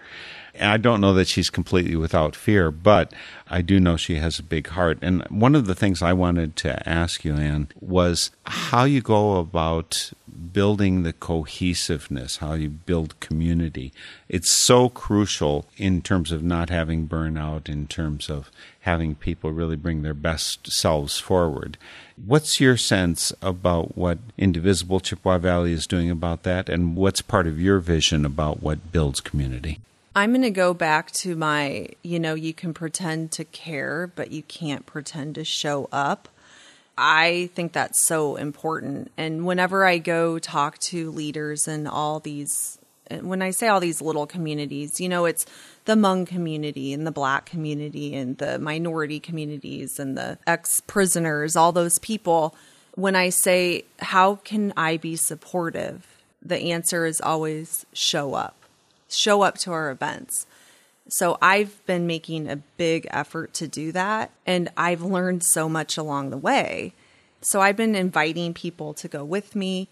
And 0.53 0.69
I 0.69 0.75
don't 0.75 0.99
know 0.99 1.13
that 1.13 1.29
she's 1.29 1.49
completely 1.49 1.95
without 1.95 2.35
fear, 2.35 2.69
but 2.69 3.13
I 3.49 3.61
do 3.61 3.79
know 3.79 3.95
she 3.95 4.15
has 4.15 4.39
a 4.39 4.43
big 4.43 4.67
heart. 4.67 4.99
And 5.01 5.23
one 5.29 5.55
of 5.55 5.67
the 5.67 5.75
things 5.75 6.01
I 6.01 6.11
wanted 6.11 6.57
to 6.57 6.87
ask 6.87 7.23
you, 7.23 7.35
Anne, 7.35 7.69
was 7.79 8.31
how 8.45 8.83
you 8.83 8.99
go 8.99 9.37
about 9.37 10.11
building 10.53 11.03
the 11.03 11.13
cohesiveness, 11.13 12.37
how 12.37 12.53
you 12.53 12.69
build 12.69 13.19
community. 13.19 13.91
It's 14.29 14.51
so 14.51 14.89
crucial 14.89 15.65
in 15.77 16.01
terms 16.01 16.31
of 16.31 16.43
not 16.43 16.69
having 16.69 17.07
burnout, 17.07 17.69
in 17.69 17.87
terms 17.87 18.29
of 18.29 18.51
having 18.81 19.15
people 19.15 19.51
really 19.51 19.75
bring 19.75 20.01
their 20.01 20.13
best 20.13 20.71
selves 20.71 21.19
forward. 21.19 21.77
What's 22.23 22.59
your 22.59 22.77
sense 22.77 23.33
about 23.41 23.97
what 23.97 24.19
Indivisible 24.37 24.99
Chippewa 24.99 25.37
Valley 25.37 25.73
is 25.73 25.87
doing 25.87 26.09
about 26.09 26.43
that, 26.43 26.69
and 26.69 26.95
what's 26.95 27.21
part 27.21 27.47
of 27.47 27.59
your 27.59 27.79
vision 27.79 28.25
about 28.25 28.61
what 28.61 28.91
builds 28.91 29.19
community? 29.19 29.79
I'm 30.17 30.31
going 30.31 30.43
to 30.43 30.49
go 30.49 30.73
back 30.73 31.11
to 31.11 31.35
my, 31.35 31.89
you 32.01 32.19
know, 32.19 32.35
you 32.35 32.53
can 32.53 32.73
pretend 32.73 33.33
to 33.33 33.43
care, 33.43 34.09
but 34.15 34.31
you 34.31 34.43
can't 34.43 34.85
pretend 34.85 35.35
to 35.35 35.43
show 35.43 35.89
up. 35.91 36.29
I 36.97 37.49
think 37.53 37.73
that's 37.73 38.07
so 38.07 38.35
important. 38.35 39.11
And 39.17 39.45
whenever 39.45 39.85
I 39.85 39.97
go 39.97 40.39
talk 40.39 40.77
to 40.79 41.11
leaders 41.11 41.67
in 41.67 41.87
all 41.87 42.19
these, 42.19 42.77
when 43.21 43.41
I 43.41 43.51
say 43.51 43.67
all 43.67 43.79
these 43.79 44.01
little 44.01 44.25
communities, 44.25 44.99
you 44.99 45.09
know, 45.09 45.25
it's 45.25 45.45
the 45.85 45.95
Hmong 45.95 46.25
community 46.25 46.93
and 46.93 47.05
the 47.05 47.11
black 47.11 47.45
community 47.45 48.15
and 48.15 48.37
the 48.37 48.59
minority 48.59 49.19
communities 49.19 49.99
and 49.99 50.17
the 50.17 50.37
ex 50.47 50.81
prisoners, 50.81 51.55
all 51.55 51.71
those 51.71 51.99
people. 51.99 52.55
When 52.95 53.15
I 53.15 53.29
say, 53.29 53.83
how 53.99 54.35
can 54.35 54.71
I 54.77 54.95
be 54.95 55.17
supportive? 55.17 56.07
The 56.41 56.71
answer 56.71 57.05
is 57.05 57.19
always 57.19 57.85
show 57.91 58.35
up, 58.35 58.55
show 59.09 59.41
up 59.41 59.57
to 59.59 59.71
our 59.73 59.91
events. 59.91 60.45
So 61.07 61.37
I've 61.41 61.85
been 61.85 62.07
making 62.07 62.49
a 62.49 62.55
big 62.55 63.07
effort 63.11 63.53
to 63.55 63.67
do 63.67 63.91
that. 63.91 64.31
And 64.45 64.69
I've 64.75 65.01
learned 65.01 65.43
so 65.43 65.69
much 65.69 65.97
along 65.97 66.29
the 66.29 66.37
way. 66.37 66.93
So 67.41 67.61
I've 67.61 67.77
been 67.77 67.95
inviting 67.95 68.53
people 68.53 68.93
to 68.95 69.07
go 69.07 69.23
with 69.23 69.55
me. 69.55 69.87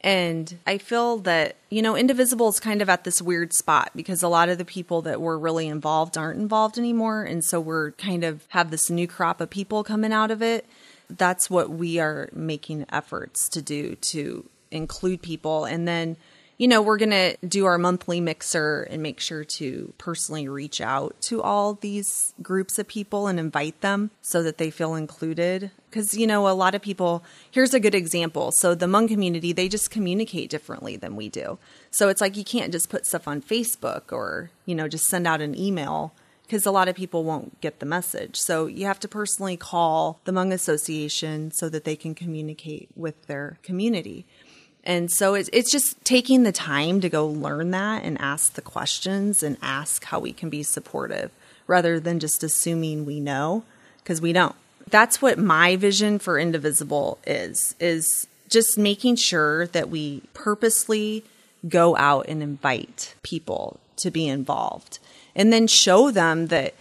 And 0.00 0.58
I 0.66 0.78
feel 0.78 1.18
that, 1.18 1.56
you 1.70 1.82
know, 1.82 1.96
Indivisible 1.96 2.48
is 2.48 2.60
kind 2.60 2.82
of 2.82 2.88
at 2.88 3.04
this 3.04 3.20
weird 3.20 3.52
spot 3.52 3.90
because 3.96 4.22
a 4.22 4.28
lot 4.28 4.48
of 4.48 4.58
the 4.58 4.64
people 4.64 5.02
that 5.02 5.20
were 5.20 5.38
really 5.38 5.66
involved 5.66 6.16
aren't 6.16 6.38
involved 6.38 6.78
anymore. 6.78 7.24
And 7.24 7.44
so 7.44 7.60
we're 7.60 7.92
kind 7.92 8.22
of 8.22 8.46
have 8.50 8.70
this 8.70 8.90
new 8.90 9.08
crop 9.08 9.40
of 9.40 9.50
people 9.50 9.82
coming 9.82 10.12
out 10.12 10.30
of 10.30 10.40
it. 10.42 10.66
That's 11.10 11.50
what 11.50 11.70
we 11.70 11.98
are 11.98 12.28
making 12.32 12.84
efforts 12.90 13.48
to 13.48 13.62
do 13.62 13.96
to 13.96 14.48
include 14.70 15.22
people. 15.22 15.64
And 15.64 15.88
then 15.88 16.16
you 16.58 16.66
know, 16.66 16.82
we're 16.82 16.98
going 16.98 17.10
to 17.10 17.36
do 17.46 17.66
our 17.66 17.78
monthly 17.78 18.20
mixer 18.20 18.82
and 18.82 19.00
make 19.00 19.20
sure 19.20 19.44
to 19.44 19.94
personally 19.96 20.48
reach 20.48 20.80
out 20.80 21.14
to 21.22 21.40
all 21.40 21.74
these 21.74 22.34
groups 22.42 22.80
of 22.80 22.88
people 22.88 23.28
and 23.28 23.38
invite 23.38 23.80
them 23.80 24.10
so 24.20 24.42
that 24.42 24.58
they 24.58 24.70
feel 24.70 24.96
included. 24.96 25.70
Because, 25.88 26.14
you 26.14 26.26
know, 26.26 26.48
a 26.48 26.50
lot 26.50 26.74
of 26.74 26.82
people, 26.82 27.24
here's 27.48 27.74
a 27.74 27.80
good 27.80 27.94
example. 27.94 28.50
So, 28.52 28.74
the 28.74 28.86
Hmong 28.86 29.06
community, 29.06 29.52
they 29.52 29.68
just 29.68 29.90
communicate 29.90 30.50
differently 30.50 30.96
than 30.96 31.14
we 31.14 31.28
do. 31.28 31.58
So, 31.92 32.08
it's 32.08 32.20
like 32.20 32.36
you 32.36 32.44
can't 32.44 32.72
just 32.72 32.90
put 32.90 33.06
stuff 33.06 33.28
on 33.28 33.40
Facebook 33.40 34.12
or, 34.12 34.50
you 34.66 34.74
know, 34.74 34.88
just 34.88 35.04
send 35.04 35.28
out 35.28 35.40
an 35.40 35.56
email 35.56 36.12
because 36.48 36.64
a 36.64 36.70
lot 36.70 36.88
of 36.88 36.96
people 36.96 37.24
won't 37.24 37.60
get 37.60 37.78
the 37.78 37.84
message. 37.84 38.36
So 38.36 38.66
you 38.66 38.86
have 38.86 38.98
to 39.00 39.08
personally 39.08 39.58
call 39.58 40.18
the 40.24 40.32
Hmong 40.32 40.50
Association 40.52 41.50
so 41.52 41.68
that 41.68 41.84
they 41.84 41.94
can 41.94 42.14
communicate 42.14 42.88
with 42.96 43.26
their 43.26 43.58
community. 43.62 44.24
And 44.88 45.12
so 45.12 45.34
it's, 45.34 45.50
it's 45.52 45.70
just 45.70 46.02
taking 46.02 46.44
the 46.44 46.50
time 46.50 47.02
to 47.02 47.10
go 47.10 47.26
learn 47.28 47.72
that 47.72 48.04
and 48.04 48.18
ask 48.18 48.54
the 48.54 48.62
questions 48.62 49.42
and 49.42 49.58
ask 49.60 50.04
how 50.04 50.18
we 50.18 50.32
can 50.32 50.48
be 50.48 50.62
supportive 50.62 51.30
rather 51.66 52.00
than 52.00 52.18
just 52.18 52.42
assuming 52.42 53.04
we 53.04 53.20
know 53.20 53.64
because 53.98 54.22
we 54.22 54.32
don't. 54.32 54.56
That's 54.88 55.20
what 55.20 55.38
my 55.38 55.76
vision 55.76 56.18
for 56.18 56.38
Indivisible 56.38 57.18
is, 57.26 57.74
is 57.78 58.26
just 58.48 58.78
making 58.78 59.16
sure 59.16 59.66
that 59.66 59.90
we 59.90 60.22
purposely 60.32 61.22
go 61.68 61.94
out 61.98 62.24
and 62.26 62.42
invite 62.42 63.14
people 63.22 63.78
to 63.96 64.10
be 64.10 64.26
involved 64.26 65.00
and 65.36 65.52
then 65.52 65.66
show 65.66 66.10
them 66.10 66.46
that 66.46 66.72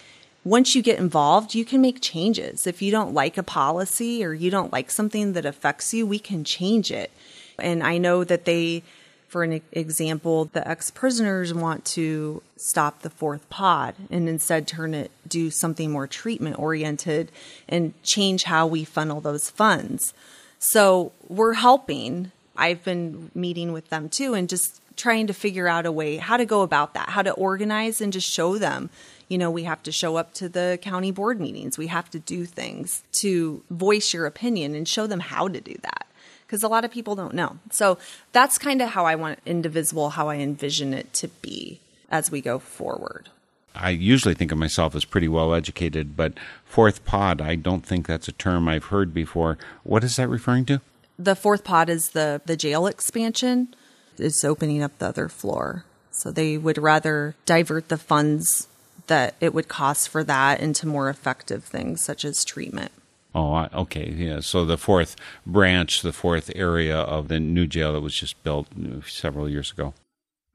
once 0.45 0.76
you 0.76 0.82
get 0.82 0.97
involved, 0.97 1.55
you 1.55 1.66
can 1.66 1.82
make 1.82 1.99
changes. 1.99 2.66
If 2.66 2.82
you 2.82 2.89
don't 2.89 3.14
like 3.14 3.38
a 3.38 3.43
policy 3.43 4.24
or 4.24 4.34
you 4.34 4.49
don't 4.49 4.72
like 4.72 4.89
something 4.89 5.34
that 5.34 5.45
affects 5.45 5.93
you, 5.93 6.08
we 6.08 6.20
can 6.20 6.45
change 6.45 6.89
it. 6.89 7.12
And 7.60 7.84
I 7.84 7.97
know 7.97 8.24
that 8.24 8.45
they, 8.45 8.84
for 9.28 9.43
an 9.43 9.62
example, 9.72 10.45
the 10.45 10.68
ex 10.68 10.91
prisoners 10.91 11.53
want 11.53 11.86
to 11.86 12.41
stop 12.55 13.01
the 13.01 13.10
fourth 13.10 13.49
pod 13.49 13.95
and 14.10 14.28
instead 14.30 14.68
turn 14.68 14.93
it, 14.93 15.12
do 15.28 15.49
something 15.49 15.91
more 15.91 16.08
treatment 16.08 16.60
oriented 16.60 17.32
and 17.68 17.93
change 18.03 18.43
how 18.43 18.68
we 18.68 18.84
funnel 18.84 19.22
those 19.22 19.49
funds. 19.49 20.14
So 20.60 21.12
we're 21.28 21.53
helping. 21.53 22.32
I've 22.55 22.84
been 22.84 23.30
meeting 23.36 23.74
with 23.74 23.89
them 23.89 24.10
too 24.10 24.34
and 24.34 24.49
just 24.49 24.82
trying 24.95 25.28
to 25.28 25.34
figure 25.34 25.68
out 25.68 25.86
a 25.86 25.91
way 25.91 26.18
how 26.18 26.38
to 26.38 26.45
go 26.45 26.64
about 26.64 26.95
that, 26.95 27.10
how 27.10 27.22
to 27.22 27.32
organize 27.32 28.01
and 28.01 28.12
just 28.12 28.28
show 28.28 28.58
them. 28.58 28.89
You 29.30 29.38
know, 29.38 29.51
we 29.51 29.64
have 29.64 29.84
to 29.84 29.91
show 29.91 30.16
up 30.16 30.34
to 30.36 30.49
the 30.49 30.80
county 30.82 31.12
board 31.12 31.39
meetings. 31.39 31.78
We 31.78 31.88
have 31.88 32.10
to 32.12 32.20
do 32.20 32.45
things 32.45 33.03
to 33.20 33.62
voice 33.70 34.14
your 34.14 34.26
opinion 34.26 34.74
and 34.74 34.88
show 34.88 35.05
them 35.05 35.20
how 35.20 35.47
to 35.47 35.62
do 35.62 35.76
that 35.84 36.08
because 36.47 36.63
a 36.63 36.67
lot 36.67 36.85
of 36.85 36.91
people 36.91 37.13
don't 37.13 37.33
know. 37.33 37.59
So 37.71 37.97
that's 38.31 38.57
kind 38.57 38.81
of 38.81 38.89
how 38.89 39.05
I 39.05 39.15
want 39.15 39.39
Indivisible, 39.45 40.11
how 40.11 40.29
I 40.29 40.37
envision 40.37 40.93
it 40.93 41.13
to 41.15 41.27
be 41.27 41.81
as 42.09 42.31
we 42.31 42.41
go 42.41 42.57
forward. 42.57 43.29
I 43.75 43.89
usually 43.91 44.33
think 44.33 44.51
of 44.51 44.57
myself 44.57 44.95
as 44.95 45.05
pretty 45.05 45.27
well 45.27 45.53
educated, 45.53 46.15
but 46.15 46.33
fourth 46.65 47.05
pod, 47.05 47.41
I 47.41 47.55
don't 47.55 47.85
think 47.85 48.07
that's 48.07 48.27
a 48.27 48.31
term 48.31 48.67
I've 48.67 48.85
heard 48.85 49.13
before. 49.13 49.57
What 49.83 50.03
is 50.03 50.15
that 50.15 50.29
referring 50.29 50.65
to? 50.65 50.81
The 51.19 51.35
fourth 51.35 51.63
pod 51.63 51.89
is 51.89 52.09
the, 52.09 52.41
the 52.45 52.57
jail 52.57 52.87
expansion. 52.87 53.75
It's 54.17 54.43
opening 54.43 54.81
up 54.81 54.97
the 54.97 55.07
other 55.07 55.29
floor. 55.29 55.83
So 56.11 56.31
they 56.31 56.57
would 56.57 56.79
rather 56.79 57.35
divert 57.45 57.89
the 57.89 57.97
funds 57.97 58.67
that 59.05 59.35
it 59.39 59.53
would 59.53 59.67
cost 59.67 60.09
for 60.09 60.23
that 60.23 60.59
into 60.59 60.87
more 60.87 61.09
effective 61.09 61.63
things 61.63 62.01
such 62.01 62.25
as 62.25 62.43
treatment. 62.43 62.91
Oh, 63.38 63.67
okay. 63.71 64.09
Yeah. 64.09 64.39
So 64.39 64.65
the 64.65 64.79
fourth 64.79 65.15
branch, 65.45 66.01
the 66.01 66.11
fourth 66.11 66.49
area 66.55 66.97
of 66.97 67.27
the 67.27 67.39
new 67.39 67.67
jail 67.67 67.93
that 67.93 68.01
was 68.01 68.15
just 68.15 68.41
built 68.43 68.65
several 69.07 69.47
years 69.47 69.71
ago. 69.71 69.93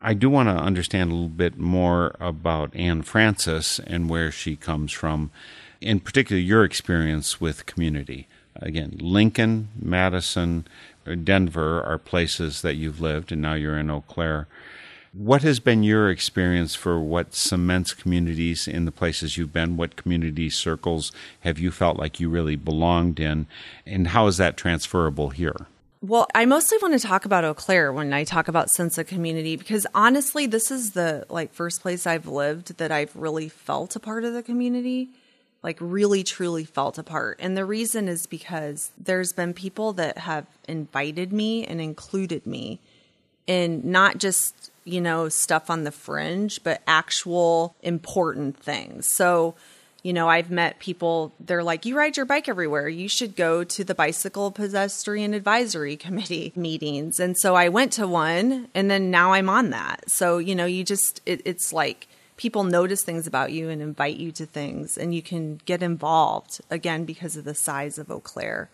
I 0.01 0.15
do 0.15 0.29
want 0.29 0.49
to 0.49 0.57
understand 0.57 1.13
a 1.13 1.15
little 1.15 1.29
bit 1.29 1.57
more 1.57 2.17
about 2.19 2.75
Anne 2.75 3.03
Francis 3.03 3.79
and 3.79 4.11
where 4.11 4.33
she 4.33 4.57
comes 4.57 4.91
from, 4.91 5.31
in 5.81 6.01
particular, 6.01 6.43
your 6.43 6.65
experience 6.65 7.41
with 7.41 7.67
community. 7.67 8.27
Again, 8.57 8.97
Lincoln, 8.99 9.69
Madison, 9.81 10.67
Denver 11.23 11.85
are 11.85 11.99
places 11.99 12.63
that 12.63 12.75
you've 12.75 13.01
lived, 13.01 13.31
and 13.31 13.41
now 13.41 13.55
you're 13.55 13.79
in 13.79 13.91
Eau 13.91 14.01
Claire. 14.09 14.49
What 15.15 15.43
has 15.43 15.61
been 15.61 15.83
your 15.83 16.09
experience 16.09 16.75
for 16.75 16.99
what 16.99 17.35
cements 17.35 17.93
communities 17.93 18.67
in 18.67 18.87
the 18.87 18.91
places 18.93 19.37
you've 19.37 19.53
been? 19.53 19.77
What 19.77 19.97
community 19.97 20.49
circles 20.49 21.13
have 21.41 21.59
you 21.59 21.71
felt 21.71 21.99
like 21.99 22.19
you 22.19 22.31
really 22.31 22.57
belonged 22.57 23.21
in? 23.21 23.47
And 23.85 24.09
how 24.09 24.27
is 24.27 24.39
that 24.39 24.57
transferable 24.57 25.29
here? 25.29 25.67
Well, 26.01 26.27
I 26.35 26.47
mostly 26.47 26.79
want 26.81 26.99
to 26.99 27.07
talk 27.07 27.27
about 27.27 27.45
Eau 27.45 27.53
Claire 27.53 27.93
when 27.93 28.15
I 28.15 28.25
talk 28.25 28.49
about 28.49 28.71
sense 28.71 28.97
of 28.97 29.07
community 29.07 29.55
because 29.55 29.87
honestly, 29.95 30.47
this 30.47 30.71
is 30.71 30.93
the 30.93 31.27
like 31.29 31.53
first 31.53 31.83
place 31.83 32.07
I've 32.07 32.27
lived 32.27 32.79
that 32.79 32.91
I've 32.91 33.15
really 33.15 33.51
felt 33.51 33.95
a 33.95 34.01
part 34.01 34.25
of 34.25 34.33
the 34.33 34.43
community, 34.43 35.11
like 35.63 35.77
really 35.79 36.25
truly 36.25 36.65
felt 36.65 36.97
a 36.97 37.03
part. 37.03 37.39
And 37.39 37.55
the 37.55 37.67
reason 37.67 38.09
is 38.09 38.27
because 38.27 38.91
there's 38.97 39.35
been 39.35 39.53
people 39.53 39.93
that 39.93 40.17
have 40.19 40.47
invited 40.67 41.35
me 41.35 41.67
and 41.67 41.83
included 41.83 42.47
me 42.47 42.81
in 43.47 43.83
not 43.85 44.17
just 44.17 44.72
you 44.85 45.01
know, 45.01 45.29
stuff 45.29 45.71
on 45.71 45.85
the 45.85 45.93
fringe, 45.93 46.63
but 46.65 46.83
actual 46.87 47.75
important 47.83 48.59
things. 48.59 49.13
So, 49.15 49.55
you 50.03 50.13
know, 50.13 50.29
I've 50.29 50.51
met 50.51 50.81
people, 50.81 51.33
they're 51.39 51.63
like, 51.63 51.87
you 51.87 51.97
ride 51.97 52.17
your 52.17 52.27
bike 52.27 52.49
everywhere. 52.49 52.89
You 52.89 53.09
should 53.09 53.37
go 53.37 53.63
to 53.63 53.85
the 53.85 53.95
Bicycle 53.95 54.51
Pedestrian 54.51 55.33
Advisory 55.33 55.97
Committee 55.99 56.53
meetings. 56.57 57.21
And 57.21 57.37
so 57.39 57.55
I 57.55 57.69
went 57.69 57.93
to 57.95 58.09
one, 58.09 58.69
and 58.75 58.91
then 58.91 59.11
now 59.11 59.33
I'm 59.33 59.49
on 59.49 59.71
that. 59.71 60.11
So, 60.11 60.39
you 60.39 60.55
know, 60.55 60.67
you 60.67 60.83
just, 60.83 61.21
it, 61.25 61.41
it's 61.45 61.73
like 61.73 62.09
people 62.37 62.65
notice 62.65 63.05
things 63.05 63.29
about 63.29 63.53
you 63.53 63.69
and 63.69 63.81
invite 63.81 64.17
you 64.17 64.33
to 64.33 64.47
things, 64.47 64.99
and 64.99 65.15
you 65.15 65.23
can 65.23 65.61
get 65.65 65.83
involved 65.83 66.61
again 66.71 67.05
because 67.05 67.37
of 67.37 67.45
the 67.45 67.55
size 67.55 67.99
of 67.99 68.11
Eau 68.11 68.21
Claire. 68.21 68.69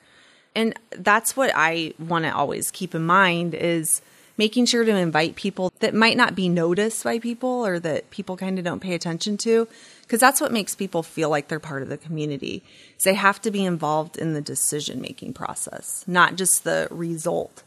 And 0.54 0.74
that's 0.90 1.36
what 1.36 1.52
I 1.54 1.92
want 1.98 2.24
to 2.24 2.34
always 2.34 2.70
keep 2.70 2.94
in 2.94 3.04
mind 3.04 3.54
is 3.54 4.00
making 4.39 4.64
sure 4.64 4.84
to 4.84 4.97
invite 4.97 5.34
people 5.34 5.72
that 5.80 5.93
might 5.93 6.16
not 6.16 6.34
be 6.34 6.49
noticed 6.49 7.05
by 7.05 7.18
people 7.18 7.66
or 7.66 7.78
that 7.80 8.09
people 8.11 8.36
kind 8.36 8.59
of 8.59 8.64
don't 8.64 8.80
pay 8.80 8.95
attention 8.95 9.36
to 9.36 9.68
because 10.03 10.20
that's 10.20 10.41
what 10.41 10.53
makes 10.53 10.74
people 10.74 11.03
feel 11.03 11.28
like 11.28 11.49
they're 11.49 11.61
part 11.61 11.82
of 11.82 11.91
the 11.91 11.99
community. 11.99 12.62
They 13.05 13.14
have 13.14 13.43
to 13.43 13.51
be 13.51 13.64
involved 13.64 14.16
in 14.16 14.32
the 14.32 14.41
decision 14.41 15.03
making 15.03 15.34
process, 15.34 16.05
not 16.07 16.36
just 16.36 16.64
the 16.64 16.89
result. 16.91 17.62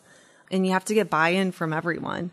And 0.49 0.65
you 0.65 0.71
have 0.71 0.85
to 0.85 0.95
get 0.95 1.09
buy-in 1.09 1.51
from 1.51 1.71
everyone. 1.71 2.31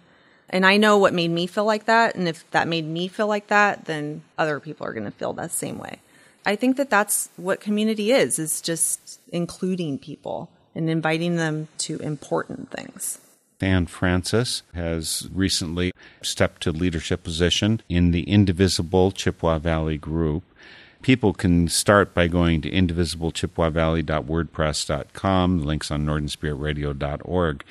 And 0.48 0.64
I 0.64 0.78
know 0.78 0.96
what 0.96 1.12
made 1.12 1.30
me 1.30 1.46
feel 1.46 1.66
like 1.66 1.84
that, 1.84 2.14
and 2.14 2.26
if 2.26 2.50
that 2.52 2.66
made 2.66 2.86
me 2.86 3.06
feel 3.06 3.26
like 3.26 3.48
that, 3.48 3.84
then 3.84 4.22
other 4.38 4.60
people 4.60 4.86
are 4.86 4.94
going 4.94 5.04
to 5.04 5.10
feel 5.10 5.34
that 5.34 5.50
same 5.50 5.78
way. 5.78 5.98
I 6.46 6.56
think 6.56 6.78
that 6.78 6.88
that's 6.88 7.28
what 7.36 7.60
community 7.60 8.12
is 8.12 8.38
is 8.38 8.62
just 8.62 9.20
including 9.30 9.98
people 9.98 10.48
and 10.74 10.88
inviting 10.88 11.36
them 11.36 11.68
to 11.78 11.98
important 11.98 12.70
things. 12.70 13.18
Anne 13.60 13.86
Francis 13.86 14.62
has 14.74 15.28
recently 15.32 15.92
stepped 16.22 16.62
to 16.62 16.72
leadership 16.72 17.24
position 17.24 17.82
in 17.88 18.12
the 18.12 18.22
Indivisible 18.22 19.10
Chippewa 19.10 19.58
Valley 19.58 19.98
group. 19.98 20.44
People 21.02 21.32
can 21.32 21.68
start 21.68 22.14
by 22.14 22.26
going 22.26 22.60
to 22.62 22.70
indivisiblechippewavalley.wordpress.com, 22.70 25.62
links 25.62 25.90
on 25.90 26.06
northernspiritradio.org. 26.06 27.64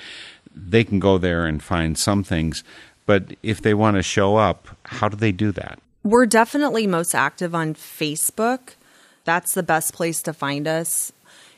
They 0.56 0.84
can 0.84 1.00
go 1.00 1.18
there 1.18 1.46
and 1.46 1.64
find 1.64 1.98
some 1.98 2.24
things, 2.24 2.64
but 3.06 3.36
if 3.44 3.62
they 3.62 3.74
want 3.74 3.98
to 3.98 4.04
show 4.04 4.38
up, 4.38 4.70
how 4.84 5.10
do 5.10 5.18
they 5.18 5.32
do 5.32 5.52
that? 5.54 5.80
We're 6.04 6.26
definitely 6.26 6.88
most 6.88 7.14
active 7.14 7.54
on 7.54 7.74
Facebook. 7.74 8.76
That's 9.26 9.54
the 9.54 9.64
best 9.64 9.94
place 9.94 10.22
to 10.24 10.34
find 10.34 10.68
us. 10.68 11.12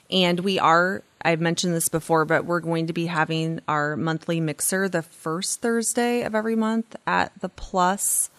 And 0.10 0.40
we 0.40 0.58
are 0.58 1.04
I've 1.22 1.42
mentioned 1.42 1.74
this 1.74 1.90
before, 1.90 2.26
but 2.26 2.46
we're 2.46 2.62
going 2.62 2.88
to 2.88 2.94
be 2.94 3.08
having 3.08 3.60
our 3.68 3.96
monthly 3.96 4.40
mixer 4.40 4.88
the 4.88 5.02
first 5.02 5.62
Thursday 5.62 6.24
of 6.24 6.36
every 6.36 6.56
month 6.56 6.96
at 7.06 7.32
the 7.42 7.50
Plus. 7.50 8.30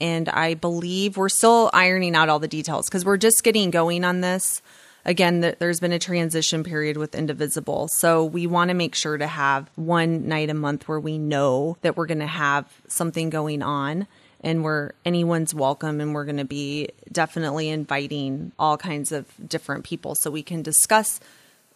And 0.00 0.28
I 0.28 0.54
believe 0.54 1.16
we're 1.16 1.28
still 1.28 1.70
ironing 1.72 2.14
out 2.14 2.28
all 2.28 2.38
the 2.38 2.48
details 2.48 2.86
because 2.86 3.04
we're 3.04 3.16
just 3.16 3.42
getting 3.42 3.70
going 3.70 4.04
on 4.04 4.20
this. 4.20 4.62
Again, 5.04 5.54
there's 5.58 5.80
been 5.80 5.92
a 5.92 5.98
transition 5.98 6.64
period 6.64 6.96
with 6.96 7.14
Indivisible. 7.14 7.88
So 7.88 8.24
we 8.24 8.46
want 8.46 8.68
to 8.68 8.74
make 8.74 8.94
sure 8.94 9.16
to 9.16 9.26
have 9.26 9.70
one 9.76 10.28
night 10.28 10.50
a 10.50 10.54
month 10.54 10.86
where 10.86 11.00
we 11.00 11.18
know 11.18 11.78
that 11.82 11.96
we're 11.96 12.06
going 12.06 12.18
to 12.18 12.26
have 12.26 12.66
something 12.88 13.30
going 13.30 13.62
on 13.62 14.06
and 14.40 14.62
where 14.62 14.94
anyone's 15.04 15.54
welcome 15.54 16.00
and 16.00 16.14
we're 16.14 16.24
going 16.24 16.36
to 16.36 16.44
be 16.44 16.88
definitely 17.10 17.68
inviting 17.68 18.52
all 18.58 18.76
kinds 18.76 19.10
of 19.12 19.26
different 19.48 19.84
people 19.84 20.14
so 20.14 20.30
we 20.30 20.42
can 20.42 20.62
discuss 20.62 21.20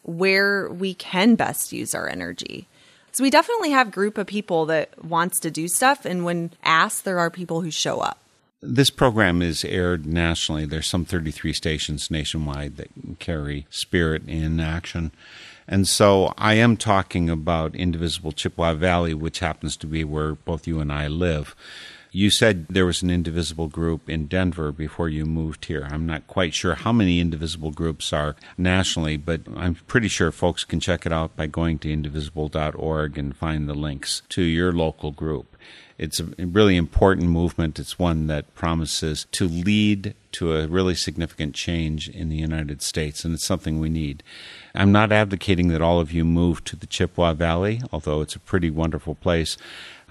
where 0.02 0.68
we 0.68 0.94
can 0.94 1.34
best 1.34 1.72
use 1.72 1.94
our 1.94 2.08
energy. 2.08 2.66
So 3.12 3.22
we 3.22 3.30
definitely 3.30 3.70
have 3.70 3.90
group 3.90 4.16
of 4.16 4.26
people 4.26 4.66
that 4.66 5.04
wants 5.04 5.38
to 5.40 5.50
do 5.50 5.68
stuff 5.68 6.04
and 6.04 6.24
when 6.24 6.52
asked 6.62 7.04
there 7.04 7.18
are 7.18 7.30
people 7.30 7.60
who 7.60 7.70
show 7.70 8.00
up. 8.00 8.18
This 8.62 8.90
program 8.90 9.42
is 9.42 9.64
aired 9.64 10.06
nationally. 10.06 10.64
There's 10.64 10.86
some 10.86 11.04
33 11.04 11.52
stations 11.52 12.10
nationwide 12.10 12.76
that 12.76 12.88
carry 13.18 13.66
Spirit 13.70 14.26
in 14.28 14.60
action. 14.60 15.10
And 15.66 15.86
so 15.86 16.32
I 16.38 16.54
am 16.54 16.76
talking 16.76 17.28
about 17.28 17.74
Indivisible 17.74 18.32
Chippewa 18.32 18.74
Valley, 18.74 19.14
which 19.14 19.40
happens 19.40 19.76
to 19.78 19.86
be 19.86 20.04
where 20.04 20.34
both 20.34 20.66
you 20.66 20.80
and 20.80 20.92
I 20.92 21.08
live. 21.08 21.56
You 22.14 22.30
said 22.30 22.66
there 22.68 22.84
was 22.84 23.00
an 23.00 23.08
indivisible 23.08 23.68
group 23.68 24.10
in 24.10 24.26
Denver 24.26 24.70
before 24.70 25.08
you 25.08 25.24
moved 25.24 25.64
here. 25.64 25.88
I'm 25.90 26.04
not 26.04 26.26
quite 26.26 26.52
sure 26.52 26.74
how 26.74 26.92
many 26.92 27.20
indivisible 27.20 27.70
groups 27.70 28.12
are 28.12 28.36
nationally, 28.58 29.16
but 29.16 29.40
I'm 29.56 29.76
pretty 29.76 30.08
sure 30.08 30.30
folks 30.30 30.62
can 30.62 30.78
check 30.78 31.06
it 31.06 31.12
out 31.12 31.34
by 31.36 31.46
going 31.46 31.78
to 31.78 31.90
indivisible.org 31.90 33.16
and 33.16 33.34
find 33.34 33.66
the 33.66 33.74
links 33.74 34.20
to 34.28 34.42
your 34.42 34.72
local 34.72 35.10
group. 35.10 35.56
It's 35.96 36.20
a 36.20 36.24
really 36.36 36.76
important 36.76 37.28
movement. 37.28 37.78
It's 37.78 37.98
one 37.98 38.26
that 38.26 38.54
promises 38.54 39.26
to 39.32 39.48
lead 39.48 40.14
to 40.32 40.56
a 40.56 40.66
really 40.66 40.94
significant 40.94 41.54
change 41.54 42.08
in 42.08 42.28
the 42.28 42.36
United 42.36 42.82
States, 42.82 43.24
and 43.24 43.34
it's 43.34 43.46
something 43.46 43.78
we 43.78 43.88
need. 43.88 44.22
I'm 44.74 44.92
not 44.92 45.12
advocating 45.12 45.68
that 45.68 45.80
all 45.80 46.00
of 46.00 46.12
you 46.12 46.24
move 46.24 46.64
to 46.64 46.76
the 46.76 46.86
Chippewa 46.86 47.34
Valley, 47.34 47.82
although 47.92 48.20
it's 48.20 48.34
a 48.34 48.40
pretty 48.40 48.70
wonderful 48.70 49.14
place. 49.14 49.56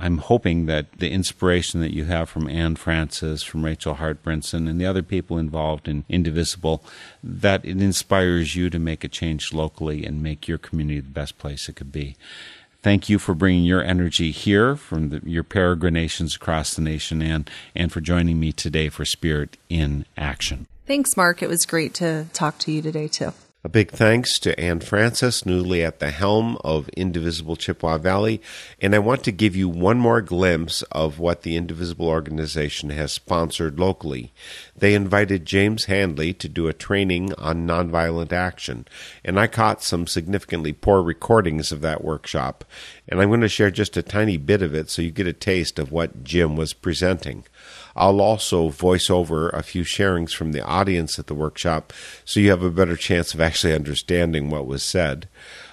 I'm 0.01 0.17
hoping 0.17 0.65
that 0.65 0.91
the 0.97 1.11
inspiration 1.11 1.79
that 1.81 1.93
you 1.93 2.05
have 2.05 2.27
from 2.27 2.49
Anne 2.49 2.75
Francis, 2.75 3.43
from 3.43 3.63
Rachel 3.63 3.93
Hart 3.93 4.23
Brinson, 4.23 4.67
and 4.67 4.81
the 4.81 4.85
other 4.87 5.03
people 5.03 5.37
involved 5.37 5.87
in 5.87 6.05
Indivisible, 6.09 6.83
that 7.23 7.63
it 7.63 7.79
inspires 7.79 8.55
you 8.55 8.71
to 8.71 8.79
make 8.79 9.03
a 9.03 9.07
change 9.07 9.53
locally 9.53 10.03
and 10.03 10.23
make 10.23 10.47
your 10.47 10.57
community 10.57 11.01
the 11.01 11.09
best 11.09 11.37
place 11.37 11.69
it 11.69 11.75
could 11.75 11.91
be. 11.91 12.15
Thank 12.81 13.09
you 13.09 13.19
for 13.19 13.35
bringing 13.35 13.63
your 13.63 13.83
energy 13.83 14.31
here 14.31 14.75
from 14.75 15.09
the, 15.09 15.21
your 15.23 15.43
peregrinations 15.43 16.35
across 16.35 16.73
the 16.73 16.81
nation, 16.81 17.21
and 17.21 17.47
and 17.75 17.91
for 17.91 18.01
joining 18.01 18.39
me 18.39 18.51
today 18.51 18.89
for 18.89 19.05
Spirit 19.05 19.57
in 19.69 20.05
Action. 20.17 20.65
Thanks, 20.87 21.15
Mark. 21.15 21.43
It 21.43 21.47
was 21.47 21.63
great 21.67 21.93
to 21.95 22.25
talk 22.33 22.57
to 22.59 22.71
you 22.71 22.81
today, 22.81 23.07
too. 23.07 23.33
A 23.63 23.69
big 23.69 23.91
thanks 23.91 24.39
to 24.39 24.59
Anne 24.59 24.79
Francis, 24.79 25.45
newly 25.45 25.83
at 25.83 25.99
the 25.99 26.09
helm 26.09 26.57
of 26.63 26.89
Indivisible 26.97 27.55
Chippewa 27.55 27.99
Valley. 27.99 28.41
And 28.81 28.95
I 28.95 28.97
want 28.97 29.23
to 29.25 29.31
give 29.31 29.55
you 29.55 29.69
one 29.69 29.99
more 29.99 30.19
glimpse 30.23 30.81
of 30.91 31.19
what 31.19 31.43
the 31.43 31.55
Indivisible 31.55 32.07
organization 32.07 32.89
has 32.89 33.11
sponsored 33.11 33.79
locally. 33.79 34.33
They 34.75 34.95
invited 34.95 35.45
James 35.45 35.85
Handley 35.85 36.33
to 36.33 36.49
do 36.49 36.67
a 36.67 36.73
training 36.73 37.35
on 37.35 37.67
nonviolent 37.67 38.33
action. 38.33 38.87
And 39.23 39.39
I 39.39 39.45
caught 39.45 39.83
some 39.83 40.07
significantly 40.07 40.73
poor 40.73 41.03
recordings 41.03 41.71
of 41.71 41.81
that 41.81 42.03
workshop. 42.03 42.65
And 43.07 43.21
I'm 43.21 43.29
going 43.29 43.41
to 43.41 43.47
share 43.47 43.69
just 43.69 43.95
a 43.95 44.01
tiny 44.01 44.37
bit 44.37 44.63
of 44.63 44.73
it 44.73 44.89
so 44.89 45.03
you 45.03 45.11
get 45.11 45.27
a 45.27 45.33
taste 45.33 45.77
of 45.77 45.91
what 45.91 46.23
Jim 46.23 46.55
was 46.55 46.73
presenting. 46.73 47.43
I'll 47.95 48.21
also 48.21 48.69
voice 48.69 49.09
over 49.09 49.49
a 49.49 49.63
few 49.63 49.83
sharings 49.83 50.31
from 50.31 50.51
the 50.51 50.63
audience 50.63 51.19
at 51.19 51.27
the 51.27 51.35
workshop 51.35 51.93
so 52.25 52.39
you 52.39 52.49
have 52.49 52.63
a 52.63 52.69
better 52.69 52.95
chance 52.95 53.33
of 53.33 53.41
actually 53.41 53.73
understanding 53.73 54.49
what 54.49 54.65
was 54.67 54.83
said. 54.83 55.27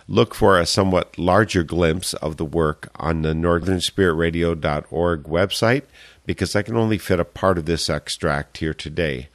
Look 0.07 0.35
for 0.35 0.59
a 0.59 0.67
somewhat 0.67 1.19
larger 1.19 1.63
glimpse 1.63 2.15
of 2.15 2.39
the 2.39 2.45
work 2.45 2.89
on 2.97 3.23
the 3.23 3.35
northernspiritradio.org 3.35 5.23
website 5.25 5.83
because 6.25 6.57
I 6.57 6.63
can 6.63 6.77
only 6.77 6.99
fit 6.99 7.21
a 7.21 7.25
part 7.25 7.59
of 7.59 7.67
this 7.67 7.91
extract 7.91 8.59
here 8.59 8.75
today. 8.75 9.29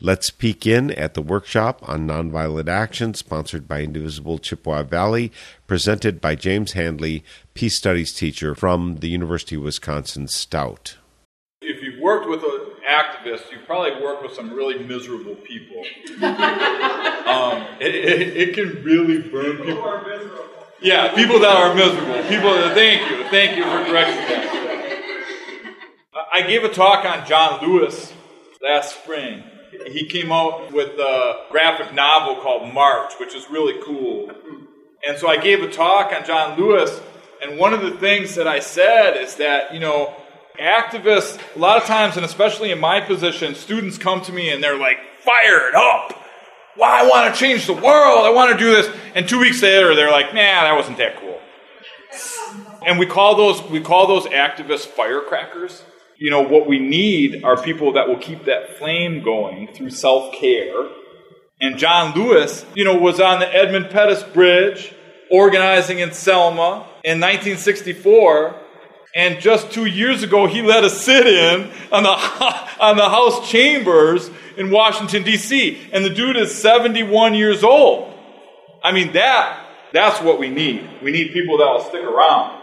Let's 0.00 0.30
peek 0.30 0.66
in 0.66 0.92
at 0.92 1.12
the 1.12 1.20
workshop 1.20 1.86
on 1.86 2.06
nonviolent 2.06 2.68
action, 2.68 3.12
sponsored 3.12 3.68
by 3.68 3.82
Indivisible 3.82 4.38
Chippewa 4.38 4.82
Valley, 4.82 5.30
presented 5.66 6.22
by 6.22 6.36
James 6.36 6.72
Handley, 6.72 7.22
Peace 7.52 7.76
Studies 7.76 8.14
teacher 8.14 8.54
from 8.54 8.96
the 9.00 9.08
University 9.08 9.56
of 9.56 9.62
Wisconsin 9.62 10.26
Stout 10.26 10.96
worked 12.10 12.28
with 12.28 12.42
activist, 12.82 13.52
you 13.52 13.58
probably 13.66 14.02
work 14.02 14.20
with 14.20 14.32
some 14.32 14.52
really 14.52 14.84
miserable 14.84 15.36
people. 15.36 15.78
um, 16.24 17.64
it, 17.78 17.94
it, 17.94 18.36
it, 18.36 18.54
can 18.54 18.82
really 18.82 19.18
burn 19.18 19.58
people. 19.58 19.66
people 19.66 19.88
are 19.88 20.08
miserable. 20.08 20.44
Yeah, 20.82 21.14
people 21.14 21.38
that 21.38 21.56
are 21.56 21.72
miserable. 21.72 22.20
People 22.28 22.52
that, 22.54 22.74
thank 22.74 23.08
you. 23.08 23.22
Thank 23.28 23.56
you 23.56 23.62
for 23.62 23.84
correcting 23.84 24.16
that. 24.16 24.46
I 26.32 26.42
gave 26.42 26.64
a 26.64 26.68
talk 26.68 27.04
on 27.04 27.24
John 27.28 27.60
Lewis 27.64 28.12
last 28.60 29.02
spring. 29.02 29.44
He 29.86 30.06
came 30.06 30.32
out 30.32 30.72
with 30.72 30.98
a 30.98 31.46
graphic 31.50 31.94
novel 31.94 32.42
called 32.42 32.74
March, 32.74 33.12
which 33.20 33.36
is 33.36 33.48
really 33.48 33.80
cool. 33.84 34.32
And 35.06 35.16
so 35.16 35.28
I 35.28 35.36
gave 35.36 35.62
a 35.62 35.70
talk 35.70 36.12
on 36.12 36.24
John 36.24 36.58
Lewis, 36.58 37.00
and 37.40 37.56
one 37.56 37.72
of 37.72 37.82
the 37.82 37.92
things 37.92 38.34
that 38.34 38.48
I 38.48 38.58
said 38.58 39.16
is 39.16 39.36
that, 39.36 39.72
you 39.72 39.78
know, 39.78 40.12
activists, 40.60 41.40
a 41.56 41.58
lot 41.58 41.80
of 41.80 41.84
times, 41.84 42.16
and 42.16 42.24
especially 42.24 42.70
in 42.70 42.78
my 42.78 43.00
position, 43.00 43.54
students 43.54 43.98
come 43.98 44.20
to 44.22 44.32
me 44.32 44.50
and 44.50 44.62
they're 44.62 44.78
like 44.78 44.98
fired 45.24 45.74
up. 45.74 46.16
Well, 46.76 46.90
I 46.90 47.08
want 47.08 47.34
to 47.34 47.38
change 47.38 47.66
the 47.66 47.74
world. 47.74 48.24
I 48.24 48.30
want 48.30 48.52
to 48.52 48.58
do 48.58 48.70
this. 48.70 48.94
And 49.14 49.28
two 49.28 49.40
weeks 49.40 49.62
later, 49.62 49.94
they're 49.94 50.10
like, 50.10 50.26
nah, 50.26 50.62
that 50.62 50.74
wasn't 50.76 50.98
that 50.98 51.18
cool. 51.18 51.40
And 52.86 52.98
we 52.98 53.06
call 53.06 53.36
those 53.36 53.62
we 53.70 53.80
call 53.80 54.06
those 54.06 54.26
activists 54.26 54.86
firecrackers. 54.86 55.82
You 56.18 56.30
know, 56.30 56.42
what 56.42 56.68
we 56.68 56.78
need 56.78 57.44
are 57.44 57.60
people 57.60 57.94
that 57.94 58.08
will 58.08 58.18
keep 58.18 58.44
that 58.44 58.78
flame 58.78 59.22
going 59.22 59.68
through 59.68 59.90
self-care. 59.90 60.88
And 61.62 61.78
John 61.78 62.14
Lewis, 62.14 62.64
you 62.74 62.84
know, 62.84 62.96
was 62.96 63.20
on 63.20 63.40
the 63.40 63.54
Edmund 63.54 63.90
Pettus 63.90 64.22
Bridge 64.22 64.94
organizing 65.30 65.98
in 65.98 66.12
Selma 66.12 66.86
in 67.04 67.20
1964 67.20 68.56
and 69.14 69.40
just 69.40 69.72
two 69.72 69.86
years 69.86 70.22
ago, 70.22 70.46
he 70.46 70.62
led 70.62 70.84
a 70.84 70.90
sit 70.90 71.26
in 71.26 71.70
on 71.90 72.04
the, 72.04 72.10
on 72.80 72.96
the 72.96 73.08
House 73.08 73.50
chambers 73.50 74.30
in 74.56 74.70
Washington, 74.70 75.24
D.C. 75.24 75.88
And 75.92 76.04
the 76.04 76.10
dude 76.10 76.36
is 76.36 76.54
71 76.54 77.34
years 77.34 77.64
old. 77.64 78.14
I 78.82 78.92
mean, 78.92 79.12
that, 79.12 79.66
that's 79.92 80.20
what 80.22 80.38
we 80.38 80.48
need. 80.48 80.88
We 81.02 81.10
need 81.10 81.32
people 81.32 81.58
that 81.58 81.66
will 81.66 81.82
stick 81.82 82.02
around. 82.02 82.60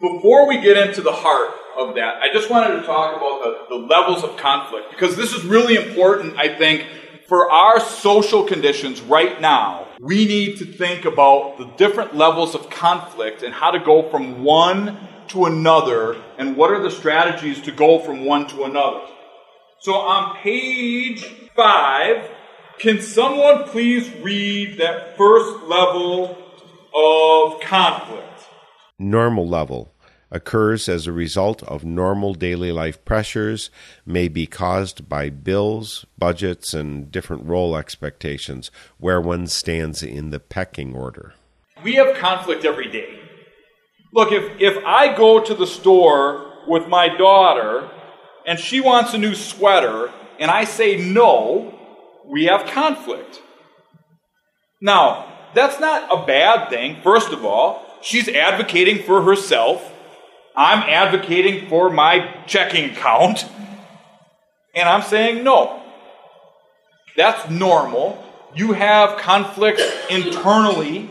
Before 0.00 0.48
we 0.48 0.60
get 0.60 0.76
into 0.76 1.00
the 1.00 1.12
heart 1.12 1.50
of 1.78 1.94
that, 1.94 2.20
I 2.20 2.32
just 2.32 2.50
wanted 2.50 2.80
to 2.80 2.82
talk 2.82 3.16
about 3.16 3.68
the, 3.68 3.78
the 3.78 3.86
levels 3.86 4.24
of 4.24 4.36
conflict 4.36 4.90
because 4.90 5.16
this 5.16 5.32
is 5.32 5.44
really 5.44 5.76
important, 5.76 6.36
I 6.36 6.56
think, 6.56 6.86
for 7.28 7.50
our 7.50 7.78
social 7.78 8.44
conditions 8.44 9.00
right 9.00 9.40
now. 9.40 9.86
We 10.00 10.26
need 10.26 10.58
to 10.58 10.64
think 10.64 11.04
about 11.04 11.58
the 11.58 11.66
different 11.76 12.16
levels 12.16 12.56
of 12.56 12.68
conflict 12.68 13.44
and 13.44 13.54
how 13.54 13.70
to 13.70 13.78
go 13.78 14.10
from 14.10 14.42
one 14.42 14.98
to 15.28 15.46
another 15.46 16.16
and 16.38 16.56
what 16.56 16.70
are 16.70 16.82
the 16.82 16.90
strategies 16.90 17.60
to 17.62 17.72
go 17.72 17.98
from 17.98 18.24
one 18.24 18.46
to 18.48 18.64
another. 18.64 19.00
So 19.80 19.94
on 19.94 20.36
page 20.36 21.24
five, 21.56 22.30
can 22.78 23.00
someone 23.00 23.64
please 23.64 24.10
read 24.22 24.78
that 24.78 25.16
first 25.16 25.64
level 25.64 26.36
of 26.94 27.60
conflict? 27.60 28.28
Normal 28.98 29.48
level 29.48 29.92
occurs 30.32 30.88
as 30.88 31.06
a 31.06 31.12
result 31.12 31.62
of 31.64 31.84
normal 31.84 32.34
daily 32.34 32.72
life 32.72 33.04
pressures, 33.04 33.70
may 34.06 34.28
be 34.28 34.46
caused 34.46 35.08
by 35.08 35.28
bills, 35.28 36.06
budgets, 36.18 36.72
and 36.72 37.12
different 37.12 37.44
role 37.44 37.76
expectations, 37.76 38.70
where 38.98 39.20
one 39.20 39.46
stands 39.46 40.02
in 40.02 40.30
the 40.30 40.40
pecking 40.40 40.94
order. 40.94 41.34
We 41.84 41.94
have 41.96 42.16
conflict 42.16 42.64
every 42.64 42.90
day. 42.90 43.11
Look, 44.12 44.30
if, 44.30 44.60
if 44.60 44.84
I 44.84 45.16
go 45.16 45.40
to 45.40 45.54
the 45.54 45.66
store 45.66 46.52
with 46.66 46.86
my 46.86 47.08
daughter 47.08 47.90
and 48.46 48.58
she 48.58 48.80
wants 48.80 49.14
a 49.14 49.18
new 49.18 49.34
sweater 49.34 50.12
and 50.38 50.50
I 50.50 50.64
say 50.64 50.96
no, 50.96 51.78
we 52.26 52.44
have 52.44 52.66
conflict. 52.66 53.40
Now, 54.80 55.32
that's 55.54 55.80
not 55.80 56.12
a 56.12 56.26
bad 56.26 56.68
thing, 56.68 56.98
first 57.02 57.32
of 57.32 57.44
all. 57.44 57.84
She's 58.02 58.28
advocating 58.28 59.02
for 59.02 59.22
herself. 59.22 59.90
I'm 60.54 60.82
advocating 60.88 61.68
for 61.68 61.88
my 61.88 62.34
checking 62.46 62.90
account. 62.90 63.46
And 64.74 64.88
I'm 64.88 65.02
saying 65.02 65.44
no. 65.44 65.80
That's 67.16 67.48
normal. 67.50 68.22
You 68.54 68.72
have 68.72 69.18
conflict 69.18 69.80
internally 70.10 71.08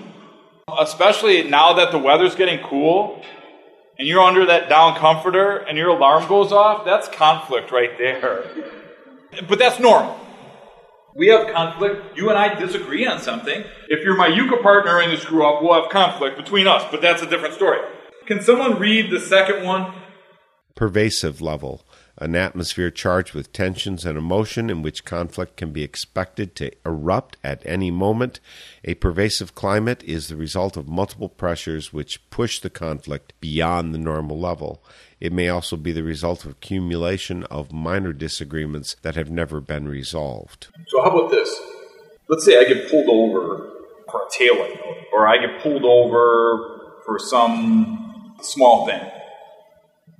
Especially 0.80 1.44
now 1.44 1.74
that 1.74 1.92
the 1.92 1.98
weather's 1.98 2.36
getting 2.36 2.64
cool 2.64 3.22
and 3.98 4.08
you're 4.08 4.22
under 4.22 4.46
that 4.46 4.70
down 4.70 4.98
comforter 4.98 5.58
and 5.58 5.78
your 5.78 5.90
alarm 5.90 6.28
goes 6.28 6.52
off, 6.52 6.86
that's 6.86 7.08
conflict 7.08 7.72
right 7.72 7.98
there. 7.98 8.46
But 9.48 9.60
that's 9.60 9.80
normal. 9.80 10.20
We 11.16 11.28
have 11.28 11.54
conflict. 11.54 12.18
You 12.18 12.30
and 12.30 12.38
I 12.38 12.54
disagree 12.54 13.06
on 13.06 13.20
something. 13.20 13.64
If 13.90 14.04
you're 14.04 14.16
my 14.16 14.28
euchre 14.28 14.58
partner 14.58 15.00
and 15.02 15.12
you 15.12 15.18
screw 15.18 15.46
up, 15.46 15.62
we'll 15.62 15.82
have 15.82 15.92
conflict 15.92 16.38
between 16.38 16.68
us, 16.68 16.86
but 16.90 17.02
that's 17.02 17.22
a 17.22 17.30
different 17.30 17.54
story. 17.54 17.80
Can 18.26 18.42
someone 18.42 18.80
read 18.80 19.12
the 19.12 19.20
second 19.20 19.66
one? 19.66 19.94
Pervasive 20.76 21.42
level 21.42 21.86
an 22.22 22.36
atmosphere 22.36 22.92
charged 22.92 23.34
with 23.34 23.52
tensions 23.52 24.06
and 24.06 24.18
emotion 24.18 24.70
in 24.70 24.84
which 24.84 25.04
conflict 25.04 25.58
can 25.58 25.72
be 25.72 25.82
expected 25.82 26.56
to 26.56 26.72
erupt 26.86 27.36
at 27.44 27.66
any 27.66 27.90
moment. 27.90 28.40
A 28.86 28.94
pervasive 28.94 29.56
climate 29.56 30.04
is 30.04 30.28
the 30.28 30.36
result 30.36 30.78
of 30.78 30.88
multiple 30.88 31.30
pressures 31.30 31.92
which 31.92 32.30
push 32.30 32.60
the 32.60 32.70
conflict 32.70 33.34
beyond 33.42 33.94
the 33.94 33.98
normal 33.98 34.40
level. 34.40 34.84
It 35.20 35.34
may 35.34 35.50
also 35.50 35.76
be 35.76 35.92
the 35.92 36.04
result 36.04 36.46
of 36.46 36.52
accumulation 36.52 37.44
of 37.46 37.74
minor 37.74 38.14
disagreements 38.14 38.96
that 39.02 39.16
have 39.16 39.32
never 39.32 39.60
been 39.60 39.88
resolved. 39.88 40.68
So, 40.88 41.02
how 41.02 41.10
about 41.10 41.32
this? 41.32 41.60
Let's 42.30 42.46
say 42.46 42.60
I 42.60 42.66
get 42.66 42.90
pulled 42.90 43.10
over 43.10 43.68
for 44.12 44.22
a 44.22 44.30
tailing, 44.32 44.78
or 45.12 45.28
I 45.28 45.38
get 45.38 45.62
pulled 45.62 45.86
over 45.86 47.00
for 47.04 47.18
some 47.18 48.36
small 48.42 48.86
thing. 48.86 49.02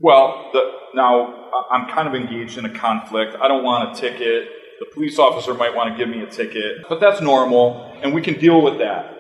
Well, 0.02 0.50
the, 0.52 0.62
now 0.96 1.52
I'm 1.70 1.88
kind 1.90 2.08
of 2.08 2.16
engaged 2.16 2.58
in 2.58 2.66
a 2.66 2.74
conflict. 2.74 3.36
I 3.40 3.48
don't 3.48 3.64
want 3.64 3.96
a 3.96 4.02
ticket. 4.02 4.50
The 4.80 4.88
police 4.94 5.20
officer 5.20 5.54
might 5.54 5.76
want 5.76 5.96
to 5.96 5.98
give 5.98 6.10
me 6.10 6.24
a 6.24 6.30
ticket, 6.30 6.88
but 6.90 7.00
that's 7.00 7.22
normal, 7.22 7.94
and 8.02 8.16
we 8.16 8.22
can 8.24 8.40
deal 8.40 8.64
with 8.64 8.80
that. 8.80 9.16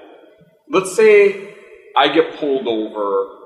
Let's 0.69 0.95
say 0.95 1.53
I 1.95 2.11
get 2.11 2.37
pulled 2.37 2.67
over 2.67 3.37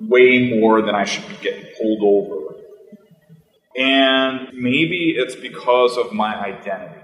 way 0.00 0.58
more 0.58 0.80
than 0.80 0.94
I 0.94 1.04
should 1.04 1.28
be 1.28 1.36
getting 1.42 1.66
pulled 1.78 2.02
over. 2.02 2.54
And 3.76 4.48
maybe 4.54 5.14
it's 5.18 5.36
because 5.36 5.98
of 5.98 6.14
my 6.14 6.34
identity. 6.34 7.00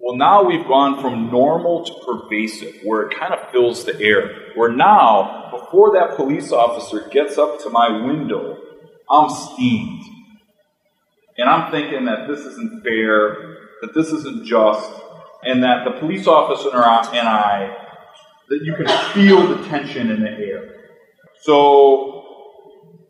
Well, 0.00 0.16
now 0.16 0.42
we've 0.42 0.66
gone 0.66 1.00
from 1.00 1.30
normal 1.30 1.84
to 1.84 1.94
pervasive, 2.04 2.80
where 2.82 3.02
it 3.02 3.16
kind 3.16 3.32
of 3.32 3.50
fills 3.50 3.84
the 3.84 3.98
air. 4.00 4.52
Where 4.54 4.70
now, 4.70 5.48
before 5.50 5.92
that 5.94 6.16
police 6.16 6.52
officer 6.52 7.08
gets 7.08 7.38
up 7.38 7.60
to 7.62 7.70
my 7.70 8.04
window, 8.04 8.58
I'm 9.10 9.28
steamed. 9.28 10.04
And 11.36 11.48
I'm 11.48 11.70
thinking 11.70 12.04
that 12.04 12.28
this 12.28 12.40
isn't 12.40 12.82
fair, 12.84 13.56
that 13.82 13.92
this 13.94 14.08
isn't 14.08 14.46
just, 14.46 14.90
and 15.42 15.62
that 15.62 15.84
the 15.84 15.98
police 15.98 16.26
officer 16.26 16.70
and 16.72 17.28
I, 17.28 17.76
that 18.48 18.60
you 18.62 18.74
can 18.74 18.86
feel 19.12 19.46
the 19.46 19.66
tension 19.68 20.10
in 20.10 20.20
the 20.20 20.30
air. 20.30 20.74
So, 21.42 22.24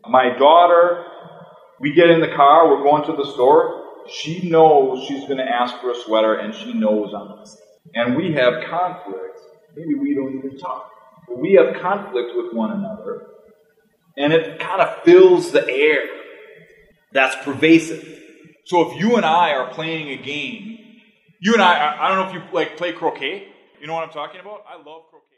my 0.09 0.35
daughter, 0.37 1.05
we 1.79 1.93
get 1.93 2.09
in 2.09 2.21
the 2.21 2.35
car, 2.35 2.69
we're 2.69 2.83
going 2.83 3.05
to 3.05 3.13
the 3.13 3.31
store. 3.33 3.83
She 4.09 4.49
knows 4.49 5.05
she's 5.07 5.25
going 5.25 5.37
to 5.37 5.47
ask 5.47 5.79
for 5.81 5.91
a 5.91 5.95
sweater, 5.95 6.35
and 6.35 6.53
she 6.53 6.73
knows 6.73 7.13
I'm 7.13 7.39
missing. 7.39 7.61
And 7.93 8.15
we 8.15 8.33
have 8.33 8.53
conflict. 8.69 9.39
Maybe 9.75 9.95
we 9.95 10.15
don't 10.15 10.37
even 10.37 10.57
talk. 10.57 10.89
But 11.27 11.39
we 11.39 11.53
have 11.53 11.81
conflict 11.81 12.31
with 12.35 12.53
one 12.53 12.71
another, 12.71 13.27
and 14.17 14.33
it 14.33 14.59
kind 14.59 14.81
of 14.81 15.03
fills 15.03 15.51
the 15.51 15.67
air. 15.67 16.03
That's 17.11 17.35
pervasive. 17.43 18.21
So 18.65 18.89
if 18.89 18.99
you 18.99 19.15
and 19.15 19.25
I 19.25 19.51
are 19.51 19.73
playing 19.73 20.09
a 20.09 20.21
game, 20.21 20.79
you 21.39 21.53
and 21.53 21.61
I, 21.61 21.97
I 21.99 22.07
don't 22.09 22.17
know 22.17 22.27
if 22.29 22.33
you 22.33 22.53
like 22.53 22.77
play 22.77 22.93
croquet. 22.93 23.47
You 23.79 23.87
know 23.87 23.93
what 23.93 24.03
I'm 24.03 24.09
talking 24.13 24.41
about? 24.41 24.63
I 24.67 24.77
love 24.77 25.03
croquet. 25.09 25.35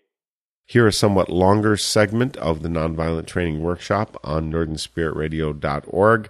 Here 0.65 0.87
a 0.87 0.93
somewhat 0.93 1.29
longer 1.29 1.77
segment 1.77 2.37
of 2.37 2.61
the 2.61 2.69
Nonviolent 2.69 3.25
Training 3.25 3.61
Workshop 3.61 4.17
on 4.23 4.51
NorthernSpiritRadio.org. 4.51 6.29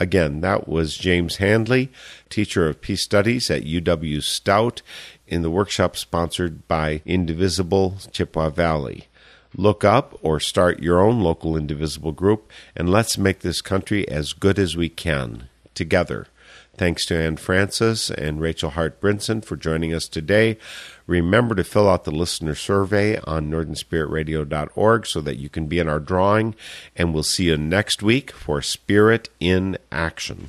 Again, 0.00 0.40
that 0.40 0.66
was 0.66 0.96
James 0.96 1.36
Handley, 1.36 1.92
teacher 2.28 2.68
of 2.68 2.80
peace 2.80 3.02
studies 3.02 3.50
at 3.50 3.64
UW 3.64 4.22
Stout, 4.22 4.82
in 5.26 5.42
the 5.42 5.50
workshop 5.50 5.96
sponsored 5.96 6.66
by 6.66 7.00
Indivisible 7.06 7.98
Chippewa 8.10 8.50
Valley. 8.50 9.06
Look 9.56 9.84
up 9.84 10.18
or 10.22 10.40
start 10.40 10.82
your 10.82 11.00
own 11.00 11.20
local 11.20 11.56
Indivisible 11.56 12.12
group, 12.12 12.50
and 12.74 12.90
let's 12.90 13.16
make 13.16 13.40
this 13.40 13.60
country 13.60 14.08
as 14.08 14.32
good 14.32 14.58
as 14.58 14.76
we 14.76 14.88
can 14.88 15.48
together. 15.74 16.26
Thanks 16.76 17.06
to 17.06 17.16
Anne 17.16 17.36
Francis 17.36 18.10
and 18.10 18.40
Rachel 18.40 18.70
Hart 18.70 19.00
Brinson 19.00 19.44
for 19.44 19.54
joining 19.54 19.94
us 19.94 20.08
today. 20.08 20.58
Remember 21.06 21.54
to 21.54 21.62
fill 21.62 21.88
out 21.88 22.02
the 22.02 22.10
listener 22.10 22.56
survey 22.56 23.18
on 23.20 23.48
northernspiritradio.org 23.48 25.06
so 25.06 25.20
that 25.20 25.38
you 25.38 25.48
can 25.48 25.66
be 25.66 25.78
in 25.78 25.88
our 25.88 26.00
drawing, 26.00 26.56
and 26.96 27.14
we'll 27.14 27.22
see 27.22 27.44
you 27.44 27.56
next 27.56 28.02
week 28.02 28.32
for 28.32 28.60
Spirit 28.60 29.28
in 29.38 29.78
Action. 29.92 30.48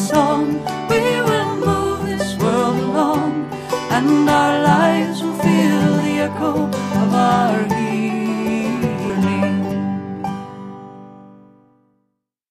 song, 0.51 0.89
we 0.89 1.21
will 1.21 1.55
move 1.57 2.05
this 2.05 2.35
world 2.37 2.77
along, 2.77 3.49
and 3.91 4.29
our 4.29 4.63
lives 4.63 5.21
will 5.21 5.35
feel 5.35 5.81
the 6.03 6.19
echo 6.27 6.90